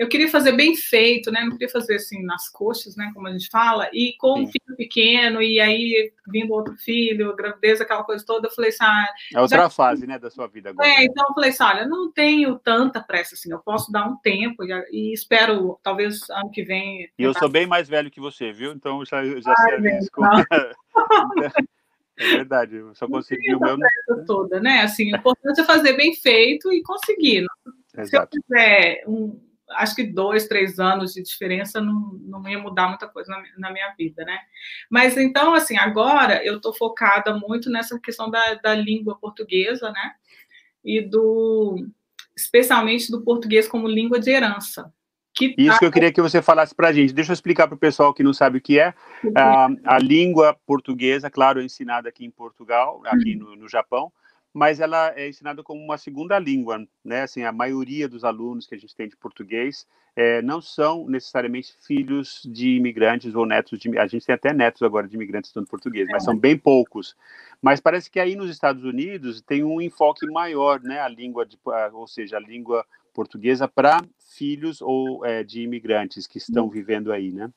eu 0.00 0.08
queria 0.08 0.30
fazer 0.30 0.52
bem 0.52 0.74
feito, 0.74 1.30
né? 1.30 1.42
Não 1.42 1.50
queria 1.50 1.68
fazer 1.68 1.96
assim 1.96 2.24
nas 2.24 2.48
coxas, 2.48 2.96
né? 2.96 3.10
Como 3.12 3.28
a 3.28 3.32
gente 3.32 3.50
fala, 3.50 3.86
e 3.92 4.16
com 4.18 4.36
Sim. 4.36 4.42
um 4.44 4.46
filho 4.46 4.76
pequeno, 4.78 5.42
e 5.42 5.60
aí 5.60 6.10
vindo 6.26 6.54
outro 6.54 6.74
filho, 6.78 7.36
gravidez, 7.36 7.82
aquela 7.82 8.02
coisa 8.02 8.24
toda, 8.24 8.48
eu 8.48 8.50
falei 8.50 8.70
assim, 8.70 8.82
ah, 8.82 9.06
É 9.34 9.40
outra 9.42 9.58
já... 9.58 9.68
fase, 9.68 10.06
né, 10.06 10.18
da 10.18 10.30
sua 10.30 10.46
vida 10.46 10.70
agora. 10.70 10.88
É, 10.88 11.04
então 11.04 11.26
eu 11.28 11.34
falei 11.34 11.50
assim, 11.50 11.62
olha, 11.64 11.86
não 11.86 12.10
tenho 12.10 12.58
tanta 12.58 13.02
pressa 13.02 13.34
assim, 13.34 13.52
eu 13.52 13.58
posso 13.58 13.92
dar 13.92 14.08
um 14.08 14.16
tempo 14.16 14.64
e, 14.64 15.12
espero, 15.12 15.78
talvez 15.82 16.30
ano 16.30 16.50
que 16.50 16.62
vem. 16.62 17.06
E 17.18 17.22
eu 17.22 17.34
sou 17.34 17.50
bem 17.50 17.66
mais 17.66 17.86
velho 17.86 18.10
que 18.10 18.20
você, 18.20 18.52
viu? 18.52 18.72
Então 18.72 19.04
já, 19.04 19.22
já 19.22 19.54
Ai, 19.54 19.80
sei 19.82 19.90
risco. 19.98 20.22
É 22.22 22.36
verdade, 22.36 22.76
eu 22.76 22.94
só 22.94 23.08
consegui 23.08 23.54
o 23.54 23.60
meu. 23.60 23.78
toda, 24.26 24.60
né? 24.60 24.82
Assim, 24.82 25.10
o 25.10 25.16
importante 25.16 25.62
é 25.62 25.64
fazer 25.64 25.94
bem 25.94 26.14
feito 26.14 26.70
e 26.70 26.82
conseguir. 26.82 27.46
Exato. 27.96 28.08
Se 28.32 28.38
eu 28.38 28.42
quiser 28.42 29.04
um, 29.06 29.40
acho 29.72 29.94
que 29.94 30.04
dois, 30.04 30.46
três 30.46 30.78
anos 30.78 31.14
de 31.14 31.22
diferença 31.22 31.80
não, 31.80 32.18
não 32.22 32.48
ia 32.48 32.58
mudar 32.58 32.88
muita 32.88 33.08
coisa 33.08 33.30
na, 33.30 33.42
na 33.58 33.72
minha 33.72 33.94
vida, 33.96 34.24
né? 34.24 34.38
Mas 34.88 35.16
então, 35.16 35.54
assim, 35.54 35.76
agora 35.76 36.44
eu 36.44 36.56
estou 36.56 36.72
focada 36.72 37.34
muito 37.36 37.70
nessa 37.70 37.98
questão 37.98 38.30
da, 38.30 38.54
da 38.54 38.74
língua 38.74 39.18
portuguesa, 39.18 39.90
né? 39.90 40.12
E 40.84 41.00
do, 41.00 41.86
especialmente 42.36 43.10
do 43.10 43.22
português 43.22 43.68
como 43.68 43.88
língua 43.88 44.18
de 44.18 44.30
herança. 44.30 44.92
Que 45.32 45.54
Isso 45.56 45.72
tá... 45.72 45.78
que 45.78 45.84
eu 45.84 45.92
queria 45.92 46.12
que 46.12 46.20
você 46.20 46.42
falasse 46.42 46.74
para 46.74 46.88
a 46.88 46.92
gente. 46.92 47.12
Deixa 47.12 47.30
eu 47.30 47.34
explicar 47.34 47.68
para 47.68 47.76
o 47.76 47.78
pessoal 47.78 48.12
que 48.12 48.22
não 48.22 48.32
sabe 48.32 48.58
o 48.58 48.60
que 48.60 48.78
é. 48.78 48.92
A, 49.36 49.68
a 49.84 49.98
língua 49.98 50.56
portuguesa, 50.66 51.30
claro, 51.30 51.60
é 51.60 51.64
ensinada 51.64 52.08
aqui 52.08 52.24
em 52.24 52.30
Portugal, 52.30 53.00
aqui 53.06 53.36
uhum. 53.36 53.50
no, 53.50 53.56
no 53.56 53.68
Japão, 53.68 54.12
mas 54.52 54.80
ela 54.80 55.12
é 55.16 55.28
ensinada 55.28 55.62
como 55.62 55.80
uma 55.80 55.96
segunda 55.96 56.38
língua, 56.38 56.86
né? 57.04 57.22
Assim, 57.22 57.42
a 57.44 57.52
maioria 57.52 58.08
dos 58.08 58.24
alunos 58.24 58.66
que 58.66 58.74
a 58.74 58.78
gente 58.78 58.94
tem 58.94 59.08
de 59.08 59.16
português 59.16 59.86
é, 60.16 60.42
não 60.42 60.60
são 60.60 61.06
necessariamente 61.06 61.74
filhos 61.86 62.42
de 62.44 62.76
imigrantes 62.76 63.34
ou 63.34 63.46
netos 63.46 63.78
de 63.78 63.96
a 63.96 64.06
gente 64.06 64.26
tem 64.26 64.34
até 64.34 64.52
netos 64.52 64.82
agora 64.82 65.06
de 65.06 65.14
imigrantes 65.14 65.48
estudando 65.48 65.68
português, 65.68 66.08
mas 66.10 66.24
são 66.24 66.36
bem 66.36 66.58
poucos. 66.58 67.16
Mas 67.62 67.80
parece 67.80 68.10
que 68.10 68.18
aí 68.18 68.34
nos 68.34 68.50
Estados 68.50 68.84
Unidos 68.84 69.40
tem 69.40 69.62
um 69.62 69.80
enfoque 69.80 70.26
maior, 70.26 70.80
né? 70.82 71.00
A 71.00 71.08
língua, 71.08 71.46
de, 71.46 71.56
ou 71.92 72.06
seja, 72.06 72.36
a 72.36 72.40
língua 72.40 72.84
portuguesa 73.14 73.68
para 73.68 74.02
filhos 74.18 74.80
ou 74.80 75.24
é, 75.24 75.44
de 75.44 75.62
imigrantes 75.62 76.26
que 76.26 76.38
estão 76.38 76.64
uhum. 76.64 76.70
vivendo 76.70 77.12
aí, 77.12 77.30
né? 77.30 77.50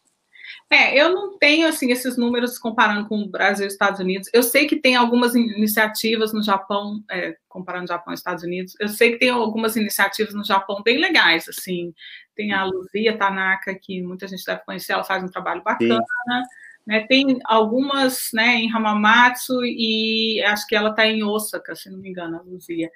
É, 0.69 0.99
eu 0.99 1.13
não 1.13 1.37
tenho 1.37 1.67
assim 1.67 1.91
esses 1.91 2.17
números 2.17 2.57
comparando 2.57 3.07
com 3.07 3.21
o 3.21 3.29
Brasil 3.29 3.65
e 3.65 3.67
Estados 3.67 3.99
Unidos. 3.99 4.29
Eu 4.33 4.43
sei 4.43 4.67
que 4.67 4.75
tem 4.75 4.95
algumas 4.95 5.35
iniciativas 5.35 6.33
no 6.33 6.43
Japão, 6.43 7.03
é, 7.09 7.35
comparando 7.47 7.87
Japão 7.87 8.13
e 8.13 8.15
Estados 8.15 8.43
Unidos. 8.43 8.75
Eu 8.79 8.87
sei 8.87 9.13
que 9.13 9.19
tem 9.19 9.29
algumas 9.29 9.75
iniciativas 9.75 10.33
no 10.33 10.43
Japão 10.43 10.81
bem 10.83 10.97
legais, 10.97 11.47
assim. 11.47 11.93
Tem 12.35 12.51
a 12.51 12.63
Luzia 12.65 13.17
Tanaka, 13.17 13.75
que 13.75 14.01
muita 14.01 14.27
gente 14.27 14.43
deve 14.45 14.61
conhecer, 14.65 14.93
ela 14.93 15.03
faz 15.03 15.23
um 15.23 15.27
trabalho 15.27 15.61
bacana. 15.63 15.97
Sim. 15.97 16.62
Né, 16.85 17.05
tem 17.07 17.39
algumas 17.45 18.27
né, 18.33 18.55
em 18.55 18.69
Hamamatsu 18.69 19.63
e 19.63 20.41
acho 20.45 20.67
que 20.67 20.75
ela 20.75 20.89
está 20.89 21.07
em 21.07 21.23
Osaka, 21.23 21.73
se 21.75 21.89
não 21.89 21.97
me 21.97 22.09
engano, 22.09 22.35
a 22.37 22.41
Luzia. 22.41 22.91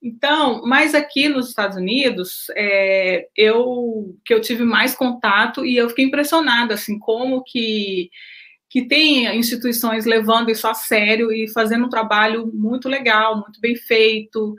Então, 0.00 0.62
mas 0.64 0.94
aqui 0.94 1.28
nos 1.28 1.48
Estados 1.48 1.76
Unidos, 1.76 2.46
é, 2.56 3.26
eu 3.36 4.16
que 4.24 4.32
eu 4.32 4.40
tive 4.40 4.62
mais 4.64 4.94
contato 4.94 5.66
e 5.66 5.76
eu 5.76 5.88
fiquei 5.88 6.04
impressionada, 6.04 6.74
assim, 6.74 6.98
como 7.00 7.42
que 7.42 8.10
que 8.72 8.86
tem 8.86 9.26
instituições 9.36 10.06
levando 10.06 10.50
isso 10.50 10.66
a 10.66 10.72
sério 10.72 11.30
e 11.30 11.46
fazendo 11.52 11.84
um 11.84 11.90
trabalho 11.90 12.50
muito 12.54 12.88
legal, 12.88 13.34
muito 13.40 13.60
bem 13.60 13.76
feito, 13.76 14.56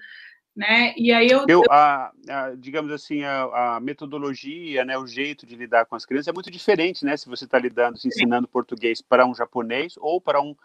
né? 0.56 0.93
E 0.95 1.12
aí 1.12 1.28
eu, 1.28 1.45
eu 1.47 1.64
a, 1.70 2.12
a, 2.30 2.51
digamos 2.56 2.91
assim 2.91 3.24
a, 3.24 3.76
a, 3.76 3.80
metodologia, 3.80 4.86
né, 4.86 4.97
o 4.97 5.08
jeito 5.08 5.45
de 5.47 5.56
lidar 5.56 5.86
com 5.86 5.95
as 5.95 6.06
crianças 6.06 6.28
é 6.28 6.34
muito 6.34 6.51
diferente, 6.51 7.04
né? 7.04 7.18
Se 7.18 7.28
você 7.28 7.45
está 7.45 7.58
lidando, 7.58 7.97
se 7.97 8.08
ensinando 8.08 8.47
português 8.47 9.01
para 9.01 9.26
um 9.26 9.34
japonês 9.34 9.95
ou 9.97 10.22
para 10.22 10.41
um, 10.41 10.56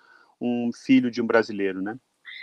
um 0.40 0.70
filho 0.72 1.10
de 1.10 1.22
um 1.22 1.26
brasileiro, 1.26 1.80
né? 1.80 1.96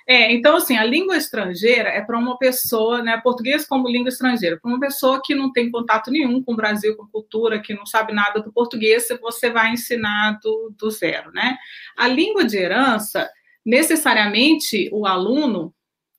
É, 0.07 0.33
então 0.33 0.57
assim, 0.57 0.75
a 0.75 0.83
língua 0.83 1.15
estrangeira 1.15 1.89
é 1.89 2.01
para 2.01 2.17
uma 2.17 2.37
pessoa, 2.37 3.01
né, 3.01 3.19
português 3.23 3.65
como 3.65 3.87
língua 3.87 4.09
estrangeira, 4.09 4.59
para 4.59 4.69
uma 4.69 4.79
pessoa 4.79 5.21
que 5.23 5.33
não 5.33 5.51
tem 5.51 5.71
contato 5.71 6.11
nenhum 6.11 6.43
com 6.43 6.53
o 6.53 6.55
Brasil, 6.55 6.95
com 6.97 7.07
cultura, 7.07 7.61
que 7.61 7.73
não 7.73 7.85
sabe 7.85 8.11
nada 8.11 8.41
do 8.41 8.51
português, 8.51 9.07
você 9.21 9.49
vai 9.51 9.71
ensinar 9.71 10.39
do, 10.43 10.73
do 10.77 10.89
zero, 10.89 11.31
né? 11.31 11.57
A 11.95 12.07
língua 12.07 12.43
de 12.43 12.57
herança, 12.57 13.29
necessariamente 13.63 14.89
o 14.91 15.05
aluno 15.05 15.73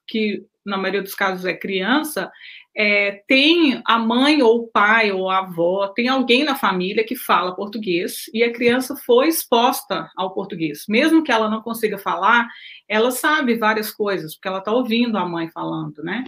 que 0.07 0.45
na 0.65 0.77
maioria 0.77 1.03
dos 1.03 1.15
casos 1.15 1.45
é 1.45 1.55
criança, 1.55 2.31
é, 2.77 3.23
tem 3.27 3.81
a 3.87 3.99
mãe 3.99 4.43
ou 4.43 4.59
o 4.59 4.67
pai 4.69 5.13
ou 5.13 5.31
a 5.31 5.39
avó, 5.39 5.89
tem 5.89 6.09
alguém 6.09 6.45
na 6.45 6.57
família 6.57 7.05
que 7.05 7.17
fala 7.17 7.55
português 7.55 8.29
e 8.35 8.43
a 8.43 8.53
criança 8.53 8.97
foi 8.97 9.29
exposta 9.29 10.11
ao 10.17 10.35
português. 10.35 10.85
Mesmo 10.89 11.23
que 11.23 11.33
ela 11.33 11.49
não 11.49 11.63
consiga 11.63 11.97
falar, 11.97 12.49
ela 12.87 13.11
sabe 13.11 13.57
várias 13.57 13.91
coisas, 13.91 14.35
porque 14.35 14.49
ela 14.49 14.59
está 14.59 14.73
ouvindo 14.73 15.17
a 15.17 15.27
mãe 15.27 15.49
falando, 15.49 16.03
né? 16.03 16.25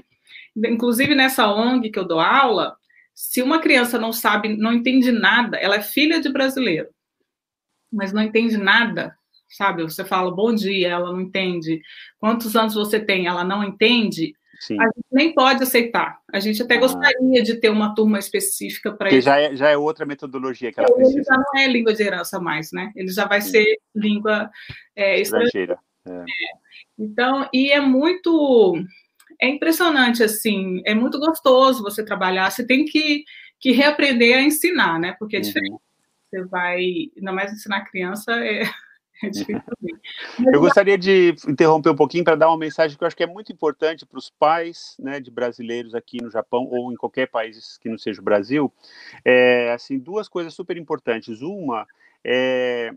Inclusive 0.57 1.15
nessa 1.15 1.53
ONG 1.53 1.91
que 1.91 1.99
eu 1.99 2.07
dou 2.07 2.21
aula, 2.21 2.77
se 3.13 3.43
uma 3.43 3.59
criança 3.59 3.99
não 3.99 4.13
sabe, 4.13 4.57
não 4.57 4.73
entende 4.73 5.11
nada, 5.13 5.57
ela 5.59 5.77
é 5.77 5.83
filha 5.83 6.21
de 6.21 6.33
brasileiro, 6.33 6.89
mas 7.93 8.13
não 8.13 8.23
entende 8.23 8.57
nada, 8.57 9.18
sabe? 9.49 9.83
Você 9.83 10.05
fala 10.05 10.35
bom 10.35 10.55
dia, 10.55 10.89
ela 10.89 11.13
não 11.13 11.21
entende. 11.21 11.81
Quantos 12.19 12.55
anos 12.57 12.75
você 12.75 13.01
tem? 13.01 13.27
Ela 13.27 13.45
não 13.45 13.65
entende. 13.65 14.35
Sim. 14.61 14.77
a 14.81 14.85
gente 14.87 15.07
nem 15.13 15.33
pode 15.33 15.63
aceitar. 15.63 16.19
A 16.33 16.41
gente 16.41 16.61
até 16.61 16.75
ah. 16.75 16.81
gostaria 16.81 17.43
de 17.43 17.61
ter 17.61 17.71
uma 17.71 17.95
turma 17.95 18.19
específica 18.19 18.93
para 18.93 19.09
isso. 19.09 19.21
já 19.21 19.41
é, 19.41 19.55
já 19.55 19.71
é 19.71 19.77
outra 19.77 20.05
metodologia 20.05 20.73
que 20.73 20.81
ela 20.81 20.89
Ele 20.89 20.97
precisa. 20.97 21.23
já 21.23 21.37
não 21.37 21.61
é 21.61 21.67
língua 21.69 21.95
de 21.95 22.03
herança 22.03 22.41
mais, 22.41 22.73
né? 22.73 22.93
Ele 22.97 23.09
já 23.09 23.25
vai 23.27 23.41
Sim. 23.41 23.51
ser 23.51 23.79
língua 23.95 24.51
é, 24.97 25.21
estrangeira. 25.21 25.79
É. 26.05 26.11
É. 26.11 26.25
Então, 26.99 27.49
e 27.53 27.71
é 27.71 27.81
muito 27.81 28.83
é 29.41 29.49
impressionante, 29.49 30.23
assim, 30.23 30.83
é 30.85 30.95
muito 30.95 31.19
gostoso 31.21 31.83
você 31.83 32.05
trabalhar, 32.05 32.51
você 32.51 32.67
tem 32.67 32.85
que, 32.85 33.25
que 33.61 33.71
reaprender 33.71 34.37
a 34.37 34.43
ensinar, 34.43 34.99
né? 34.99 35.15
Porque 35.17 35.37
é 35.37 35.39
uhum. 35.39 35.45
diferente. 35.45 35.81
Você 36.29 36.45
vai, 36.45 36.81
ainda 37.17 37.33
mais 37.33 37.53
ensinar 37.53 37.85
criança, 37.85 38.33
é. 38.45 38.63
Eu 40.53 40.61
gostaria 40.61 40.97
de 40.97 41.35
interromper 41.49 41.91
um 41.91 41.97
pouquinho 41.97 42.25
para 42.25 42.37
dar 42.37 42.49
uma 42.49 42.59
mensagem 42.59 42.97
que 42.97 43.03
eu 43.03 43.07
acho 43.07 43.17
que 43.17 43.23
é 43.23 43.27
muito 43.27 43.53
importante 43.53 44.07
para 44.07 44.19
os 44.19 44.31
pais 44.31 44.97
né, 44.99 45.21
de 45.21 45.31
brasileiros 45.31 45.95
aqui 45.95 46.23
no 46.23 46.31
Japão 46.31 46.69
ou 46.71 46.93
em 46.93 46.97
qualquer 46.97 47.27
país 47.29 47.79
que 47.79 47.89
não 47.89 47.99
seja 47.99 48.21
o 48.21 48.25
Brasil. 48.25 48.73
É, 49.25 49.73
assim, 49.73 49.99
duas 49.99 50.29
coisas 50.29 50.55
super 50.55 50.77
importantes. 50.77 51.43
Uma, 51.43 51.87
é, 52.25 52.93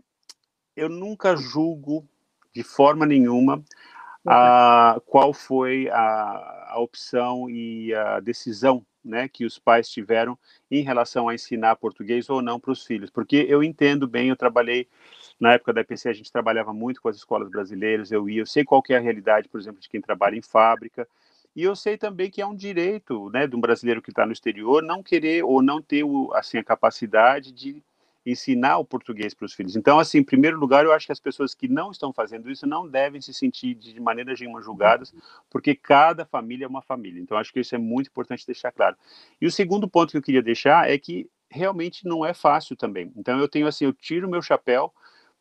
eu 0.76 0.88
nunca 0.88 1.36
julgo 1.36 2.06
de 2.54 2.62
forma 2.62 3.06
nenhuma 3.06 3.62
a, 4.26 5.00
qual 5.06 5.32
foi 5.32 5.88
a, 5.90 6.68
a 6.70 6.78
opção 6.78 7.50
e 7.50 7.94
a 7.94 8.20
decisão 8.20 8.84
né, 9.04 9.28
que 9.28 9.44
os 9.44 9.58
pais 9.58 9.88
tiveram 9.88 10.38
em 10.70 10.82
relação 10.82 11.28
a 11.28 11.34
ensinar 11.34 11.76
português 11.76 12.30
ou 12.30 12.40
não 12.40 12.60
para 12.60 12.70
os 12.70 12.84
filhos, 12.84 13.10
porque 13.10 13.44
eu 13.48 13.62
entendo 13.62 14.06
bem, 14.06 14.28
eu 14.28 14.36
trabalhei 14.36 14.88
na 15.42 15.54
época 15.54 15.72
da 15.72 15.80
EPC, 15.80 16.08
a 16.08 16.12
gente 16.12 16.30
trabalhava 16.30 16.72
muito 16.72 17.02
com 17.02 17.08
as 17.08 17.16
escolas 17.16 17.50
brasileiras, 17.50 18.12
eu 18.12 18.30
ia, 18.30 18.42
eu 18.42 18.46
sei 18.46 18.64
qual 18.64 18.80
é 18.88 18.94
a 18.94 19.00
realidade, 19.00 19.48
por 19.48 19.60
exemplo, 19.60 19.80
de 19.80 19.88
quem 19.88 20.00
trabalha 20.00 20.36
em 20.36 20.40
fábrica, 20.40 21.06
e 21.56 21.64
eu 21.64 21.74
sei 21.74 21.98
também 21.98 22.30
que 22.30 22.40
é 22.40 22.46
um 22.46 22.54
direito, 22.54 23.28
né, 23.30 23.48
de 23.48 23.56
um 23.56 23.60
brasileiro 23.60 24.00
que 24.00 24.10
está 24.10 24.24
no 24.24 24.32
exterior 24.32 24.84
não 24.84 25.02
querer 25.02 25.42
ou 25.42 25.60
não 25.60 25.82
ter 25.82 26.04
assim 26.34 26.58
a 26.58 26.64
capacidade 26.64 27.50
de 27.50 27.82
ensinar 28.24 28.78
o 28.78 28.84
português 28.84 29.34
para 29.34 29.44
os 29.44 29.52
filhos. 29.52 29.74
Então, 29.74 29.98
assim, 29.98 30.18
em 30.18 30.22
primeiro 30.22 30.56
lugar, 30.56 30.84
eu 30.84 30.92
acho 30.92 31.06
que 31.06 31.12
as 31.12 31.18
pessoas 31.18 31.56
que 31.56 31.66
não 31.66 31.90
estão 31.90 32.12
fazendo 32.12 32.48
isso 32.48 32.64
não 32.64 32.86
devem 32.86 33.20
se 33.20 33.34
sentir 33.34 33.74
de 33.74 33.98
maneira 33.98 34.32
nenhuma 34.38 34.62
julgadas, 34.62 35.12
porque 35.50 35.74
cada 35.74 36.24
família 36.24 36.66
é 36.66 36.68
uma 36.68 36.82
família. 36.82 37.20
Então, 37.20 37.36
acho 37.36 37.52
que 37.52 37.58
isso 37.58 37.74
é 37.74 37.78
muito 37.78 38.06
importante 38.06 38.46
deixar 38.46 38.70
claro. 38.70 38.96
E 39.40 39.46
o 39.46 39.50
segundo 39.50 39.88
ponto 39.88 40.12
que 40.12 40.16
eu 40.16 40.22
queria 40.22 40.40
deixar 40.40 40.88
é 40.88 40.96
que 40.96 41.28
realmente 41.50 42.06
não 42.06 42.24
é 42.24 42.32
fácil 42.32 42.76
também. 42.76 43.12
Então, 43.16 43.40
eu 43.40 43.48
tenho 43.48 43.66
assim, 43.66 43.86
eu 43.86 43.92
tiro 43.92 44.30
meu 44.30 44.40
chapéu 44.40 44.92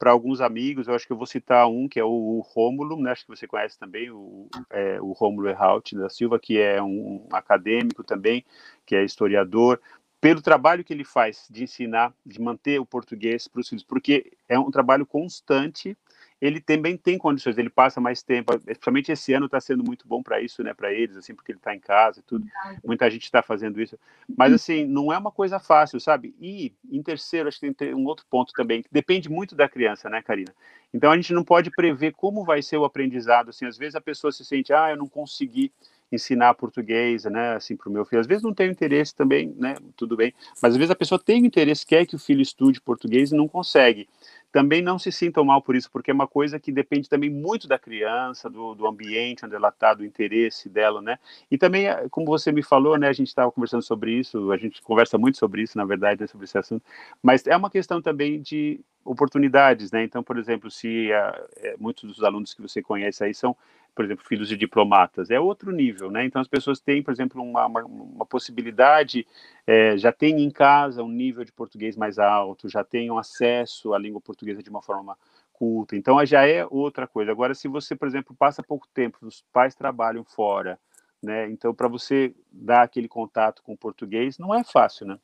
para 0.02 0.10
alguns 0.10 0.42
amigos, 0.42 0.88
eu 0.88 0.96
acho 0.96 1.06
que 1.06 1.14
eu 1.14 1.18
vou 1.18 1.28
citar 1.28 1.70
um, 1.70 1.88
que 1.88 2.00
é 2.00 2.04
o 2.04 2.44
Rômulo, 2.44 3.00
né, 3.00 3.12
acho 3.12 3.24
que 3.24 3.30
você 3.30 3.46
conhece 3.46 3.78
também, 3.78 4.10
o, 4.10 4.48
é, 4.72 5.00
o 5.00 5.12
Rômulo 5.12 5.48
Erhalt 5.48 5.94
da 5.94 6.10
Silva, 6.10 6.40
que 6.40 6.60
é 6.60 6.82
um 6.82 7.28
acadêmico 7.32 8.04
também, 8.04 8.44
que 8.84 8.96
é 8.96 9.04
historiador, 9.04 9.80
pelo 10.20 10.42
trabalho 10.42 10.84
que 10.84 10.92
ele 10.92 11.04
faz 11.04 11.48
de 11.52 11.66
ensinar, 11.66 12.16
de 12.26 12.42
manter 12.42 12.80
o 12.80 12.86
português 12.86 13.48
para 13.48 13.62
os 13.62 13.70
filhos, 13.70 13.84
porque 13.84 14.34
é 14.50 14.58
um 14.58 14.72
trabalho 14.72 15.06
constante. 15.06 15.96
Ele 16.42 16.60
também 16.60 16.98
tem 16.98 17.18
condições, 17.18 17.58
ele 17.58 17.70
passa 17.70 18.02
mais 18.02 18.24
tempo, 18.24 18.58
principalmente 18.60 19.12
esse 19.12 19.32
ano 19.32 19.46
está 19.46 19.62
sendo 19.62 19.84
muito 19.84 20.08
bom 20.08 20.24
para 20.24 20.42
isso, 20.42 20.64
né, 20.64 20.74
para 20.74 20.92
eles, 20.92 21.16
assim, 21.16 21.36
porque 21.36 21.52
ele 21.52 21.60
está 21.60 21.76
em 21.76 21.80
casa 21.80 22.20
e 22.20 22.24
tudo. 22.24 22.48
Muita 22.84 23.10
gente 23.12 23.24
está 23.24 23.44
fazendo 23.44 23.80
isso, 23.80 23.98
mas 24.36 24.52
assim 24.52 24.86
não 24.86 25.14
é 25.14 25.18
uma 25.18 25.32
coisa 25.32 25.60
fácil, 25.60 26.00
sabe? 26.00 26.34
E 26.42 26.74
em 26.92 27.04
terceiro, 27.04 27.48
acho 27.48 27.60
que 27.60 27.74
tem 27.74 27.94
um 27.94 28.06
outro 28.06 28.26
ponto 28.30 28.54
também 28.54 28.82
que 28.82 28.90
depende 28.92 29.30
muito 29.30 29.56
da 29.56 29.70
criança, 29.70 30.10
né, 30.10 30.22
Karina? 30.22 30.52
Então 30.94 31.12
a 31.12 31.16
gente 31.16 31.34
não 31.34 31.44
pode 31.44 31.70
prever 31.72 32.14
como 32.14 32.44
vai 32.44 32.62
ser 32.62 32.78
o 32.78 32.86
aprendizado. 32.86 33.50
Assim, 33.50 33.66
às 33.66 33.78
vezes 33.78 33.96
a 33.96 34.02
pessoa 34.02 34.32
se 34.32 34.44
sente, 34.44 34.74
ah, 34.74 34.90
eu 34.90 34.98
não 34.98 35.08
consegui 35.08 35.72
ensinar 36.12 36.54
português, 36.56 37.24
né, 37.24 37.54
assim, 37.56 37.76
para 37.76 37.88
o 37.88 37.92
meu 37.92 38.04
filho. 38.04 38.20
Às 38.20 38.28
vezes 38.28 38.44
não 38.44 38.54
tem 38.54 38.70
interesse 38.70 39.16
também, 39.16 39.56
né, 39.58 39.76
tudo 39.96 40.18
bem, 40.18 40.34
mas 40.62 40.74
às 40.74 40.78
vezes 40.78 40.92
a 40.92 40.96
pessoa 40.96 41.18
tem 41.18 41.46
interesse, 41.46 41.86
quer 41.86 42.06
que 42.06 42.16
o 42.16 42.20
filho 42.20 42.42
estude 42.42 42.82
português 42.82 43.32
e 43.32 43.36
não 43.36 43.48
consegue. 43.48 44.10
Também 44.52 44.82
não 44.82 45.00
se 45.00 45.12
sintam 45.12 45.46
mal 45.46 45.62
por 45.62 45.76
isso, 45.76 45.90
porque 45.92 46.12
é 46.12 46.14
uma 46.14 46.28
coisa 46.28 46.60
que 46.60 46.72
depende 46.72 47.08
também 47.08 47.30
muito 47.30 47.68
da 47.68 47.80
criança, 47.80 48.50
do, 48.50 48.76
do 48.76 48.86
ambiente 48.86 49.46
onde 49.46 49.56
ela 49.56 49.70
está, 49.70 49.94
do 49.94 50.06
interesse 50.06 50.68
dela, 50.68 51.02
né? 51.02 51.18
E 51.50 51.58
também, 51.58 51.88
eh, 51.88 52.08
como 52.10 52.26
você 52.26 52.52
me 52.52 52.62
falou, 52.62 52.98
né, 52.98 53.08
a 53.08 53.14
gente 53.14 53.28
estava 53.28 53.52
conversando 53.52 53.84
sobre 53.84 54.12
isso, 54.12 54.52
a 54.52 54.58
gente 54.58 54.82
conversa 54.82 55.18
muito 55.18 55.38
sobre 55.38 55.62
isso, 55.62 55.78
na 55.78 55.86
verdade, 55.86 56.22
né, 56.22 56.28
sobre 56.28 56.46
esse 56.46 56.58
assunto, 56.58 56.84
mas 57.24 57.46
é 57.48 57.56
uma 57.56 57.70
questão 57.70 58.02
também 58.02 58.42
de 58.42 58.82
oportunidades, 59.04 59.92
né? 59.92 60.04
Então, 60.04 60.24
por 60.24 60.38
exemplo, 60.38 60.70
se 60.70 61.10
uh, 61.12 61.78
muitos 61.80 62.04
dos 62.04 62.24
alunos 62.24 62.54
que 62.54 62.62
você 62.62 62.82
conhece 62.82 63.24
aí 63.24 63.34
são 63.34 63.56
por 63.94 64.06
exemplo, 64.06 64.26
filhos 64.26 64.48
de 64.48 64.56
diplomatas, 64.56 65.30
é 65.30 65.40
outro 65.40 65.72
nível, 65.72 66.10
né? 66.10 66.24
Então 66.24 66.42
as 66.42 66.48
pessoas 66.48 66.80
têm, 66.80 67.04
por 67.04 67.12
exemplo, 67.12 67.42
uma, 67.42 67.66
uma, 67.66 67.84
uma 67.84 68.26
possibilidade, 68.26 69.28
é, 69.68 69.98
já 69.98 70.12
têm 70.12 70.42
em 70.42 70.50
casa 70.50 71.04
um 71.04 71.10
nível 71.10 71.44
de 71.44 71.52
português 71.52 71.96
mais 71.98 72.18
alto, 72.18 72.70
já 72.70 72.84
têm 72.84 73.12
um 73.12 73.18
acesso 73.18 73.94
à 73.94 74.00
língua 74.00 74.22
portuguesa 74.22 74.64
de 74.64 74.70
uma 74.70 74.82
forma 74.82 75.18
culta, 75.52 75.96
então 75.96 76.26
já 76.26 76.48
é 76.48 76.66
outra 76.66 77.06
coisa. 77.06 77.32
Agora, 77.32 77.54
se 77.54 77.68
você, 77.68 77.96
por 77.96 78.08
exemplo, 78.08 78.36
passa 78.36 78.64
pouco 78.64 78.88
tempo, 78.94 79.18
os 79.22 79.44
pais 79.52 79.76
trabalham 79.76 80.24
fora, 80.24 80.80
né? 81.22 81.50
Então, 81.50 81.74
para 81.74 81.88
você 81.88 82.34
dar 82.52 82.84
aquele 82.84 83.08
contato 83.08 83.62
com 83.62 83.74
o 83.74 83.78
português, 83.78 84.38
não 84.38 84.56
é 84.56 84.64
fácil, 84.64 85.06
né? 85.06 85.20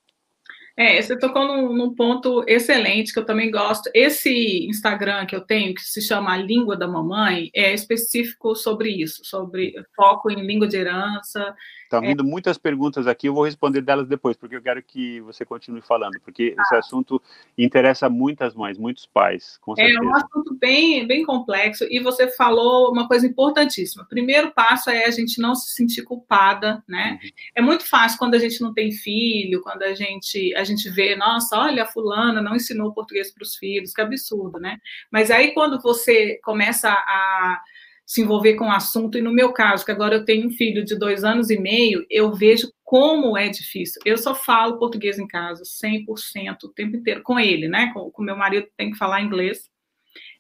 É, 0.79 1.01
você 1.01 1.17
tocou 1.17 1.47
num, 1.47 1.73
num, 1.73 1.95
ponto 1.95 2.43
excelente 2.47 3.11
que 3.11 3.17
eu 3.17 3.25
também 3.25 3.49
gosto. 3.49 3.89
Esse 3.95 4.67
Instagram 4.67 5.25
que 5.25 5.35
eu 5.35 5.41
tenho, 5.41 5.73
que 5.73 5.81
se 5.81 5.99
chama 5.99 6.31
A 6.31 6.37
Língua 6.37 6.77
da 6.77 6.87
Mamãe, 6.87 7.49
é 7.55 7.73
específico 7.73 8.55
sobre 8.55 8.91
isso, 8.91 9.25
sobre 9.25 9.73
foco 9.95 10.29
em 10.29 10.45
língua 10.45 10.67
de 10.67 10.77
herança, 10.77 11.55
Estão 11.87 12.01
vindo 12.01 12.21
é. 12.21 12.25
muitas 12.25 12.57
perguntas 12.57 13.07
aqui, 13.07 13.29
eu 13.29 13.33
vou 13.33 13.45
responder 13.45 13.79
delas 13.79 14.09
depois, 14.09 14.35
porque 14.35 14.57
eu 14.57 14.61
quero 14.61 14.83
que 14.83 15.21
você 15.21 15.45
continue 15.45 15.81
falando, 15.81 16.19
porque 16.21 16.53
ah. 16.57 16.61
esse 16.61 16.75
assunto 16.75 17.21
interessa 17.57 18.09
muitas 18.09 18.53
mães, 18.53 18.77
muitos 18.77 19.05
pais, 19.05 19.57
com 19.61 19.73
certeza. 19.73 19.97
É 19.97 20.01
um 20.05 20.13
assunto 20.13 20.53
bem, 20.55 21.07
bem 21.07 21.23
complexo, 21.23 21.85
e 21.89 21.99
você 22.01 22.27
falou 22.27 22.91
uma 22.91 23.07
coisa 23.07 23.25
importantíssima. 23.25 24.03
O 24.03 24.07
primeiro 24.07 24.51
passo 24.51 24.89
é 24.89 25.05
a 25.05 25.11
gente 25.11 25.41
não 25.41 25.55
se 25.55 25.73
sentir 25.73 26.03
culpada, 26.03 26.83
né? 26.87 27.19
Uhum. 27.23 27.29
É 27.55 27.61
muito 27.61 27.87
fácil 27.87 28.19
quando 28.19 28.35
a 28.35 28.39
gente 28.39 28.59
não 28.59 28.73
tem 28.73 28.91
filho, 28.91 29.61
quando 29.61 29.83
a 29.83 29.93
gente, 29.93 30.53
a 30.55 30.65
gente 30.65 30.89
vê, 30.89 31.15
nossa, 31.15 31.57
olha, 31.57 31.83
a 31.83 31.87
fulana 31.87 32.41
não 32.41 32.55
ensinou 32.55 32.93
português 32.93 33.33
para 33.33 33.43
os 33.43 33.55
filhos, 33.55 33.93
que 33.93 34.01
absurdo, 34.01 34.59
né? 34.59 34.77
Mas 35.09 35.31
aí 35.31 35.53
quando 35.53 35.81
você 35.81 36.37
começa 36.43 36.89
a 36.89 37.61
se 38.07 38.21
envolver 38.21 38.55
com 38.55 38.67
o 38.67 38.71
assunto. 38.71 39.17
E 39.17 39.21
no 39.21 39.33
meu 39.33 39.51
caso, 39.51 39.83
que 39.83 39.91
agora 39.91 40.15
eu 40.15 40.23
tenho 40.23 40.47
um 40.47 40.51
filho 40.51 40.85
de 40.85 40.97
dois 40.97 41.25
anos 41.25 41.49
e 41.49 41.59
meio, 41.59 42.05
eu 42.09 42.33
vejo 42.33 42.71
como 42.81 43.37
é 43.37 43.49
difícil. 43.49 44.01
Eu 44.05 44.17
só 44.17 44.33
falo 44.33 44.79
português 44.79 45.19
em 45.19 45.27
casa, 45.27 45.63
100% 45.63 46.63
o 46.63 46.69
tempo 46.69 46.95
inteiro, 46.95 47.21
com 47.21 47.37
ele, 47.37 47.67
né? 47.67 47.91
Com, 47.93 48.09
com 48.09 48.23
meu 48.23 48.37
marido 48.37 48.65
tem 48.77 48.91
que 48.91 48.97
falar 48.97 49.21
inglês. 49.21 49.69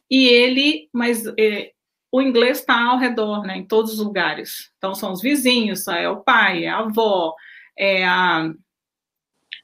E 0.09 0.29
ele, 0.29 0.89
mas 0.93 1.25
é, 1.37 1.73
o 2.09 2.21
inglês 2.21 2.59
está 2.59 2.81
ao 2.81 2.97
redor, 2.97 3.45
né? 3.45 3.57
Em 3.57 3.65
todos 3.65 3.91
os 3.91 3.99
lugares. 3.99 4.71
Então, 4.77 4.95
são 4.95 5.11
os 5.11 5.21
vizinhos, 5.21 5.85
é 5.89 6.07
o 6.07 6.21
pai, 6.21 6.63
é 6.63 6.69
a 6.69 6.79
avó, 6.79 7.35
é 7.77 8.05
a. 8.05 8.49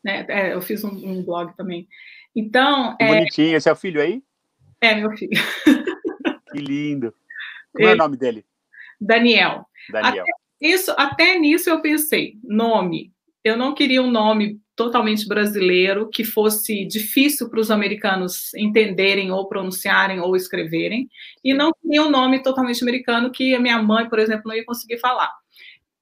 Né, 0.04 0.26
é, 0.28 0.54
eu 0.54 0.62
fiz 0.62 0.84
um, 0.84 0.90
um, 0.90 1.24
blog 1.24 1.56
também. 1.56 1.88
Então. 2.36 2.98
É, 3.00 3.08
bonitinho, 3.08 3.56
esse 3.56 3.70
é 3.70 3.72
o 3.72 3.78
filho 3.78 4.02
aí? 4.02 4.22
É, 4.82 4.94
meu 4.94 5.10
filho. 5.16 5.32
Que 6.52 6.60
lindo. 6.60 7.14
Como 7.74 7.88
é 7.88 7.94
o 7.94 7.98
nome 7.98 8.18
dele? 8.18 8.46
Daniel. 9.00 9.66
Daniel. 9.90 10.24
Até, 10.24 10.32
isso, 10.62 10.92
até 10.98 11.40
nisso 11.40 11.70
eu 11.70 11.82
pensei, 11.82 12.36
nome. 12.44 13.12
Eu 13.44 13.58
não 13.58 13.74
queria 13.74 14.02
um 14.02 14.10
nome 14.10 14.62
totalmente 14.76 15.28
brasileiro 15.28 16.10
que 16.10 16.24
fosse 16.24 16.86
difícil 16.86 17.50
para 17.50 17.60
os 17.60 17.70
americanos 17.70 18.54
entenderem 18.56 19.32
ou 19.32 19.48
pronunciarem 19.48 20.20
ou 20.20 20.36
escreverem, 20.36 21.08
e 21.44 21.54
não 21.54 21.72
queria 21.74 22.04
um 22.04 22.10
nome 22.10 22.42
totalmente 22.42 22.82
americano 22.82 23.32
que 23.32 23.54
a 23.54 23.60
minha 23.60 23.82
mãe, 23.82 24.10
por 24.10 24.20
exemplo, 24.20 24.44
não 24.46 24.56
ia 24.56 24.66
conseguir 24.66 24.98
falar. 24.98 25.32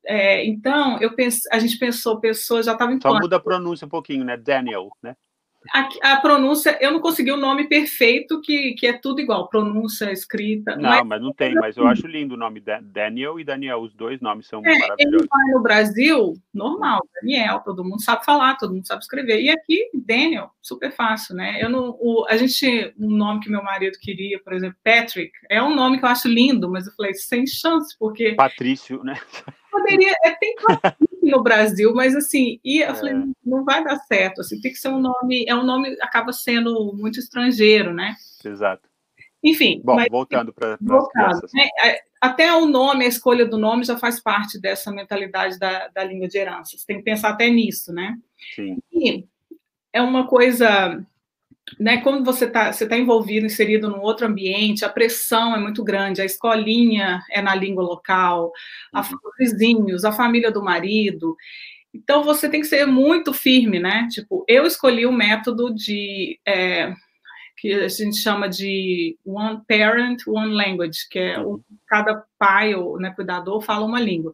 É, 0.06 0.46
então, 0.46 1.00
eu 1.00 1.14
pense, 1.14 1.42
a 1.52 1.60
gente 1.60 1.78
pensou, 1.78 2.20
pessoa 2.20 2.64
já 2.64 2.74
estava 2.74 2.94
em 2.94 3.00
Só 3.02 3.14
muda 3.14 3.36
a 3.36 3.40
pronúncia 3.40 3.86
um 3.86 3.90
pouquinho, 3.90 4.24
né? 4.24 4.38
Daniel, 4.38 4.90
né? 5.02 5.16
A, 5.74 6.14
a, 6.14 6.18
pronúncia, 6.18 6.76
eu 6.82 6.92
não 6.92 7.00
consegui 7.00 7.32
o 7.32 7.38
nome 7.38 7.68
perfeito, 7.68 8.42
que, 8.42 8.74
que 8.74 8.88
é 8.88 8.94
tudo 8.94 9.22
igual, 9.22 9.48
pronúncia, 9.48 10.12
escrita. 10.12 10.76
Não, 10.76 10.90
mas, 10.90 11.08
mas 11.08 11.22
não 11.22 11.32
tem, 11.32 11.54
mas 11.54 11.78
eu 11.78 11.86
acho 11.86 12.08
lindo 12.08 12.34
o 12.34 12.38
nome 12.38 12.64
Daniel 12.82 13.40
e 13.40 13.44
Daniel, 13.44 13.80
os 13.80 13.94
dois 13.94 14.20
nomes 14.20 14.48
são 14.48 14.60
é, 14.66 14.80
maravilhosos. 14.80 15.22
Ele 15.22 15.28
vai 15.30 15.54
no 15.54 15.62
Brasil, 15.62 16.34
normal, 16.52 17.08
Daniel, 17.22 17.60
todo 17.60 17.84
mundo 17.84 18.02
sabe 18.02 18.26
falar, 18.26 18.58
todo 18.58 18.74
mundo 18.74 18.88
sabe 18.88 19.04
escrever. 19.04 19.40
E 19.40 19.52
aqui, 19.52 19.88
Daniel, 19.94 20.52
super 20.62 20.92
fácil, 20.92 21.36
né? 21.36 21.60
Eu 21.62 21.70
não, 21.70 21.96
o, 22.00 22.26
a 22.28 22.38
gente, 22.38 22.94
um 23.00 23.12
nome 23.12 23.42
que 23.42 23.50
meu 23.50 23.64
marido 23.64 24.00
queria, 24.00 24.42
por 24.44 24.54
exemplo, 24.54 24.78
Patrick, 24.84 25.32
é 25.48 25.62
um 25.62 25.76
nome 25.76 26.00
que 26.00 26.06
eu 26.06 26.10
acho 26.10 26.28
lindo, 26.28 26.70
mas 26.72 26.88
eu 26.88 26.94
falei, 26.94 27.14
sem 27.14 27.46
chance, 27.46 27.96
porque. 28.00 28.34
Patrício, 28.34 29.04
né? 29.04 29.20
Poderia, 29.72 30.14
é, 30.24 30.32
tem 30.32 30.54
no 31.24 31.42
Brasil, 31.42 31.94
mas 31.94 32.16
assim, 32.16 32.60
e 32.64 32.82
eu 32.82 32.92
é. 32.92 32.96
falei, 32.96 33.14
não 33.44 33.64
vai 33.64 33.84
dar 33.84 33.96
certo, 34.00 34.42
assim, 34.42 34.60
tem 34.60 34.72
que 34.72 34.78
ser 34.78 34.90
um 34.90 35.00
nome, 35.00 35.46
é 35.48 35.56
um 35.56 35.64
nome 35.64 35.96
acaba 36.02 36.34
sendo 36.34 36.94
muito 36.94 37.20
estrangeiro, 37.20 37.94
né? 37.94 38.16
Exato. 38.44 38.90
Enfim. 39.44 39.82
Bom, 39.84 39.96
mas, 39.96 40.08
voltando 40.12 40.54
para 40.54 40.78
né, 40.82 41.70
é, 41.84 42.04
até 42.20 42.54
o 42.54 42.66
nome, 42.66 43.06
a 43.06 43.08
escolha 43.08 43.46
do 43.46 43.58
nome 43.58 43.84
já 43.84 43.98
faz 43.98 44.20
parte 44.20 44.60
dessa 44.60 44.92
mentalidade 44.92 45.58
da, 45.58 45.88
da 45.88 46.04
língua 46.04 46.28
de 46.28 46.38
herança. 46.38 46.78
Você 46.78 46.86
tem 46.86 46.98
que 46.98 47.04
pensar 47.04 47.30
até 47.30 47.50
nisso, 47.50 47.92
né? 47.92 48.18
Sim. 48.56 48.78
E 48.92 49.26
é 49.92 50.02
uma 50.02 50.28
coisa 50.28 51.04
né, 51.80 52.02
como 52.02 52.24
você 52.24 52.46
está 52.46 52.72
você 52.72 52.88
tá 52.88 52.98
envolvido, 52.98 53.46
inserido 53.46 53.90
num 53.90 54.02
outro 54.02 54.28
ambiente, 54.28 54.86
a 54.86 54.90
pressão 54.90 55.56
é 55.56 55.60
muito 55.60 55.84
grande, 55.84 56.22
a 56.22 56.26
escolinha 56.26 57.22
é 57.30 57.42
na 57.42 57.56
língua 57.56 57.84
local, 57.84 58.52
a, 58.94 59.02
uhum. 59.02 59.18
os 59.24 59.38
vizinhos, 59.38 60.06
a 60.06 60.12
família 60.12 60.52
do 60.52 60.64
marido. 60.64 61.36
Então, 61.94 62.24
você 62.24 62.48
tem 62.50 62.62
que 62.62 62.68
ser 62.68 62.86
muito 62.86 63.34
firme, 63.34 63.80
né? 63.80 64.08
Tipo, 64.10 64.46
eu 64.48 64.66
escolhi 64.66 65.06
o 65.06 65.12
método 65.12 65.74
de... 65.74 66.40
É, 66.48 66.94
que 67.58 67.74
a 67.74 67.88
gente 67.88 68.18
chama 68.18 68.50
de 68.50 69.16
one 69.24 69.62
parent, 69.68 70.26
one 70.26 70.52
language, 70.52 71.08
que 71.08 71.20
é 71.20 71.40
o, 71.40 71.62
cada 71.88 72.26
pai 72.40 72.74
ou 72.74 73.00
né, 73.00 73.12
cuidador 73.12 73.62
fala 73.62 73.86
uma 73.86 74.00
língua. 74.00 74.34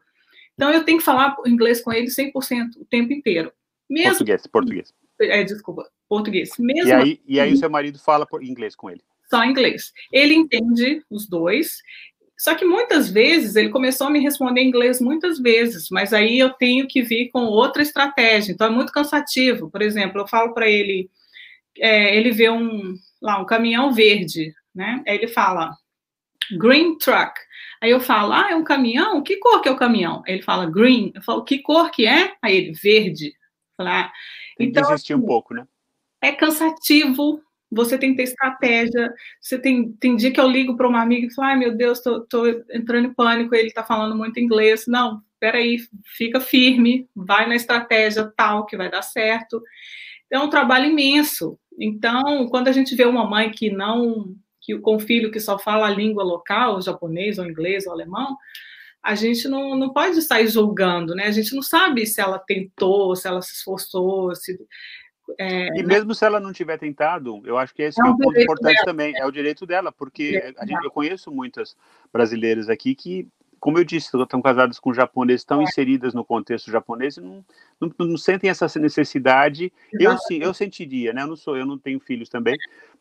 Então, 0.53 0.71
eu 0.71 0.85
tenho 0.85 0.97
que 0.97 1.03
falar 1.03 1.35
inglês 1.45 1.81
com 1.81 1.91
ele 1.91 2.07
100% 2.07 2.31
o 2.77 2.85
tempo 2.85 3.11
inteiro. 3.11 3.51
Mesmo, 3.89 4.11
português, 4.11 4.47
português. 4.47 4.93
É, 5.19 5.43
desculpa, 5.43 5.89
português. 6.07 6.51
Mesmo 6.57 6.89
e 6.89 6.93
aí, 6.93 7.21
e 7.25 7.39
aí 7.39 7.53
o 7.53 7.57
seu 7.57 7.69
marido 7.69 7.99
fala 7.99 8.25
por 8.25 8.43
inglês 8.43 8.75
com 8.75 8.89
ele? 8.89 9.01
Só 9.29 9.43
inglês. 9.43 9.91
Ele 10.11 10.33
entende 10.33 11.03
os 11.09 11.27
dois, 11.27 11.81
só 12.37 12.53
que 12.53 12.63
muitas 12.63 13.09
vezes 13.09 13.55
ele 13.55 13.69
começou 13.69 14.07
a 14.07 14.09
me 14.09 14.19
responder 14.19 14.61
em 14.61 14.67
inglês 14.67 15.01
muitas 15.01 15.39
vezes, 15.39 15.89
mas 15.89 16.13
aí 16.13 16.37
eu 16.37 16.51
tenho 16.51 16.87
que 16.87 17.01
vir 17.01 17.29
com 17.29 17.45
outra 17.45 17.81
estratégia. 17.81 18.51
Então 18.51 18.67
é 18.67 18.69
muito 18.69 18.91
cansativo. 18.91 19.69
Por 19.69 19.81
exemplo, 19.81 20.21
eu 20.21 20.27
falo 20.27 20.53
para 20.53 20.69
ele, 20.69 21.09
é, 21.79 22.15
ele 22.15 22.31
vê 22.31 22.49
um 22.49 22.95
lá 23.21 23.39
um 23.39 23.45
caminhão 23.45 23.91
verde, 23.91 24.53
né? 24.73 25.03
Aí 25.07 25.15
ele 25.15 25.27
fala 25.27 25.75
green 26.57 26.97
truck. 26.97 27.33
Aí 27.81 27.91
eu 27.91 27.99
falo, 27.99 28.33
ah, 28.33 28.51
é 28.51 28.55
um 28.55 28.63
caminhão? 28.63 29.21
Que 29.21 29.37
cor 29.37 29.61
que 29.61 29.69
é 29.69 29.71
o 29.71 29.77
caminhão? 29.77 30.23
Aí 30.27 30.35
ele 30.35 30.43
fala 30.43 30.69
green. 30.69 31.11
Eu 31.15 31.21
falo, 31.21 31.43
que 31.43 31.59
cor 31.59 31.91
que 31.91 32.05
é? 32.05 32.35
Aí 32.41 32.55
ele 32.55 32.71
verde. 32.73 33.33
Falar, 33.75 34.11
tem 34.57 34.69
então, 34.69 34.83
desistir 34.83 35.13
assim, 35.13 35.21
um 35.21 35.25
pouco, 35.25 35.53
né? 35.53 35.67
É 36.21 36.31
cansativo, 36.31 37.41
você 37.69 37.97
tem 37.97 38.11
que 38.11 38.17
ter 38.17 38.23
estratégia. 38.23 39.13
Você 39.39 39.59
tem, 39.59 39.91
tem 39.93 40.15
dia 40.15 40.31
que 40.31 40.39
eu 40.39 40.47
ligo 40.47 40.75
para 40.75 40.87
uma 40.87 41.01
amiga 41.01 41.27
e 41.27 41.33
falo, 41.33 41.49
ai 41.49 41.57
meu 41.57 41.75
Deus, 41.75 41.99
tô, 42.01 42.21
tô 42.21 42.47
entrando 42.71 43.07
em 43.07 43.13
pânico, 43.13 43.53
ele 43.55 43.67
está 43.67 43.83
falando 43.83 44.15
muito 44.15 44.39
inglês. 44.39 44.85
Não, 44.87 45.21
peraí, 45.39 45.77
fica 46.15 46.39
firme, 46.39 47.07
vai 47.15 47.47
na 47.47 47.55
estratégia 47.55 48.31
tal 48.35 48.65
que 48.65 48.77
vai 48.77 48.89
dar 48.89 49.01
certo. 49.01 49.61
É 50.31 50.39
um 50.39 50.49
trabalho 50.49 50.87
imenso. 50.87 51.57
Então, 51.79 52.47
quando 52.49 52.67
a 52.67 52.71
gente 52.71 52.95
vê 52.95 53.05
uma 53.05 53.25
mãe 53.29 53.51
que 53.51 53.69
não, 53.69 54.35
que 54.61 54.77
com 54.79 54.99
filho 54.99 55.31
que 55.31 55.39
só 55.39 55.59
fala 55.59 55.87
a 55.87 55.91
língua 55.91 56.23
local, 56.23 56.81
japonês 56.81 57.37
ou 57.37 57.45
inglês 57.45 57.85
ou 57.85 57.93
alemão, 57.93 58.35
a 59.03 59.15
gente 59.15 59.47
não, 59.47 59.75
não 59.77 59.93
pode 59.93 60.21
sair 60.21 60.47
julgando, 60.47 61.15
né? 61.15 61.27
A 61.27 61.31
gente 61.31 61.55
não 61.55 61.61
sabe 61.61 62.05
se 62.05 62.19
ela 62.19 62.39
tentou, 62.39 63.15
se 63.15 63.27
ela 63.27 63.41
se 63.41 63.53
esforçou, 63.53 64.35
se. 64.35 64.57
É, 65.37 65.67
e 65.77 65.83
né? 65.83 65.83
mesmo 65.83 66.15
se 66.15 66.25
ela 66.25 66.39
não 66.39 66.53
tiver 66.53 66.77
tentado, 66.77 67.41
eu 67.45 67.57
acho 67.57 67.73
que 67.73 67.81
esse 67.83 68.01
é, 68.01 68.07
é 68.07 68.09
um 68.09 68.17
ponto 68.17 68.39
importante 68.39 68.75
dela. 68.75 68.85
também, 68.85 69.17
é 69.17 69.25
o 69.25 69.31
direito 69.31 69.65
dela, 69.65 69.91
porque 69.91 70.53
a 70.57 70.65
gente, 70.65 70.83
eu 70.83 70.91
conheço 70.91 71.31
muitas 71.31 71.75
brasileiras 72.11 72.69
aqui 72.69 72.95
que 72.95 73.27
como 73.59 73.79
eu 73.79 73.83
disse, 73.83 74.15
estão 74.15 74.41
casadas 74.41 74.79
com 74.79 74.93
japoneses, 74.93 75.41
estão 75.41 75.61
é. 75.61 75.63
inseridas 75.63 76.13
no 76.13 76.23
contexto 76.23 76.71
japonês 76.71 77.17
e 77.17 77.21
não, 77.21 77.43
não, 77.79 77.91
não 77.99 78.17
sentem 78.17 78.49
essa 78.49 78.67
necessidade. 78.79 79.73
Eu 79.91 80.17
sim, 80.17 80.37
eu 80.37 80.53
sentiria, 80.53 81.11
né? 81.11 81.23
Eu 81.23 81.27
não 81.27 81.35
sou, 81.35 81.57
eu 81.57 81.65
não 81.65 81.77
tenho 81.77 81.99
filhos 81.99 82.29
também, 82.29 82.55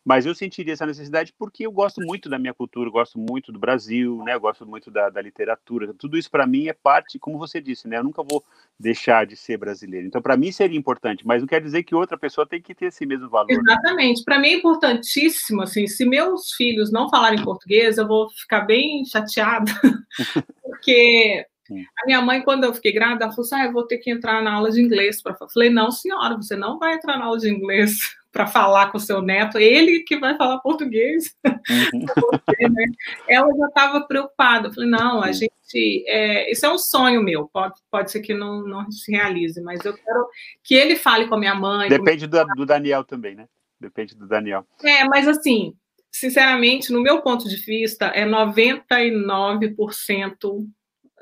mas 0.07 0.25
eu 0.25 0.37
sentiria 0.37 0.73
essa 0.73 0.87
necessidade 0.87 1.35
porque 1.37 1.67
eu 1.67 1.73
gosto 1.73 2.01
muito 2.01 2.29
da 2.29 2.39
minha 2.39 2.55
cultura, 2.55 2.89
gosto 2.89 3.19
muito 3.19 3.51
do 3.51 3.59
Brasil, 3.59 4.23
né? 4.25 4.35
Eu 4.35 4.41
gosto 4.41 4.65
muito 4.65 4.89
da, 4.89 5.11
da 5.11 5.21
literatura. 5.21 5.93
Tudo 5.93 6.17
isso 6.17 6.31
para 6.31 6.47
mim 6.47 6.69
é 6.69 6.73
parte, 6.73 7.19
como 7.19 7.37
você 7.37 7.61
disse, 7.61 7.89
né? 7.89 7.99
Eu 7.99 8.05
nunca 8.05 8.23
vou 8.23 8.45
deixar 8.79 9.27
de 9.27 9.35
ser 9.35 9.57
brasileiro. 9.57 10.07
Então, 10.07 10.23
para 10.23 10.37
mim 10.37 10.53
seria 10.53 10.79
importante, 10.79 11.27
mas 11.27 11.43
não 11.43 11.49
quer 11.49 11.61
dizer 11.61 11.83
que 11.83 11.93
outra 11.93 12.17
pessoa 12.17 12.47
tem 12.47 12.63
que 12.63 12.73
ter 12.73 12.87
esse 12.87 13.05
mesmo 13.05 13.29
valor. 13.29 13.51
Exatamente. 13.51 14.23
Para 14.23 14.39
mim 14.39 14.51
é 14.51 14.55
importantíssimo, 14.55 15.63
assim, 15.63 15.89
se 15.89 16.05
meus 16.05 16.53
filhos 16.53 16.93
não 16.93 17.11
falarem 17.11 17.43
português, 17.43 17.99
eu 17.99 18.07
vou 18.07 18.31
ficar 18.31 18.61
bem 18.61 19.05
chateada, 19.05 19.73
porque 20.63 21.45
a 21.69 22.07
minha 22.07 22.23
mãe, 22.23 22.43
quando 22.43 22.63
eu 22.63 22.73
fiquei 22.73 22.93
grávida, 22.93 23.25
ela 23.25 23.33
falou 23.33 23.45
assim: 23.45 23.57
ah, 23.57 23.65
eu 23.65 23.73
vou 23.73 23.85
ter 23.89 23.99
que 23.99 24.09
entrar 24.09 24.41
na 24.41 24.53
aula 24.53 24.71
de 24.71 24.81
inglês. 24.81 25.21
Pra... 25.21 25.37
Eu 25.41 25.49
falei: 25.49 25.69
não, 25.69 25.91
senhora, 25.91 26.37
você 26.37 26.55
não 26.55 26.79
vai 26.79 26.95
entrar 26.95 27.19
na 27.19 27.25
aula 27.25 27.39
de 27.41 27.51
inglês 27.51 28.15
para 28.37 28.47
falar 28.47 28.93
com 28.93 28.99
o 28.99 29.01
seu 29.01 29.23
neto, 29.23 29.57
ele 29.57 30.01
que 30.01 30.19
vai 30.19 30.37
falar 30.37 30.59
português. 30.59 31.35
Uhum. 31.43 32.05
você, 32.31 32.69
né? 32.69 32.85
Ela 33.27 33.49
já 33.57 33.69
estava 33.69 34.03
preocupada. 34.03 34.69
Eu 34.69 34.75
falei: 34.75 34.91
não, 34.91 35.23
a 35.23 35.33
gente. 35.33 36.05
É... 36.07 36.53
isso 36.53 36.67
é 36.67 36.71
um 36.71 36.77
sonho 36.77 37.23
meu, 37.23 37.49
pode, 37.49 37.81
pode 37.91 38.11
ser 38.11 38.21
que 38.21 38.35
não, 38.35 38.61
não 38.61 38.91
se 38.91 39.11
realize, 39.11 39.59
mas 39.63 39.83
eu 39.87 39.95
quero 39.95 40.29
que 40.63 40.75
ele 40.75 40.97
fale 40.97 41.27
com 41.27 41.35
a 41.35 41.39
minha 41.39 41.55
mãe. 41.55 41.89
Depende 41.89 42.27
do, 42.27 42.45
do 42.55 42.67
Daniel 42.67 43.03
também, 43.03 43.35
né? 43.35 43.49
Depende 43.81 44.15
do 44.15 44.29
Daniel. 44.29 44.67
É, 44.85 45.05
mas 45.05 45.27
assim, 45.27 45.75
sinceramente, 46.13 46.93
no 46.93 47.01
meu 47.01 47.23
ponto 47.23 47.49
de 47.49 47.57
vista, 47.57 48.09
é 48.09 48.27
99% 48.27 50.67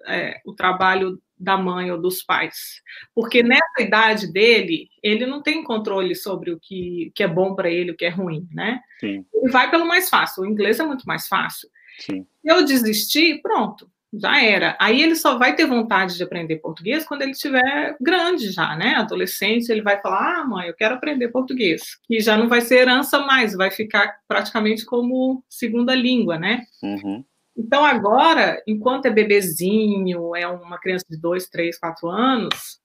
é, 0.06 0.40
o 0.44 0.52
trabalho 0.52 1.22
da 1.44 1.56
mãe 1.56 1.92
ou 1.92 2.00
dos 2.00 2.22
pais. 2.22 2.82
Porque 3.14 3.42
nessa 3.42 3.80
idade 3.80 4.32
dele, 4.32 4.88
ele 5.02 5.26
não 5.26 5.42
tem 5.42 5.62
controle 5.62 6.14
sobre 6.14 6.50
o 6.50 6.58
que, 6.58 7.12
que 7.14 7.22
é 7.22 7.28
bom 7.28 7.54
para 7.54 7.70
ele, 7.70 7.92
o 7.92 7.96
que 7.96 8.06
é 8.06 8.08
ruim, 8.08 8.48
né? 8.52 8.80
Sim. 8.98 9.24
Ele 9.32 9.52
vai 9.52 9.70
pelo 9.70 9.86
mais 9.86 10.08
fácil. 10.08 10.42
O 10.42 10.46
inglês 10.46 10.80
é 10.80 10.84
muito 10.84 11.04
mais 11.04 11.28
fácil. 11.28 11.68
Sim. 12.00 12.26
Eu 12.42 12.64
desistir, 12.64 13.40
pronto, 13.42 13.88
já 14.12 14.42
era. 14.42 14.76
Aí 14.80 15.02
ele 15.02 15.16
só 15.16 15.36
vai 15.38 15.54
ter 15.54 15.66
vontade 15.66 16.16
de 16.16 16.22
aprender 16.22 16.56
português 16.56 17.04
quando 17.04 17.22
ele 17.22 17.32
estiver 17.32 17.96
grande 18.00 18.50
já, 18.50 18.76
né? 18.76 18.94
Adolescente, 18.96 19.70
ele 19.70 19.82
vai 19.82 20.00
falar: 20.00 20.40
"Ah, 20.40 20.44
mãe, 20.44 20.68
eu 20.68 20.74
quero 20.74 20.94
aprender 20.94 21.28
português". 21.28 21.98
Que 22.04 22.20
já 22.20 22.36
não 22.36 22.48
vai 22.48 22.60
ser 22.60 22.78
herança 22.78 23.20
mais, 23.20 23.54
vai 23.54 23.70
ficar 23.70 24.16
praticamente 24.26 24.84
como 24.84 25.44
segunda 25.48 25.94
língua, 25.94 26.38
né? 26.38 26.64
Uhum. 26.82 27.24
Então, 27.56 27.84
agora, 27.84 28.62
enquanto 28.66 29.06
é 29.06 29.10
bebezinho, 29.10 30.34
é 30.34 30.46
uma 30.46 30.78
criança 30.78 31.04
de 31.08 31.16
dois, 31.16 31.48
três, 31.48 31.78
quatro 31.78 32.08
anos, 32.08 32.80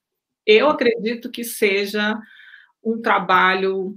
eu 0.45 0.70
acredito 0.70 1.32
que 1.32 1.43
seja 1.43 2.20
um 2.84 3.01
trabalho 3.01 3.95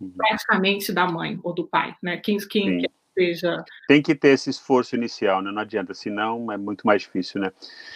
uhum. 0.00 0.12
praticamente 0.16 0.92
da 0.92 1.06
mãe 1.06 1.38
ou 1.42 1.52
do 1.52 1.66
pai, 1.66 1.94
né? 2.02 2.16
Quem, 2.18 2.38
quem 2.38 2.82
seja. 3.16 3.64
Tem 3.88 4.02
que 4.02 4.14
ter 4.14 4.28
esse 4.28 4.50
esforço 4.50 4.94
inicial, 4.94 5.40
né? 5.40 5.50
Não 5.50 5.62
adianta, 5.62 5.94
senão 5.94 6.52
é 6.52 6.56
muito 6.56 6.86
mais 6.86 7.02
difícil, 7.02 7.40
né? 7.40 7.50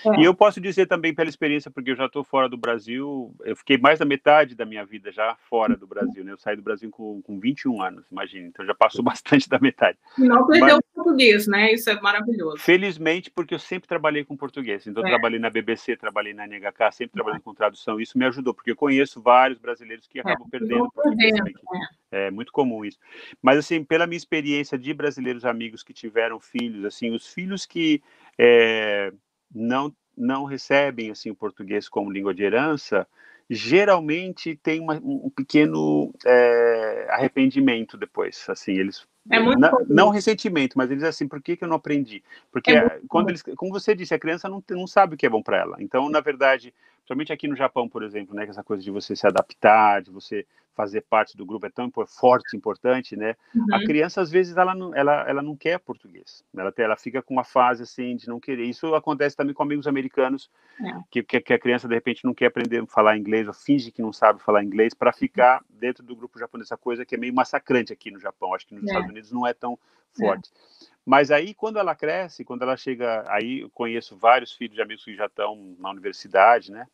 É. 0.06 0.20
E 0.20 0.24
eu 0.24 0.34
posso 0.34 0.60
dizer 0.60 0.86
também 0.86 1.14
pela 1.14 1.28
experiência, 1.28 1.70
porque 1.70 1.90
eu 1.90 1.96
já 1.96 2.06
estou 2.06 2.24
fora 2.24 2.48
do 2.48 2.56
Brasil, 2.56 3.34
eu 3.44 3.54
fiquei 3.54 3.76
mais 3.76 3.98
da 3.98 4.04
metade 4.04 4.54
da 4.54 4.64
minha 4.64 4.84
vida 4.84 5.12
já 5.12 5.36
fora 5.48 5.76
do 5.76 5.86
Brasil, 5.86 6.24
né? 6.24 6.32
Eu 6.32 6.38
saí 6.38 6.56
do 6.56 6.62
Brasil 6.62 6.90
com, 6.90 7.20
com 7.22 7.38
21 7.38 7.82
anos, 7.82 8.04
imagina, 8.10 8.48
então 8.48 8.64
já 8.64 8.74
passou 8.74 9.02
bastante 9.04 9.48
da 9.48 9.58
metade. 9.58 9.98
Não 10.16 10.46
perdeu 10.46 10.76
Mas, 10.76 10.78
o 10.78 10.94
português, 10.94 11.46
né? 11.46 11.72
Isso 11.72 11.90
é 11.90 12.00
maravilhoso. 12.00 12.58
Felizmente, 12.58 13.30
porque 13.30 13.54
eu 13.54 13.58
sempre 13.58 13.88
trabalhei 13.88 14.24
com 14.24 14.36
português, 14.36 14.86
então 14.86 15.04
é. 15.04 15.08
trabalhei 15.10 15.38
na 15.38 15.50
BBC, 15.50 15.96
trabalhei 15.96 16.32
na 16.32 16.46
NHK, 16.46 16.92
sempre 16.92 17.12
trabalhei 17.12 17.40
com 17.40 17.54
tradução, 17.54 18.00
isso 18.00 18.16
me 18.16 18.24
ajudou, 18.26 18.54
porque 18.54 18.70
eu 18.70 18.76
conheço 18.76 19.20
vários 19.20 19.58
brasileiros 19.58 20.06
que 20.06 20.18
é, 20.18 20.22
acabam 20.22 20.46
é, 20.46 20.50
perdendo 20.50 20.84
o 20.84 20.90
português. 20.90 21.32
Perdendo, 21.32 21.58
é. 21.74 21.99
É 22.11 22.30
muito 22.30 22.52
comum 22.52 22.84
isso. 22.84 22.98
Mas, 23.40 23.58
assim, 23.58 23.84
pela 23.84 24.06
minha 24.06 24.16
experiência 24.16 24.78
de 24.78 24.92
Brasil, 24.92 25.11
brasileiros 25.11 25.44
amigos 25.44 25.82
que 25.82 25.92
tiveram 25.92 26.40
filhos, 26.40 26.84
assim, 26.84 27.11
os 27.11 27.26
filhos 27.26 27.66
que 27.66 28.02
é, 28.38 29.12
não 29.54 29.94
não 30.16 30.44
recebem 30.44 31.11
assim 31.11 31.30
o 31.30 31.34
português 31.34 31.88
como 31.88 32.11
língua 32.11 32.34
de 32.34 32.42
herança, 32.42 33.06
geralmente 33.48 34.54
tem 34.56 34.78
uma, 34.78 34.94
um 35.02 35.30
pequeno 35.30 36.12
é, 36.26 37.06
arrependimento 37.11 37.96
depois, 37.96 38.44
assim, 38.48 38.72
eles 38.72 39.06
é 39.30 39.38
muito 39.38 39.58
não, 39.58 39.86
não 39.88 40.11
ressentimento, 40.11 40.76
mas 40.76 40.90
eles 40.90 41.04
assim, 41.04 41.26
por 41.26 41.40
que, 41.40 41.56
que 41.56 41.64
eu 41.64 41.68
não 41.68 41.76
aprendi? 41.76 42.22
Porque 42.50 42.70
é 42.70 43.00
quando 43.08 43.30
eles, 43.30 43.42
como 43.56 43.72
você 43.72 43.94
disse, 43.94 44.14
a 44.14 44.18
criança 44.18 44.48
não, 44.48 44.62
não 44.70 44.86
sabe 44.86 45.14
o 45.14 45.16
que 45.16 45.26
é 45.26 45.30
bom 45.30 45.42
para 45.42 45.58
ela. 45.58 45.76
Então, 45.80 46.08
na 46.11 46.20
verdade, 46.20 46.74
principalmente 46.96 47.32
aqui 47.32 47.48
no 47.48 47.56
Japão, 47.56 47.88
por 47.88 48.02
exemplo, 48.02 48.34
né, 48.34 48.44
essa 48.44 48.62
coisa 48.62 48.82
de 48.82 48.90
você 48.90 49.16
se 49.16 49.26
adaptar, 49.26 50.02
de 50.02 50.11
você 50.11 50.46
fazer 50.74 51.02
parte 51.02 51.36
do 51.36 51.44
grupo 51.44 51.66
é 51.66 51.70
tão 51.70 51.90
forte, 52.06 52.56
importante, 52.56 53.16
né? 53.16 53.34
Uhum. 53.54 53.74
A 53.74 53.80
criança 53.80 54.20
às 54.20 54.30
vezes 54.30 54.56
ela 54.56 54.74
não, 54.74 54.94
ela, 54.94 55.28
ela 55.28 55.42
não 55.42 55.56
quer 55.56 55.78
português, 55.78 56.44
ela 56.56 56.72
ela 56.76 56.96
fica 56.96 57.22
com 57.22 57.34
uma 57.34 57.44
fase 57.44 57.82
assim 57.82 58.16
de 58.16 58.28
não 58.28 58.40
querer. 58.40 58.64
Isso 58.64 58.94
acontece 58.94 59.36
também 59.36 59.54
com 59.54 59.62
amigos 59.62 59.86
americanos 59.86 60.50
é. 60.80 60.92
que, 61.10 61.22
que, 61.22 61.40
que, 61.40 61.52
a 61.52 61.58
criança 61.58 61.86
de 61.86 61.94
repente 61.94 62.24
não 62.24 62.34
quer 62.34 62.46
aprender 62.46 62.82
a 62.82 62.86
falar 62.86 63.16
inglês 63.16 63.46
ou 63.46 63.52
finge 63.52 63.90
que 63.90 64.02
não 64.02 64.12
sabe 64.12 64.42
falar 64.42 64.64
inglês 64.64 64.94
para 64.94 65.12
ficar 65.12 65.62
dentro 65.68 66.02
do 66.04 66.16
grupo 66.16 66.38
japonês, 66.38 66.68
essa 66.68 66.76
coisa 66.76 67.04
que 67.04 67.14
é 67.14 67.18
meio 67.18 67.34
massacrante 67.34 67.92
aqui 67.92 68.10
no 68.10 68.20
Japão. 68.20 68.54
Acho 68.54 68.66
que 68.66 68.74
nos 68.74 68.84
é. 68.84 68.86
Estados 68.86 69.10
Unidos 69.10 69.32
não 69.32 69.46
é 69.46 69.52
tão 69.52 69.78
forte. 70.16 70.50
É. 70.50 70.90
Mas 71.04 71.30
aí, 71.30 71.54
quando 71.54 71.78
ela 71.78 71.94
cresce, 71.94 72.44
quando 72.44 72.62
ela 72.62 72.76
chega, 72.76 73.24
aí 73.28 73.60
eu 73.60 73.70
conheço 73.70 74.16
vários 74.16 74.52
filhos 74.52 74.76
de 74.76 74.82
amigos 74.82 75.04
que 75.04 75.14
já 75.14 75.26
estão 75.26 75.74
na 75.78 75.90
universidade, 75.90 76.70
né? 76.70 76.86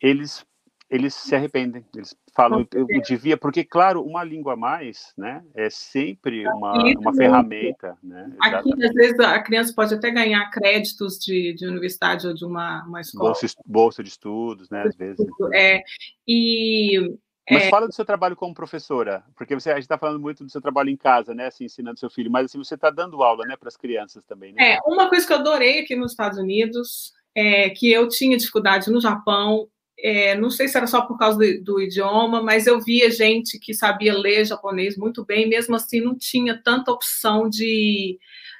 Eles 0.00 0.46
eles 0.90 1.14
se 1.14 1.34
arrependem, 1.34 1.84
eles 1.94 2.16
falam, 2.34 2.66
eu, 2.72 2.86
eu 2.88 3.02
devia, 3.02 3.36
porque, 3.36 3.62
claro, 3.62 4.02
uma 4.02 4.24
língua 4.24 4.54
a 4.54 4.56
mais, 4.56 5.12
né, 5.16 5.44
é 5.54 5.68
sempre 5.68 6.46
uma, 6.48 6.72
uma 6.98 7.14
ferramenta, 7.14 7.96
né? 8.02 8.32
Aqui, 8.40 8.72
às 8.84 8.94
vezes, 8.94 9.20
a 9.20 9.42
criança 9.42 9.72
pode 9.74 9.94
até 9.94 10.10
ganhar 10.10 10.48
créditos 10.50 11.18
de, 11.18 11.52
de 11.54 11.66
universidade 11.66 12.26
ou 12.26 12.34
de 12.34 12.44
uma, 12.44 12.84
uma 12.84 13.00
escola. 13.00 13.32
Bolsa, 13.32 13.46
bolsa 13.66 14.02
de 14.02 14.08
estudos, 14.08 14.70
né, 14.70 14.84
às 14.86 14.96
vezes. 14.96 15.26
É, 15.52 15.82
e 16.26 17.18
mas 17.50 17.64
é... 17.64 17.70
fala 17.70 17.86
do 17.86 17.94
seu 17.94 18.04
trabalho 18.04 18.36
como 18.36 18.54
professora, 18.54 19.24
porque 19.34 19.54
você, 19.54 19.70
a 19.70 19.74
gente 19.74 19.84
está 19.84 19.98
falando 19.98 20.20
muito 20.20 20.44
do 20.44 20.50
seu 20.50 20.60
trabalho 20.60 20.90
em 20.90 20.96
casa, 20.96 21.34
né, 21.34 21.46
assim, 21.46 21.64
ensinando 21.64 21.98
seu 21.98 22.10
filho, 22.10 22.30
mas 22.30 22.46
assim, 22.46 22.58
você 22.58 22.74
está 22.74 22.90
dando 22.90 23.22
aula, 23.22 23.44
né, 23.46 23.56
para 23.56 23.68
as 23.68 23.76
crianças 23.76 24.22
também, 24.24 24.52
né? 24.52 24.74
É, 24.74 24.78
uma 24.84 25.08
coisa 25.08 25.26
que 25.26 25.32
eu 25.32 25.38
adorei 25.38 25.80
aqui 25.80 25.96
nos 25.96 26.12
Estados 26.12 26.38
Unidos 26.38 27.12
é 27.34 27.70
que 27.70 27.90
eu 27.90 28.08
tinha 28.08 28.36
dificuldade 28.36 28.90
no 28.90 29.00
Japão, 29.00 29.68
é, 30.00 30.36
não 30.36 30.50
sei 30.50 30.68
se 30.68 30.76
era 30.76 30.86
só 30.86 31.02
por 31.02 31.18
causa 31.18 31.38
do, 31.38 31.64
do, 31.64 31.80
idioma, 31.80 32.42
mas 32.42 32.66
eu 32.66 32.80
via 32.80 33.10
gente 33.10 33.58
que 33.58 33.74
sabia 33.74 34.16
ler 34.16 34.44
japonês 34.44 34.96
muito 34.96 35.24
bem, 35.24 35.48
mesmo 35.48 35.74
assim 35.74 36.00
não 36.00 36.16
tinha 36.16 36.60
tanta 36.62 36.92
opção 36.92 37.48
de 37.48 38.18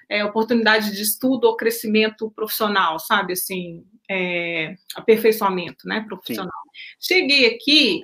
é, 0.08 0.24
oportunidade 0.24 0.92
de 0.92 1.02
estudo 1.02 1.44
ou 1.44 1.56
crescimento 1.56 2.30
profissional, 2.32 2.98
sabe, 2.98 3.34
assim, 3.34 3.84
é, 4.10 4.74
aperfeiçoamento, 4.96 5.86
né, 5.86 6.04
profissional. 6.08 6.50
Sim. 6.98 7.14
Cheguei 7.14 7.46
aqui 7.46 8.02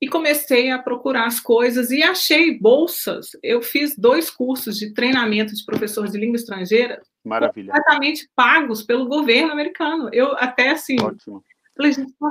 e 0.00 0.08
comecei 0.08 0.70
a 0.70 0.78
procurar 0.78 1.26
as 1.26 1.40
coisas 1.40 1.90
e 1.90 2.02
achei 2.02 2.58
bolsas. 2.58 3.30
Eu 3.42 3.62
fiz 3.62 3.96
dois 3.96 4.30
cursos 4.30 4.78
de 4.78 4.92
treinamento 4.92 5.54
de 5.54 5.64
professor 5.64 6.06
de 6.08 6.18
língua 6.18 6.36
estrangeira, 6.36 7.00
Maravilha. 7.24 7.72
completamente 7.72 8.28
pagos 8.34 8.82
pelo 8.82 9.08
governo 9.08 9.52
americano. 9.52 10.10
Eu 10.12 10.36
até 10.36 10.70
assim, 10.70 10.96
Ótimo. 11.00 11.42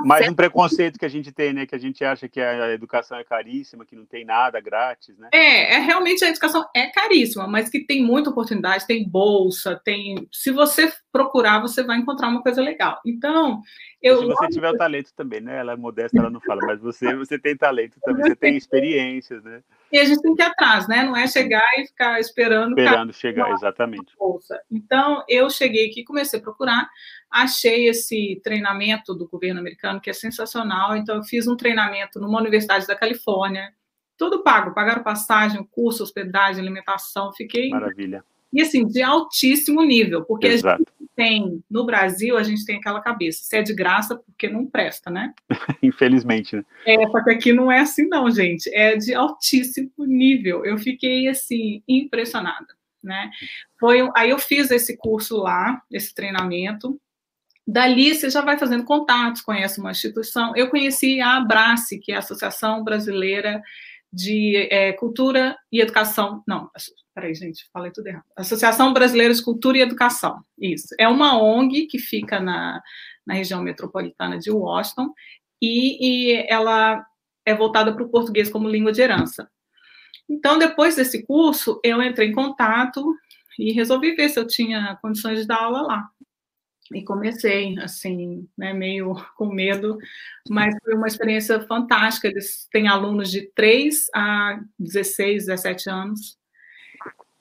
Mais 0.04 0.28
um 0.28 0.34
preconceito 0.34 0.98
que 0.98 1.06
a 1.06 1.08
gente 1.08 1.32
tem, 1.32 1.54
né? 1.54 1.64
Que 1.64 1.74
a 1.74 1.78
gente 1.78 2.04
acha 2.04 2.28
que 2.28 2.38
a 2.38 2.70
educação 2.70 3.16
é 3.18 3.24
caríssima, 3.24 3.86
que 3.86 3.96
não 3.96 4.04
tem 4.04 4.22
nada 4.22 4.60
grátis, 4.60 5.16
né? 5.16 5.30
É, 5.32 5.76
é 5.76 5.78
realmente 5.78 6.22
a 6.22 6.28
educação 6.28 6.66
é 6.76 6.88
caríssima, 6.88 7.46
mas 7.46 7.70
que 7.70 7.80
tem 7.80 8.04
muita 8.04 8.28
oportunidade, 8.28 8.86
tem 8.86 9.08
bolsa, 9.08 9.80
tem. 9.82 10.28
Se 10.30 10.50
você 10.50 10.92
procurar, 11.10 11.60
você 11.60 11.82
vai 11.82 11.96
encontrar 11.96 12.28
uma 12.28 12.42
coisa 12.42 12.60
legal. 12.60 13.00
Então, 13.06 13.62
eu. 14.02 14.18
Se 14.18 14.26
você 14.26 14.48
tiver 14.48 14.70
o 14.70 14.76
talento 14.76 15.14
também, 15.16 15.40
né? 15.40 15.58
Ela 15.58 15.72
é 15.72 15.76
modesta, 15.76 16.18
ela 16.18 16.30
não 16.30 16.40
fala, 16.40 16.60
mas 16.66 16.78
você, 16.80 17.16
você 17.16 17.38
tem 17.38 17.56
talento 17.56 17.98
também, 18.02 18.26
você 18.26 18.36
tem 18.36 18.54
experiências, 18.54 19.42
né? 19.42 19.62
E 19.90 19.98
a 19.98 20.04
gente 20.04 20.20
tem 20.20 20.34
que 20.34 20.42
ir 20.42 20.44
atrás, 20.44 20.86
né? 20.86 21.02
Não 21.02 21.16
é 21.16 21.26
chegar 21.26 21.64
e 21.78 21.86
ficar 21.86 22.20
esperando. 22.20 22.78
Esperando 22.78 23.12
chegar, 23.14 23.50
exatamente. 23.52 24.14
Bolsa. 24.18 24.60
Então, 24.70 25.24
eu 25.26 25.48
cheguei 25.48 25.88
aqui, 25.88 26.04
comecei 26.04 26.38
a 26.38 26.42
procurar 26.42 26.86
achei 27.30 27.88
esse 27.88 28.40
treinamento 28.42 29.14
do 29.14 29.28
governo 29.28 29.60
americano 29.60 30.00
que 30.00 30.10
é 30.10 30.12
sensacional. 30.12 30.96
Então, 30.96 31.16
eu 31.16 31.24
fiz 31.24 31.46
um 31.46 31.56
treinamento 31.56 32.18
numa 32.18 32.40
universidade 32.40 32.86
da 32.86 32.96
Califórnia, 32.96 33.72
tudo 34.16 34.42
pago, 34.42 34.74
pagaram 34.74 35.02
passagem, 35.02 35.66
curso, 35.70 36.02
hospedagem, 36.02 36.60
alimentação, 36.60 37.32
fiquei. 37.32 37.70
Maravilha. 37.70 38.24
E 38.52 38.62
assim, 38.62 38.86
de 38.86 39.02
altíssimo 39.02 39.82
nível, 39.82 40.24
porque 40.24 40.46
Exato. 40.46 40.82
a 40.82 41.00
gente 41.00 41.10
tem, 41.14 41.62
no 41.70 41.84
Brasil, 41.84 42.36
a 42.36 42.42
gente 42.42 42.64
tem 42.64 42.76
aquela 42.76 43.00
cabeça, 43.00 43.44
se 43.44 43.56
é 43.56 43.62
de 43.62 43.74
graça, 43.74 44.16
porque 44.16 44.48
não 44.48 44.66
presta, 44.66 45.10
né? 45.10 45.34
Infelizmente, 45.82 46.56
né? 46.56 46.64
É, 46.86 47.06
só 47.08 47.22
que 47.22 47.30
aqui 47.30 47.52
não 47.52 47.70
é 47.70 47.80
assim, 47.80 48.08
não, 48.08 48.30
gente. 48.30 48.74
É 48.74 48.96
de 48.96 49.14
altíssimo 49.14 49.92
nível. 49.98 50.64
Eu 50.64 50.78
fiquei, 50.78 51.28
assim, 51.28 51.82
impressionada, 51.86 52.68
né? 53.02 53.30
Foi, 53.78 54.08
aí 54.16 54.30
eu 54.30 54.38
fiz 54.38 54.70
esse 54.70 54.96
curso 54.96 55.36
lá, 55.36 55.82
esse 55.92 56.14
treinamento, 56.14 56.98
Dali 57.70 58.14
você 58.14 58.30
já 58.30 58.40
vai 58.40 58.56
fazendo 58.56 58.82
contatos, 58.82 59.42
conhece 59.42 59.78
uma 59.78 59.90
instituição. 59.90 60.56
Eu 60.56 60.70
conheci 60.70 61.20
a 61.20 61.36
Abrace, 61.36 61.98
que 61.98 62.12
é 62.12 62.16
a 62.16 62.20
Associação 62.20 62.82
Brasileira 62.82 63.62
de 64.10 64.56
é, 64.70 64.94
Cultura 64.94 65.54
e 65.70 65.78
Educação. 65.78 66.42
Não, 66.48 66.70
peraí, 67.14 67.34
gente, 67.34 67.68
falei 67.70 67.92
tudo 67.92 68.06
errado. 68.06 68.24
Associação 68.34 68.94
Brasileira 68.94 69.34
de 69.34 69.42
Cultura 69.42 69.76
e 69.76 69.82
Educação. 69.82 70.42
Isso. 70.58 70.94
É 70.98 71.06
uma 71.06 71.38
ONG 71.38 71.86
que 71.88 71.98
fica 71.98 72.40
na, 72.40 72.80
na 73.26 73.34
região 73.34 73.62
metropolitana 73.62 74.38
de 74.38 74.50
Washington 74.50 75.12
e, 75.60 76.30
e 76.32 76.46
ela 76.48 77.04
é 77.44 77.54
voltada 77.54 77.92
para 77.92 78.02
o 78.02 78.08
português 78.08 78.48
como 78.48 78.66
língua 78.66 78.92
de 78.92 79.02
herança. 79.02 79.46
Então, 80.26 80.58
depois 80.58 80.96
desse 80.96 81.22
curso, 81.26 81.78
eu 81.84 82.02
entrei 82.02 82.28
em 82.28 82.34
contato 82.34 83.14
e 83.58 83.72
resolvi 83.72 84.14
ver 84.14 84.30
se 84.30 84.40
eu 84.40 84.46
tinha 84.46 84.98
condições 85.02 85.40
de 85.40 85.46
dar 85.46 85.64
aula 85.64 85.82
lá 85.82 86.08
e 86.92 87.02
comecei 87.02 87.78
assim, 87.78 88.48
né, 88.56 88.72
meio 88.72 89.14
com 89.36 89.46
medo, 89.46 89.98
mas 90.48 90.74
foi 90.82 90.94
uma 90.94 91.06
experiência 91.06 91.60
fantástica. 91.60 92.28
Eles 92.28 92.66
têm 92.70 92.88
alunos 92.88 93.30
de 93.30 93.50
3 93.54 94.06
a 94.14 94.60
16, 94.78 95.46
17 95.46 95.90
anos. 95.90 96.38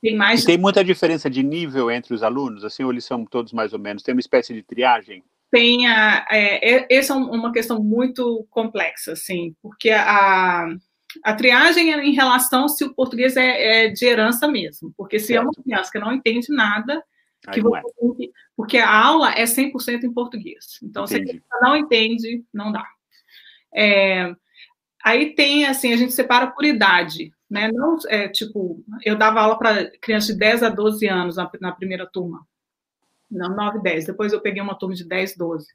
Tem 0.01 0.15
mais. 0.15 0.45
Tem 0.45 0.57
muita 0.57 0.83
diferença 0.83 1.29
de 1.29 1.41
nível 1.41 1.89
entre 1.89 2.13
os 2.13 2.21
alunos, 2.21 2.63
assim, 2.63 2.83
ou 2.83 2.91
eles 2.91 3.05
são 3.05 3.25
todos 3.25 3.51
mais 3.51 3.73
ou 3.73 3.79
menos? 3.79 4.03
Tem 4.03 4.13
uma 4.13 4.21
espécie 4.21 4.53
de 4.53 4.61
triagem? 4.61 5.23
Tem 5.49 5.87
a, 5.87 6.25
é, 6.29 6.93
essa 6.93 7.13
é 7.13 7.15
uma 7.15 7.51
questão 7.51 7.81
muito 7.81 8.45
complexa, 8.49 9.13
assim, 9.13 9.55
porque 9.61 9.89
a, 9.89 10.67
a 11.23 11.33
triagem 11.33 11.93
é 11.93 12.03
em 12.03 12.13
relação 12.13 12.67
se 12.67 12.83
o 12.83 12.93
português 12.93 13.37
é, 13.37 13.85
é 13.85 13.89
de 13.89 14.05
herança 14.05 14.47
mesmo, 14.47 14.93
porque 14.97 15.19
se 15.19 15.27
certo. 15.27 15.39
é 15.39 15.43
uma 15.43 15.63
criança 15.63 15.91
que 15.91 15.99
não 15.99 16.13
entende 16.13 16.47
nada, 16.49 17.01
que 17.51 17.61
você, 17.61 17.79
é. 17.79 18.27
porque 18.55 18.77
a 18.77 18.93
aula 18.93 19.31
é 19.31 19.43
100% 19.43 20.03
em 20.03 20.13
português. 20.13 20.79
Então, 20.83 21.05
Entendi. 21.05 21.33
se 21.33 21.39
você 21.39 21.59
não 21.61 21.75
entende, 21.75 22.43
não 22.53 22.71
dá. 22.71 22.85
É, 23.73 24.33
aí 25.03 25.33
tem, 25.35 25.65
assim, 25.65 25.93
a 25.93 25.97
gente 25.97 26.13
separa 26.13 26.47
por 26.47 26.65
idade, 26.65 27.31
né? 27.49 27.71
Não, 27.71 27.97
é, 28.07 28.27
tipo, 28.27 28.83
eu 29.05 29.15
dava 29.15 29.41
aula 29.41 29.57
para 29.57 29.91
crianças 29.99 30.29
de 30.29 30.39
10 30.39 30.63
a 30.63 30.69
12 30.69 31.07
anos 31.07 31.35
na, 31.37 31.49
na 31.61 31.71
primeira 31.71 32.05
turma. 32.05 32.45
Não, 33.29 33.55
9, 33.55 33.81
10. 33.81 34.05
Depois 34.05 34.33
eu 34.33 34.41
peguei 34.41 34.61
uma 34.61 34.77
turma 34.77 34.95
de 34.95 35.07
10, 35.07 35.37
12. 35.37 35.67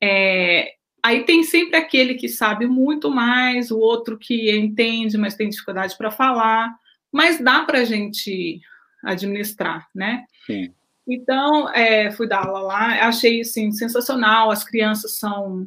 É, 0.00 0.74
aí 1.02 1.24
tem 1.24 1.42
sempre 1.42 1.76
aquele 1.76 2.14
que 2.14 2.28
sabe 2.28 2.66
muito 2.66 3.10
mais, 3.10 3.70
o 3.70 3.78
outro 3.78 4.18
que 4.18 4.50
entende, 4.56 5.18
mas 5.18 5.34
tem 5.34 5.48
dificuldade 5.48 5.96
para 5.96 6.10
falar. 6.10 6.74
Mas 7.10 7.38
dá 7.38 7.64
para 7.64 7.78
a 7.78 7.84
gente 7.84 8.60
administrar, 9.04 9.88
né? 9.94 10.24
Sim. 10.46 10.72
Então, 11.06 11.68
é, 11.74 12.10
fui 12.12 12.28
dar 12.28 12.46
aula 12.46 12.60
lá, 12.60 13.08
achei 13.08 13.40
assim, 13.40 13.72
sensacional. 13.72 14.50
As 14.50 14.64
crianças 14.64 15.18
são, 15.18 15.66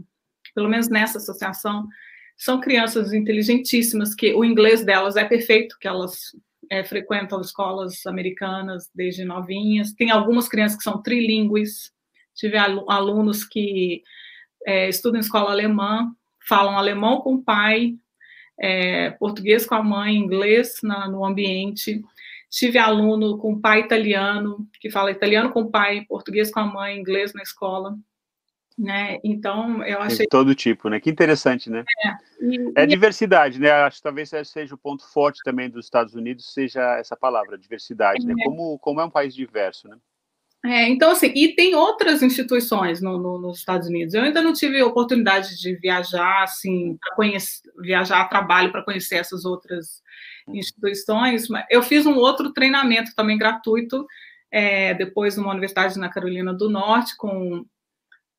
pelo 0.54 0.70
menos 0.70 0.90
nessa 0.90 1.18
associação, 1.18 1.88
são 2.38 2.60
crianças 2.60 3.14
inteligentíssimas, 3.14 4.14
que 4.14 4.34
o 4.34 4.44
inglês 4.44 4.84
delas 4.84 5.16
é 5.16 5.26
perfeito, 5.26 5.78
que 5.80 5.88
elas 5.88 6.36
é, 6.70 6.84
frequentam 6.84 7.42
escolas 7.42 8.06
americanas 8.06 8.90
desde 8.94 9.24
novinhas. 9.24 9.94
Tem 9.94 10.12
algumas 10.12 10.48
crianças 10.48 10.78
que 10.78 10.84
são 10.84 11.02
trilingües. 11.02 11.92
Tive 12.34 12.58
alunos 12.58 13.46
que 13.46 14.04
é, 14.66 14.90
estudam 14.90 15.20
em 15.20 15.22
escola 15.22 15.52
alemã, 15.52 16.12
falam 16.48 16.78
alemão 16.78 17.22
com 17.22 17.36
o 17.36 17.44
pai, 17.44 17.96
é, 18.60 19.12
português 19.12 19.66
com 19.66 19.76
a 19.76 19.84
mãe, 19.84 20.16
inglês 20.16 20.80
na, 20.84 21.08
no 21.08 21.26
ambiente. 21.26 22.04
Tive 22.50 22.78
aluno 22.78 23.38
com 23.38 23.60
pai 23.60 23.82
italiano, 23.82 24.68
que 24.80 24.90
fala 24.90 25.12
italiano 25.12 25.52
com 25.52 25.62
o 25.62 25.72
pai, 25.72 26.06
português 26.08 26.52
com 26.52 26.60
a 26.60 26.66
mãe, 26.66 26.98
inglês 26.98 27.34
na 27.34 27.42
escola. 27.42 27.96
Né? 28.78 29.20
Então, 29.24 29.84
eu 29.86 30.02
achei. 30.02 30.26
De 30.26 30.28
todo 30.28 30.54
tipo, 30.54 30.90
né? 30.90 31.00
Que 31.00 31.10
interessante, 31.10 31.70
né? 31.70 31.86
É, 32.04 32.46
e, 32.46 32.74
é 32.76 32.84
e... 32.84 32.88
diversidade, 32.88 33.60
né? 33.60 33.72
Acho 33.72 33.98
que 33.98 34.04
talvez 34.04 34.30
seja 34.44 34.76
o 34.76 34.78
ponto 34.78 35.08
forte 35.08 35.40
também 35.46 35.70
dos 35.70 35.86
Estados 35.86 36.14
Unidos, 36.14 36.54
seja 36.54 36.98
essa 36.98 37.16
palavra, 37.16 37.58
diversidade, 37.58 38.26
né? 38.26 38.34
é. 38.34 38.36
né? 38.36 38.44
Como, 38.44 38.78
como 38.80 39.00
é 39.00 39.06
um 39.06 39.10
país 39.10 39.34
diverso, 39.34 39.88
né? 39.88 39.98
É, 40.66 40.90
então, 40.90 41.12
assim, 41.12 41.32
e 41.36 41.50
tem 41.54 41.76
outras 41.76 42.24
instituições 42.24 43.00
no, 43.00 43.20
no, 43.20 43.38
nos 43.38 43.60
Estados 43.60 43.88
Unidos. 43.88 44.14
Eu 44.14 44.24
ainda 44.24 44.42
não 44.42 44.52
tive 44.52 44.82
oportunidade 44.82 45.60
de 45.60 45.76
viajar, 45.76 46.44
assim, 46.44 46.98
para 47.00 47.16
conhecer, 47.16 47.62
viajar 47.80 48.22
a 48.22 48.26
trabalho 48.26 48.72
para 48.72 48.84
conhecer 48.84 49.16
essas 49.16 49.46
outras 49.46 50.02
instituições, 50.48 51.48
mas 51.50 51.66
eu 51.70 51.84
fiz 51.84 52.06
um 52.06 52.16
outro 52.16 52.52
treinamento 52.52 53.12
também 53.16 53.38
gratuito, 53.38 54.06
é, 54.52 54.94
depois 54.96 55.38
numa 55.38 55.52
universidade 55.52 56.00
na 56.00 56.10
Carolina 56.10 56.54
do 56.54 56.70
Norte, 56.70 57.16
com 57.16 57.66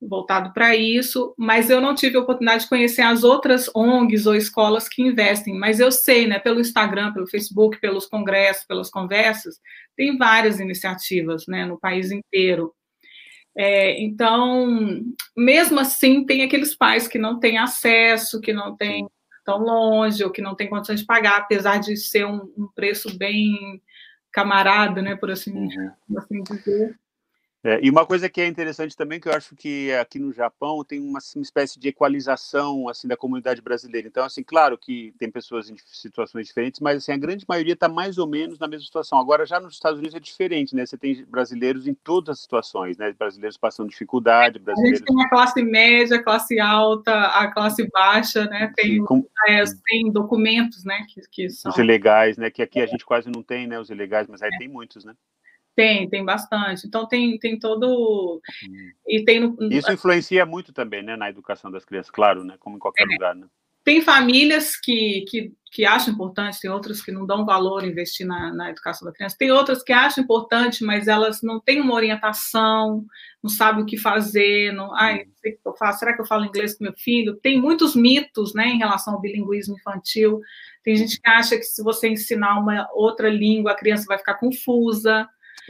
voltado 0.01 0.53
para 0.53 0.77
isso, 0.77 1.35
mas 1.39 1.71
eu 1.71 1.81
não 1.81 1.95
tive 1.95 2.17
a 2.17 2.21
oportunidade 2.21 2.65
de 2.65 2.69
conhecer 2.69 3.03
as 3.03 3.25
outras 3.25 3.69
ONGs 3.75 4.27
ou 4.27 4.35
escolas 4.35 4.89
que 4.89 5.03
investem, 5.03 5.55
mas 5.55 5.81
eu 5.81 5.91
sei, 5.91 6.27
né, 6.27 6.39
pelo 6.39 6.61
Instagram, 6.61 7.13
pelo 7.13 7.27
Facebook, 7.27 7.81
pelos 7.81 8.07
congressos, 8.07 8.65
pelas 8.67 8.91
conversas, 8.91 9.59
tem 9.97 10.17
várias 10.17 10.61
iniciativas, 10.61 11.47
né, 11.47 11.65
no 11.65 11.79
país 11.79 12.11
inteiro. 12.11 12.75
É, 13.57 13.99
então, 14.03 15.03
mesmo 15.35 15.81
assim, 15.81 16.27
tem 16.27 16.43
aqueles 16.43 16.75
pais 16.75 17.09
que 17.09 17.19
não 17.19 17.41
têm 17.41 17.57
acesso, 17.57 18.41
que 18.41 18.53
não 18.53 18.77
têm 18.77 19.09
tão 19.47 19.59
longe 19.59 20.23
ou 20.23 20.31
que 20.31 20.43
não 20.43 20.55
tem 20.55 20.69
condições 20.69 21.01
de 21.01 21.07
pagar, 21.07 21.39
apesar 21.39 21.79
de 21.79 21.97
ser 21.97 22.27
um, 22.27 22.53
um 22.57 22.69
preço 22.75 23.17
bem 23.17 23.81
camarada, 24.31 25.01
né, 25.01 25.17
por 25.17 25.31
assim, 25.31 25.53
uhum. 25.53 26.19
assim 26.19 26.43
dizer. 26.43 26.99
É, 27.67 27.81
e 27.83 27.91
uma 27.91 28.07
coisa 28.07 28.29
que 28.29 28.41
é 28.41 28.47
interessante 28.47 28.97
também, 28.97 29.19
que 29.19 29.29
eu 29.29 29.33
acho 29.33 29.57
que 29.57 29.93
aqui 29.95 30.21
no 30.21 30.33
Japão 30.33 30.85
tem 30.85 31.01
uma, 31.01 31.19
uma, 31.35 31.43
espécie 31.43 31.81
de 31.81 31.89
equalização 31.89 32.89
assim 32.89 33.09
da 33.09 33.17
comunidade 33.17 33.61
brasileira. 33.61 34.07
Então, 34.07 34.25
assim, 34.25 34.45
claro 34.45 34.79
que 34.79 35.13
tem 35.19 35.29
pessoas 35.29 35.69
em 35.69 35.75
situações 35.85 36.47
diferentes, 36.47 36.79
mas 36.79 36.99
assim, 36.99 37.11
a 37.11 37.17
grande 37.17 37.45
maioria 37.49 37.73
está 37.73 37.89
mais 37.89 38.19
ou 38.19 38.27
menos 38.29 38.57
na 38.61 38.69
mesma 38.69 38.85
situação. 38.85 39.19
Agora, 39.19 39.45
já 39.45 39.59
nos 39.59 39.75
Estados 39.75 39.99
Unidos 39.99 40.15
é 40.15 40.21
diferente, 40.21 40.77
né? 40.77 40.87
Você 40.87 40.97
tem 40.97 41.25
brasileiros 41.25 41.89
em 41.89 41.95
todas 41.95 42.37
as 42.37 42.41
situações, 42.41 42.97
né? 42.99 43.13
Brasileiros 43.19 43.57
passando 43.57 43.91
dificuldade, 43.91 44.61
brasileiros... 44.61 45.01
A 45.01 45.05
gente 45.05 45.13
tem 45.13 45.25
a 45.25 45.29
classe 45.29 45.63
média, 45.65 46.19
a 46.19 46.23
classe 46.23 46.61
alta, 46.61 47.21
a 47.21 47.51
classe 47.51 47.85
baixa, 47.91 48.45
né? 48.45 48.73
Tem, 48.77 49.03
Com... 49.05 49.27
é, 49.49 49.65
tem 49.87 50.13
documentos, 50.13 50.85
né? 50.85 51.05
Que, 51.13 51.21
que 51.33 51.51
são... 51.51 51.73
Os 51.73 51.79
ilegais, 51.79 52.37
né? 52.37 52.49
Que 52.49 52.63
aqui 52.63 52.81
a 52.81 52.87
gente 52.87 53.05
quase 53.05 53.29
não 53.29 53.43
tem, 53.43 53.67
né? 53.67 53.77
Os 53.81 53.91
ilegais, 53.91 54.29
mas 54.29 54.41
aí 54.41 54.51
é. 54.55 54.59
tem 54.59 54.69
muitos, 54.69 55.05
né? 55.05 55.15
Tem, 55.77 56.09
tem 56.09 56.25
bastante. 56.25 56.87
Então 56.87 57.07
tem, 57.07 57.39
tem 57.39 57.59
todo. 57.59 58.41
Hum. 58.67 58.91
E 59.07 59.23
tem 59.23 59.41
no... 59.41 59.55
Isso 59.71 59.93
influencia 59.93 60.47
muito 60.47 60.73
também, 60.73 61.03
né, 61.03 61.17
na 61.17 61.29
educação 61.29 61.71
das 61.71 61.85
crianças, 61.85 62.11
claro, 62.11 62.43
né? 62.43 62.57
Como 62.59 62.77
em 62.77 62.81
qualquer 62.81 63.05
é. 63.05 63.13
lugar, 63.13 63.35
né? 63.37 63.47
Tem 63.85 64.01
famílias 64.03 64.75
que, 64.75 65.25
que, 65.29 65.53
que 65.71 65.85
acham 65.85 66.13
importante, 66.13 66.61
tem 66.61 66.69
outras 66.69 67.01
que 67.01 67.13
não 67.13 67.25
dão 67.25 67.47
valor 67.47 67.85
investir 67.85 68.27
na, 68.27 68.53
na 68.53 68.71
educação 68.71 69.07
da 69.07 69.15
criança, 69.15 69.37
tem 69.39 69.53
outras 69.53 69.81
que 69.81 69.93
acham 69.93 70.25
importante, 70.25 70.83
mas 70.83 71.07
elas 71.07 71.41
não 71.41 71.61
têm 71.61 71.81
uma 71.81 71.95
orientação, 71.95 73.05
não 73.41 73.49
sabem 73.49 73.85
o 73.85 73.87
que 73.87 73.97
fazer, 73.97 74.73
não, 74.73 74.93
ai, 74.93 75.27
não 75.27 75.35
sei 75.37 75.53
o 75.53 75.55
que 75.55 75.69
eu 75.69 75.77
faço, 75.77 76.01
será 76.01 76.15
que 76.15 76.21
eu 76.21 76.27
falo 76.27 76.45
inglês 76.45 76.77
com 76.77 76.83
meu 76.83 76.95
filho? 76.97 77.37
Tem 77.37 77.61
muitos 77.61 77.95
mitos, 77.95 78.55
né, 78.55 78.67
em 78.67 78.79
relação 78.79 79.15
ao 79.15 79.21
bilinguismo 79.21 79.77
infantil. 79.77 80.41
Tem 80.83 80.97
gente 80.97 81.21
que 81.21 81.31
acha 81.31 81.57
que 81.57 81.63
se 81.63 81.81
você 81.81 82.09
ensinar 82.09 82.59
uma 82.59 82.89
outra 82.93 83.31
língua, 83.31 83.71
a 83.71 83.77
criança 83.77 84.05
vai 84.09 84.19
ficar 84.19 84.35
confusa. 84.35 85.29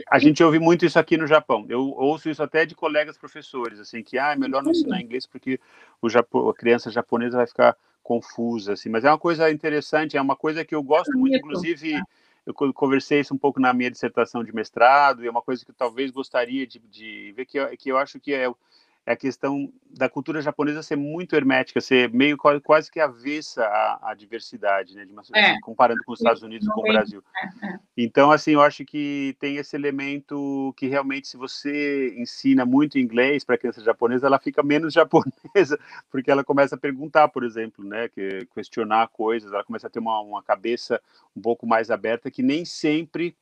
A 0.09 0.19
gente 0.19 0.43
ouve 0.43 0.59
muito 0.59 0.85
isso 0.85 0.99
aqui 0.99 1.17
no 1.17 1.27
Japão. 1.27 1.65
Eu 1.69 1.89
ouço 1.89 2.29
isso 2.29 2.43
até 2.43 2.65
de 2.65 2.75
colegas 2.75 3.17
professores, 3.17 3.79
assim, 3.79 4.03
que 4.03 4.17
ah, 4.17 4.33
é 4.33 4.35
melhor 4.35 4.63
não 4.63 4.71
ensinar 4.71 5.01
inglês 5.01 5.25
porque 5.25 5.59
o 6.01 6.09
Japão, 6.09 6.49
a 6.49 6.53
criança 6.53 6.91
japonesa 6.91 7.37
vai 7.37 7.47
ficar 7.47 7.75
confusa, 8.03 8.73
assim. 8.73 8.89
Mas 8.89 9.03
é 9.03 9.09
uma 9.09 9.17
coisa 9.17 9.51
interessante, 9.51 10.17
é 10.17 10.21
uma 10.21 10.35
coisa 10.35 10.63
que 10.63 10.75
eu 10.75 10.83
gosto 10.83 11.17
muito, 11.17 11.35
inclusive 11.35 11.99
eu 12.45 12.53
conversei 12.73 13.19
isso 13.19 13.33
um 13.33 13.37
pouco 13.37 13.59
na 13.59 13.73
minha 13.73 13.91
dissertação 13.91 14.41
de 14.41 14.55
mestrado, 14.55 15.23
e 15.23 15.27
é 15.27 15.29
uma 15.29 15.41
coisa 15.41 15.65
que 15.65 15.71
eu 15.71 15.75
talvez 15.75 16.11
gostaria 16.11 16.65
de, 16.65 16.79
de 16.79 17.33
ver, 17.35 17.45
que 17.45 17.59
eu, 17.59 17.77
que 17.77 17.91
eu 17.91 17.97
acho 17.97 18.19
que 18.21 18.33
é 18.33 18.49
é 19.07 19.13
a 19.13 19.15
questão 19.15 19.71
da 19.89 20.09
cultura 20.09 20.41
japonesa 20.41 20.83
ser 20.83 20.97
muito 20.97 21.33
hermética, 21.33 21.79
ser 21.79 22.11
meio 22.11 22.37
quase 22.61 22.91
que 22.91 22.99
avessa 22.99 23.63
à, 23.63 24.11
à 24.11 24.13
diversidade, 24.13 24.93
né? 24.95 25.07
Uma, 25.09 25.23
é. 25.33 25.51
assim, 25.51 25.61
comparando 25.61 26.03
com 26.05 26.11
os 26.11 26.19
Estados 26.19 26.43
Unidos 26.43 26.67
e 26.67 26.71
com 26.71 26.81
o 26.81 26.83
Brasil. 26.83 27.23
É, 27.33 27.67
é. 27.67 27.79
Então, 27.95 28.29
assim, 28.31 28.51
eu 28.51 28.61
acho 28.61 28.83
que 28.83 29.33
tem 29.39 29.55
esse 29.55 29.77
elemento 29.77 30.73
que 30.75 30.87
realmente, 30.87 31.29
se 31.29 31.37
você 31.37 32.13
ensina 32.17 32.65
muito 32.65 32.99
inglês 32.99 33.45
para 33.45 33.55
a 33.55 33.57
criança 33.57 33.81
japonesa, 33.81 34.27
ela 34.27 34.39
fica 34.39 34.61
menos 34.61 34.91
japonesa, 34.93 35.79
porque 36.11 36.29
ela 36.29 36.43
começa 36.43 36.75
a 36.75 36.77
perguntar, 36.77 37.29
por 37.29 37.45
exemplo, 37.45 37.85
né? 37.85 38.09
Que, 38.09 38.45
questionar 38.53 39.07
coisas, 39.07 39.53
ela 39.53 39.63
começa 39.63 39.87
a 39.87 39.89
ter 39.89 39.99
uma, 39.99 40.19
uma 40.19 40.43
cabeça 40.43 41.01
um 41.33 41.41
pouco 41.41 41.65
mais 41.65 41.89
aberta, 41.89 42.29
que 42.29 42.43
nem 42.43 42.65
sempre 42.65 43.37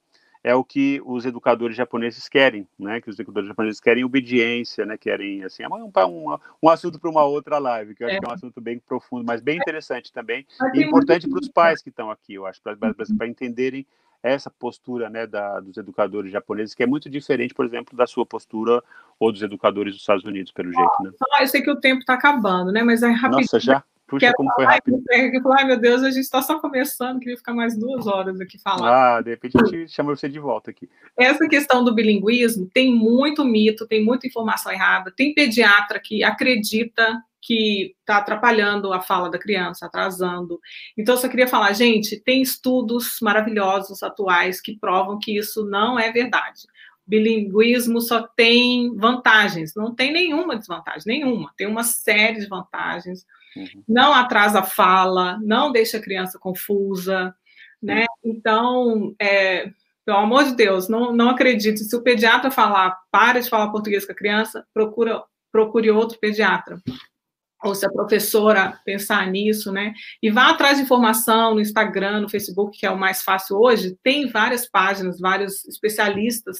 é 0.45 0.53
o 0.53 0.63
que 0.63 1.01
os 1.03 1.25
educadores 1.25 1.75
japoneses 1.75 2.29
querem, 2.29 2.67
né? 2.77 3.01
Que 3.01 3.09
os 3.09 3.17
educadores 3.17 3.49
japoneses 3.49 3.81
querem 3.81 4.05
obediência, 4.05 4.85
né? 4.85 4.95
Querem 4.95 5.43
assim, 5.43 5.63
é 5.63 5.67
um, 5.67 5.91
um, 5.91 6.37
um 6.61 6.69
assunto 6.69 6.99
para 6.99 7.09
uma 7.09 7.23
outra 7.23 7.57
live, 7.57 7.95
que 7.95 8.03
eu 8.03 8.07
acho 8.07 8.17
é. 8.17 8.19
que 8.19 8.25
é 8.27 8.29
um 8.29 8.33
assunto 8.33 8.61
bem 8.61 8.77
profundo, 8.77 9.25
mas 9.25 9.41
bem 9.41 9.57
interessante 9.57 10.13
também 10.13 10.45
e 10.75 10.83
importante 10.83 11.27
para 11.27 11.39
os 11.39 11.49
pais 11.49 11.81
que 11.81 11.89
estão 11.89 12.11
aqui, 12.11 12.35
eu 12.35 12.45
acho, 12.45 12.61
para 12.61 13.27
entenderem 13.27 13.87
essa 14.21 14.51
postura, 14.51 15.09
né, 15.09 15.25
da, 15.25 15.59
dos 15.59 15.77
educadores 15.77 16.31
japoneses, 16.31 16.75
que 16.75 16.83
é 16.83 16.87
muito 16.87 17.09
diferente, 17.09 17.55
por 17.55 17.65
exemplo, 17.65 17.97
da 17.97 18.05
sua 18.05 18.25
postura 18.25 18.83
ou 19.19 19.31
dos 19.31 19.41
educadores 19.41 19.93
dos 19.93 20.01
Estados 20.01 20.25
Unidos, 20.25 20.51
pelo 20.51 20.71
jeito, 20.71 21.03
né? 21.03 21.11
Ah, 21.33 21.41
eu 21.41 21.47
sei 21.47 21.63
que 21.63 21.71
o 21.71 21.79
tempo 21.79 22.01
está 22.01 22.13
acabando, 22.13 22.71
né? 22.71 22.83
Mas 22.83 23.01
é 23.01 23.07
rapidinho. 23.07 23.41
Nossa, 23.41 23.59
já? 23.59 23.83
Puxa, 24.07 24.31
como 24.35 24.51
foi 24.53 24.65
rápido. 24.65 25.01
Falar, 25.41 25.59
ai 25.59 25.65
meu 25.65 25.79
Deus, 25.79 26.03
a 26.03 26.11
gente 26.11 26.23
está 26.23 26.41
só 26.41 26.59
começando, 26.59 27.19
queria 27.19 27.37
ficar 27.37 27.53
mais 27.53 27.77
duas 27.77 28.05
horas 28.05 28.39
aqui 28.39 28.59
falando. 28.59 28.85
Ah, 28.85 29.21
de 29.21 29.31
repente 29.31 29.57
a 29.57 29.65
gente 29.65 29.91
chama 29.91 30.15
você 30.15 30.29
de 30.29 30.39
volta 30.39 30.69
aqui. 30.69 30.87
Essa 31.17 31.47
questão 31.47 31.83
do 31.83 31.93
bilinguismo 31.93 32.69
tem 32.73 32.93
muito 32.93 33.43
mito, 33.43 33.87
tem 33.87 34.03
muita 34.03 34.27
informação 34.27 34.71
errada. 34.71 35.11
Tem 35.15 35.33
pediatra 35.33 35.99
que 35.99 36.23
acredita 36.23 37.19
que 37.41 37.95
está 37.99 38.17
atrapalhando 38.17 38.91
a 38.91 39.01
fala 39.01 39.29
da 39.29 39.37
criança, 39.37 39.85
atrasando. 39.85 40.59
Então, 40.97 41.13
eu 41.13 41.19
só 41.19 41.27
queria 41.27 41.47
falar, 41.47 41.73
gente, 41.73 42.19
tem 42.19 42.41
estudos 42.41 43.17
maravilhosos 43.21 44.01
atuais 44.01 44.59
que 44.59 44.77
provam 44.79 45.19
que 45.19 45.37
isso 45.37 45.63
não 45.65 45.99
é 45.99 46.11
verdade 46.11 46.63
bilinguismo 47.07 48.01
só 48.01 48.23
tem 48.23 48.95
vantagens, 48.95 49.75
não 49.75 49.93
tem 49.93 50.11
nenhuma 50.11 50.57
desvantagem, 50.57 51.03
nenhuma. 51.05 51.53
Tem 51.55 51.67
uma 51.67 51.83
série 51.83 52.39
de 52.39 52.47
vantagens. 52.47 53.25
Uhum. 53.55 53.83
Não 53.87 54.13
atrasa 54.13 54.59
a 54.59 54.63
fala, 54.63 55.39
não 55.41 55.71
deixa 55.71 55.97
a 55.97 56.01
criança 56.01 56.37
confusa, 56.37 57.33
né? 57.81 58.05
Então, 58.23 59.15
é, 59.19 59.69
pelo 60.05 60.17
amor 60.17 60.43
de 60.45 60.55
Deus, 60.55 60.87
não, 60.87 61.13
não 61.13 61.29
acredite. 61.29 61.83
Se 61.83 61.95
o 61.95 62.01
pediatra 62.01 62.51
falar, 62.51 62.97
para 63.11 63.39
de 63.39 63.49
falar 63.49 63.71
português 63.71 64.05
com 64.05 64.11
a 64.11 64.15
criança, 64.15 64.65
procura, 64.73 65.23
procure 65.51 65.89
outro 65.89 66.19
pediatra. 66.19 66.79
Ou 67.63 67.73
se 67.73 67.85
a 67.85 67.89
professora 67.89 68.79
pensar 68.85 69.25
nisso, 69.31 69.71
né? 69.71 69.93
E 70.21 70.29
vá 70.29 70.49
atrás 70.49 70.77
de 70.77 70.83
informação 70.83 71.55
no 71.55 71.61
Instagram, 71.61 72.19
no 72.19 72.29
Facebook, 72.29 72.77
que 72.77 72.85
é 72.85 72.91
o 72.91 72.97
mais 72.97 73.23
fácil 73.23 73.57
hoje. 73.57 73.97
Tem 74.03 74.27
várias 74.27 74.69
páginas, 74.69 75.19
vários 75.19 75.65
especialistas 75.65 76.59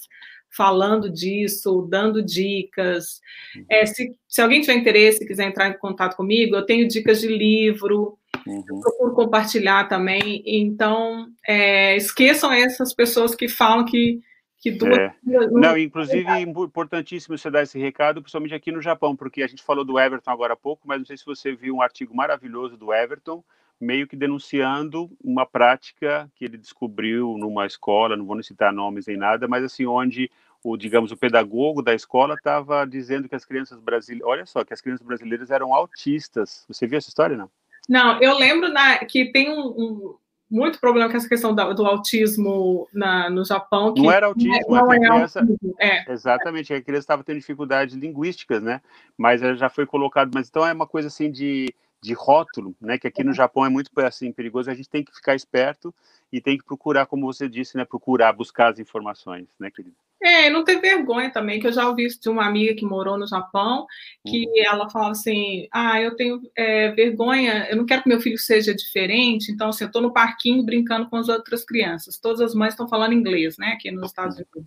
falando 0.50 1.10
disso, 1.10 1.88
dando 1.90 2.24
dicas. 2.24 3.20
Uhum. 3.56 3.66
É, 3.70 3.86
se, 3.86 4.16
se 4.28 4.42
alguém 4.42 4.62
tiver 4.62 4.76
interesse 4.76 5.24
e 5.24 5.28
quiser 5.28 5.48
entrar 5.48 5.70
em 5.70 5.78
contato 5.78 6.16
comigo, 6.16 6.56
eu 6.56 6.66
tenho 6.66 6.88
dicas 6.88 7.22
de 7.22 7.28
livro, 7.28 8.18
uhum. 8.48 8.64
eu 8.68 8.80
procuro 8.80 9.14
compartilhar 9.14 9.88
também. 9.88 10.42
Então, 10.46 11.28
é, 11.48 11.96
esqueçam 11.96 12.52
essas 12.52 12.94
pessoas 12.94 13.36
que 13.36 13.48
falam 13.48 13.86
que. 13.86 14.22
que 14.58 14.72
duas 14.72 14.98
é. 14.98 15.14
Não, 15.52 15.78
inclusive, 15.78 16.28
é 16.30 16.40
importantíssimo 16.40 17.38
você 17.38 17.52
dar 17.52 17.64
esse 17.64 17.78
recado, 17.78 18.22
principalmente 18.22 18.56
aqui 18.56 18.72
no 18.72 18.82
Japão, 18.82 19.16
porque 19.16 19.44
a 19.44 19.48
gente 19.48 19.64
falou 19.64 19.84
do 19.84 20.00
Everton 20.00 20.32
agora 20.32 20.54
há 20.54 20.58
pouco, 20.58 20.88
mas 20.88 21.00
não 21.00 21.06
sei 21.06 21.18
se 21.18 21.26
você 21.26 21.54
viu 21.54 21.76
um 21.76 21.82
artigo 21.82 22.16
maravilhoso 22.16 22.78
do 22.78 22.94
Everton, 22.94 23.44
meio 23.80 24.08
que 24.08 24.16
denunciando 24.16 25.10
uma 25.24 25.46
prática 25.46 26.30
que 26.36 26.46
ele 26.46 26.58
descobriu 26.58 27.38
numa 27.38 27.66
escola, 27.66 28.16
não 28.16 28.26
vou 28.26 28.42
citar 28.42 28.72
nomes 28.72 29.08
nem 29.08 29.18
nada, 29.18 29.48
mas 29.48 29.64
assim, 29.64 29.86
onde 29.86 30.30
o, 30.64 30.76
digamos, 30.76 31.12
o 31.12 31.18
pedagogo 31.18 31.82
da 31.82 31.94
escola 31.94 32.34
estava 32.34 32.86
dizendo 32.86 33.30
que 33.30 33.36
as 33.36 33.46
crianças 33.46 33.80
brasileiras, 33.80 34.28
olha 34.28 34.46
só, 34.46 34.64
que 34.64 34.74
as 34.74 34.82
crianças 34.82 35.06
brasileiras 35.06 35.52
eram 35.52 35.74
autistas. 35.74 36.66
Você 36.68 36.88
viu 36.88 36.98
essa 36.98 37.10
história, 37.10 37.38
não? 37.38 37.50
Não, 37.88 38.20
eu 38.20 38.36
lembro 38.36 38.70
na, 38.70 38.98
que 39.00 39.32
tem 39.32 39.52
um, 39.52 39.68
um, 39.68 40.16
muito 40.50 40.80
problema 40.80 41.10
com 41.10 41.18
essa 41.18 41.30
questão 41.30 41.54
do, 41.54 41.74
do 41.76 41.86
autismo 41.86 42.88
na, 42.92 43.30
no 43.30 43.46
Japão. 43.46 43.94
não 43.96 44.12
era 44.12 44.26
autismo, 44.26 44.60
não 44.68 44.92
é, 44.92 44.96
é 44.96 45.00
criança, 45.00 45.40
autismo, 45.42 45.76
é. 45.80 46.12
Exatamente, 46.12 46.74
a 46.74 46.82
criança 46.82 47.04
estava 47.04 47.24
tendo 47.24 47.38
dificuldades 47.38 47.94
linguísticas, 47.96 48.64
né? 48.64 48.82
Mas 49.16 49.42
já 49.42 49.70
foi 49.70 49.86
colocado, 49.86 50.32
mas 50.34 50.50
então 50.50 50.66
é 50.66 50.74
uma 50.74 50.88
coisa 50.88 51.10
assim 51.10 51.30
de 51.30 51.72
de 52.06 52.14
rótulo, 52.14 52.76
né, 52.80 52.98
que 52.98 53.08
aqui 53.08 53.24
no 53.24 53.34
Japão 53.34 53.66
é 53.66 53.70
muito 53.70 53.90
assim 53.98 54.32
perigoso, 54.32 54.70
a 54.70 54.76
gente 54.76 54.90
tem 54.90 55.04
que 55.04 55.14
ficar 55.14 55.36
esperto 55.36 55.94
e 56.32 56.40
tem 56.40 56.58
que 56.58 56.64
procurar, 56.64 57.06
como 57.06 57.26
você 57.26 57.50
disse, 57.50 57.76
né, 57.76 57.86
procurar 57.86 58.34
buscar 58.34 58.72
as 58.72 58.80
informações, 58.80 59.48
né, 59.60 59.72
querido? 59.72 59.96
É, 60.22 60.50
não 60.50 60.64
ter 60.64 60.80
vergonha 60.80 61.30
também, 61.30 61.60
que 61.60 61.68
eu 61.68 61.74
já 61.74 61.88
ouvi 61.88 62.06
isso 62.06 62.20
de 62.22 62.30
uma 62.30 62.46
amiga 62.46 62.74
que 62.74 62.86
morou 62.86 63.18
no 63.18 63.28
Japão, 63.28 63.86
que 64.26 64.46
uhum. 64.46 64.54
ela 64.66 64.90
falava 64.90 65.12
assim, 65.12 65.68
ah, 65.72 66.02
eu 66.02 66.16
tenho 66.16 66.42
é, 66.56 66.92
vergonha, 66.92 67.68
eu 67.70 67.76
não 67.76 67.86
quero 67.86 68.02
que 68.02 68.10
meu 68.10 68.22
filho 68.22 68.38
seja 68.38 68.74
diferente, 68.74 69.52
então, 69.52 69.70
assim, 69.70 69.84
eu 69.84 69.88
estou 69.88 70.02
no 70.02 70.14
parquinho 70.14 70.64
brincando 70.64 71.10
com 71.10 71.18
as 71.18 71.28
outras 71.28 71.64
crianças, 71.66 72.18
todas 72.18 72.42
as 72.42 72.56
mães 72.56 72.74
estão 72.74 72.88
falando 72.88 73.14
inglês, 73.14 73.58
né, 73.58 73.74
aqui 73.74 73.92
nos 73.92 74.08
Estados 74.08 74.36
Unidos 74.36 74.66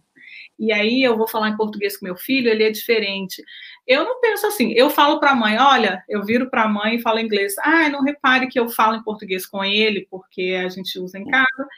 e 0.59 0.73
aí 0.73 1.03
eu 1.03 1.17
vou 1.17 1.29
falar 1.29 1.49
em 1.51 1.57
português 1.57 1.97
com 1.97 2.07
meu 2.07 2.17
filho, 2.17 2.51
ele 2.51 2.65
é 2.65 2.71
diferente. 2.71 3.43
Eu 3.87 4.05
não 4.05 4.21
penso 4.21 4.47
assim, 4.47 4.73
eu 4.73 4.91
falo 4.91 5.19
para 5.19 5.31
a 5.31 5.35
mãe, 5.35 5.59
olha, 5.59 6.03
eu 6.09 6.25
viro 6.25 6.51
para 6.51 6.65
a 6.65 6.69
mãe 6.69 6.97
e 6.97 7.03
falo 7.03 7.21
inglês. 7.21 7.55
Ah, 7.61 7.89
não 7.89 8.03
repare 8.03 8.49
que 8.49 8.59
eu 8.59 8.69
falo 8.69 8.97
em 8.97 9.03
português 9.03 9.47
com 9.47 9.65
ele, 9.65 10.07
porque 10.11 10.59
a 10.65 10.69
gente 10.69 10.99
usa 10.99 11.19
em 11.19 11.27
casa 11.27 11.69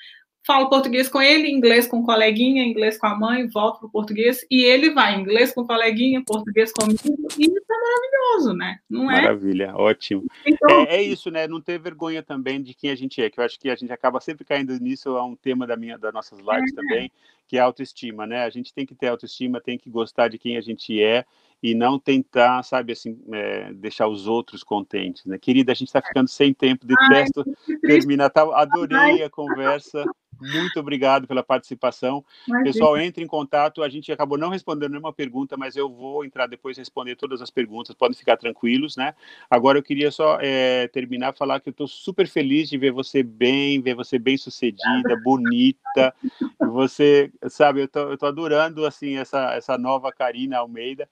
falo 0.47 0.69
português 0.69 1.09
com 1.09 1.21
ele, 1.21 1.51
inglês 1.51 1.87
com 1.87 1.99
o 1.99 2.05
coleguinha, 2.05 2.65
inglês 2.65 2.99
com 2.99 3.07
a 3.07 3.15
mãe, 3.15 3.47
volto 3.49 3.79
para 3.79 3.89
o 3.89 3.91
português, 3.91 4.45
e 4.51 4.65
ele 4.65 4.91
vai 4.91 5.15
inglês 5.15 5.53
com 5.53 5.63
o 5.63 5.67
coleguinha, 5.67 6.23
português 6.25 6.73
comigo, 6.73 6.99
e 7.39 7.45
isso 7.45 7.57
é 7.71 7.75
maravilhoso, 7.81 8.55
né? 8.55 8.79
Não 8.89 9.11
é? 9.11 9.23
Maravilha, 9.23 9.75
ótimo. 9.77 10.25
Então, 10.47 10.81
é, 10.83 10.97
é, 10.97 11.03
isso, 11.03 11.31
né? 11.31 11.47
Não 11.47 11.61
ter 11.61 11.79
vergonha 11.79 12.23
também 12.23 12.63
de 12.63 12.75
quem 12.75 12.91
a 12.91 12.95
gente 12.95 13.21
é, 13.21 13.29
que 13.29 13.39
eu 13.39 13.45
acho 13.45 13.59
que 13.59 13.69
a 13.69 13.77
gente 13.77 13.93
acaba 13.93 14.21
sempre 14.21 14.45
caindo 14.45 14.79
nisso, 14.81 15.17
é 15.17 15.23
um 15.23 15.37
tema 15.37 15.67
da 15.67 15.77
minha, 15.77 15.99
das 15.99 16.13
nossas 16.13 16.39
lives 16.39 16.73
é. 16.73 16.75
também, 16.75 17.13
que 17.47 17.57
é 17.57 17.61
a 17.61 17.65
autoestima, 17.65 18.27
né? 18.27 18.45
A 18.45 18.51
gente 18.51 18.73
tem 18.73 18.87
que 18.87 18.95
ter 18.95 19.09
autoestima, 19.09 19.61
tem 19.61 19.77
que 19.77 19.91
gostar 19.91 20.29
de 20.29 20.39
quem 20.39 20.57
a 20.57 20.61
gente 20.61 21.03
é, 21.03 21.25
e 21.63 21.75
não 21.75 21.99
tentar, 21.99 22.63
sabe, 22.63 22.93
assim, 22.93 23.21
é, 23.33 23.73
deixar 23.75 24.09
os 24.09 24.27
outros 24.27 24.63
contentes, 24.63 25.27
né? 25.27 25.39
Querida, 25.39 25.73
a 25.73 25.75
gente 25.75 25.89
está 25.89 26.01
ficando 26.01 26.29
sem 26.29 26.55
tempo, 26.55 26.87
detesto 26.87 27.45
Ai, 27.47 27.77
terminar, 27.79 28.31
tá, 28.31 28.43
adorei 28.55 29.23
a 29.23 29.29
conversa, 29.29 30.05
muito 30.41 30.81
obrigado 30.81 31.27
pela 31.27 31.43
participação. 31.43 32.25
Pessoal, 32.63 32.99
entre 32.99 33.23
em 33.23 33.27
contato. 33.27 33.83
A 33.83 33.89
gente 33.89 34.11
acabou 34.11 34.39
não 34.39 34.49
respondendo 34.49 34.93
nenhuma 34.93 35.13
pergunta, 35.13 35.57
mas 35.57 35.77
eu 35.77 35.89
vou 35.89 36.25
entrar 36.25 36.47
depois 36.47 36.77
e 36.77 36.81
responder 36.81 37.17
todas 37.17 37.43
as 37.43 37.51
perguntas. 37.51 37.95
Podem 37.95 38.17
ficar 38.17 38.37
tranquilos, 38.37 38.97
né? 38.97 39.15
Agora 39.51 39.79
eu 39.79 39.83
queria 39.83 40.11
só 40.11 40.39
é, 40.41 40.89
terminar 40.89 41.35
falar 41.35 41.61
que 41.61 41.69
eu 41.69 41.73
estou 41.73 41.87
super 41.87 42.27
feliz 42.27 42.69
de 42.69 42.79
ver 42.79 42.93
você 42.93 43.23
bem, 43.23 43.81
ver 43.81 43.95
você 43.95 44.19
bem 44.19 44.37
sucedida, 44.37 45.21
bonita. 45.23 46.15
Você, 46.59 47.31
sabe, 47.49 47.83
eu 47.83 47.89
tô, 47.89 48.01
eu 48.11 48.19
tô 48.19 48.27
adorando 48.27 48.87
assim 48.87 49.17
essa 49.17 49.55
essa 49.55 49.77
nova 49.77 50.13
Karina 50.13 50.59
Almeida. 50.59 51.09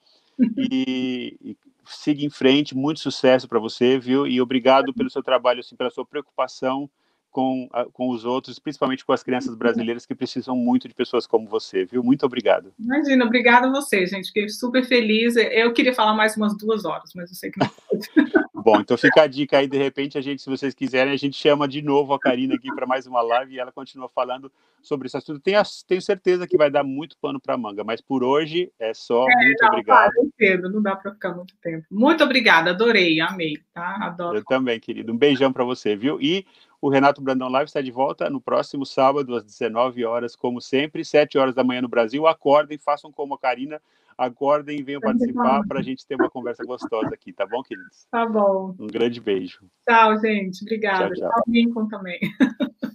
E, 0.57 1.37
e 1.43 1.57
siga 1.85 2.23
em 2.23 2.29
frente, 2.29 2.75
muito 2.75 2.99
sucesso 2.99 3.47
para 3.47 3.59
você, 3.59 3.99
viu? 3.99 4.25
E 4.25 4.41
obrigado 4.41 4.93
pelo 4.93 5.09
seu 5.09 5.23
trabalho, 5.23 5.59
assim, 5.59 5.75
pela 5.75 5.89
sua 5.89 6.05
preocupação 6.05 6.89
com, 7.31 7.69
com 7.93 8.09
os 8.09 8.25
outros, 8.25 8.59
principalmente 8.59 9.05
com 9.05 9.13
as 9.13 9.23
crianças 9.23 9.55
brasileiras 9.55 10.05
que 10.05 10.15
precisam 10.15 10.55
muito 10.55 10.87
de 10.87 10.93
pessoas 10.93 11.27
como 11.27 11.47
você, 11.47 11.85
viu? 11.85 12.03
Muito 12.03 12.25
obrigado. 12.25 12.73
Imagina, 12.79 13.25
obrigada 13.25 13.67
a 13.67 13.71
você, 13.71 14.05
gente. 14.05 14.27
Fiquei 14.27 14.49
super 14.49 14.85
feliz. 14.85 15.35
Eu 15.35 15.73
queria 15.73 15.93
falar 15.93 16.13
mais 16.13 16.35
umas 16.35 16.57
duas 16.57 16.85
horas, 16.85 17.11
mas 17.15 17.29
eu 17.29 17.35
sei 17.35 17.51
que 17.51 17.59
não 17.59 17.69
pode. 17.69 18.09
Bom, 18.71 18.81
então 18.81 18.95
fica 18.95 19.23
a 19.23 19.27
dica 19.27 19.57
aí, 19.57 19.67
de 19.67 19.77
repente, 19.77 20.15
a 20.15 20.21
gente, 20.21 20.43
se 20.43 20.49
vocês 20.49 20.75
quiserem, 20.75 21.11
a 21.11 21.17
gente 21.17 21.35
chama 21.35 21.67
de 21.67 21.81
novo 21.81 22.13
a 22.13 22.19
Karina 22.19 22.53
aqui 22.53 22.71
para 22.75 22.85
mais 22.85 23.07
uma 23.07 23.19
live 23.19 23.55
e 23.55 23.59
ela 23.59 23.71
continua 23.71 24.07
falando 24.07 24.51
sobre 24.79 25.07
esse 25.07 25.17
assunto. 25.17 25.39
Tenho, 25.39 25.59
tenho 25.87 26.01
certeza 26.01 26.45
que 26.47 26.55
vai 26.55 26.69
dar 26.69 26.83
muito 26.83 27.17
pano 27.17 27.39
para 27.39 27.57
manga, 27.57 27.83
mas 27.83 27.99
por 27.99 28.23
hoje 28.23 28.71
é 28.77 28.93
só. 28.93 29.25
É, 29.27 29.45
muito 29.45 29.61
não, 29.61 29.69
obrigado. 29.69 30.11
Para, 30.37 30.69
não 30.69 30.81
dá 30.83 30.95
para 30.95 31.11
ficar 31.13 31.33
muito 31.33 31.55
tempo. 31.61 31.83
Muito 31.89 32.23
obrigada, 32.23 32.69
adorei, 32.69 33.19
amei, 33.19 33.57
tá? 33.73 33.97
Adoro. 34.01 34.37
Eu 34.37 34.45
também, 34.45 34.79
querido. 34.79 35.11
Um 35.11 35.17
beijão 35.17 35.51
para 35.51 35.63
você, 35.63 35.95
viu? 35.95 36.21
E 36.21 36.45
o 36.79 36.89
Renato 36.89 37.21
Brandão 37.21 37.49
Live 37.49 37.69
está 37.69 37.81
de 37.81 37.91
volta 37.91 38.29
no 38.29 38.39
próximo 38.39 38.85
sábado, 38.85 39.35
às 39.35 39.43
19 39.43 40.05
horas, 40.05 40.35
como 40.35 40.61
sempre, 40.61 41.03
7 41.03 41.39
horas 41.39 41.55
da 41.55 41.63
manhã 41.63 41.81
no 41.81 41.89
Brasil. 41.89 42.27
Acordem, 42.27 42.77
façam 42.77 43.11
como 43.11 43.33
a 43.33 43.39
Karina, 43.39 43.81
acordem 44.19 44.79
e 44.79 44.83
venham 44.83 44.99
participar 44.99 45.61
para 45.65 45.79
a 45.79 45.81
gente 45.81 46.05
ter 46.05 46.15
uma 46.15 46.29
conversa 46.29 46.63
gostosa 46.65 47.13
aqui, 47.13 47.31
tá 47.31 47.47
bom, 47.47 47.63
queridos? 47.63 48.05
Tá 48.11 48.25
bom. 48.25 48.75
Um 48.77 48.87
grande 48.87 49.21
beijo. 49.21 49.61
Tchau, 49.87 50.19
gente. 50.19 50.61
Obrigada. 50.61 51.15
Tchau, 51.15 51.29
tchau. 51.29 51.73
tchau 51.73 51.87
também. 51.87 52.19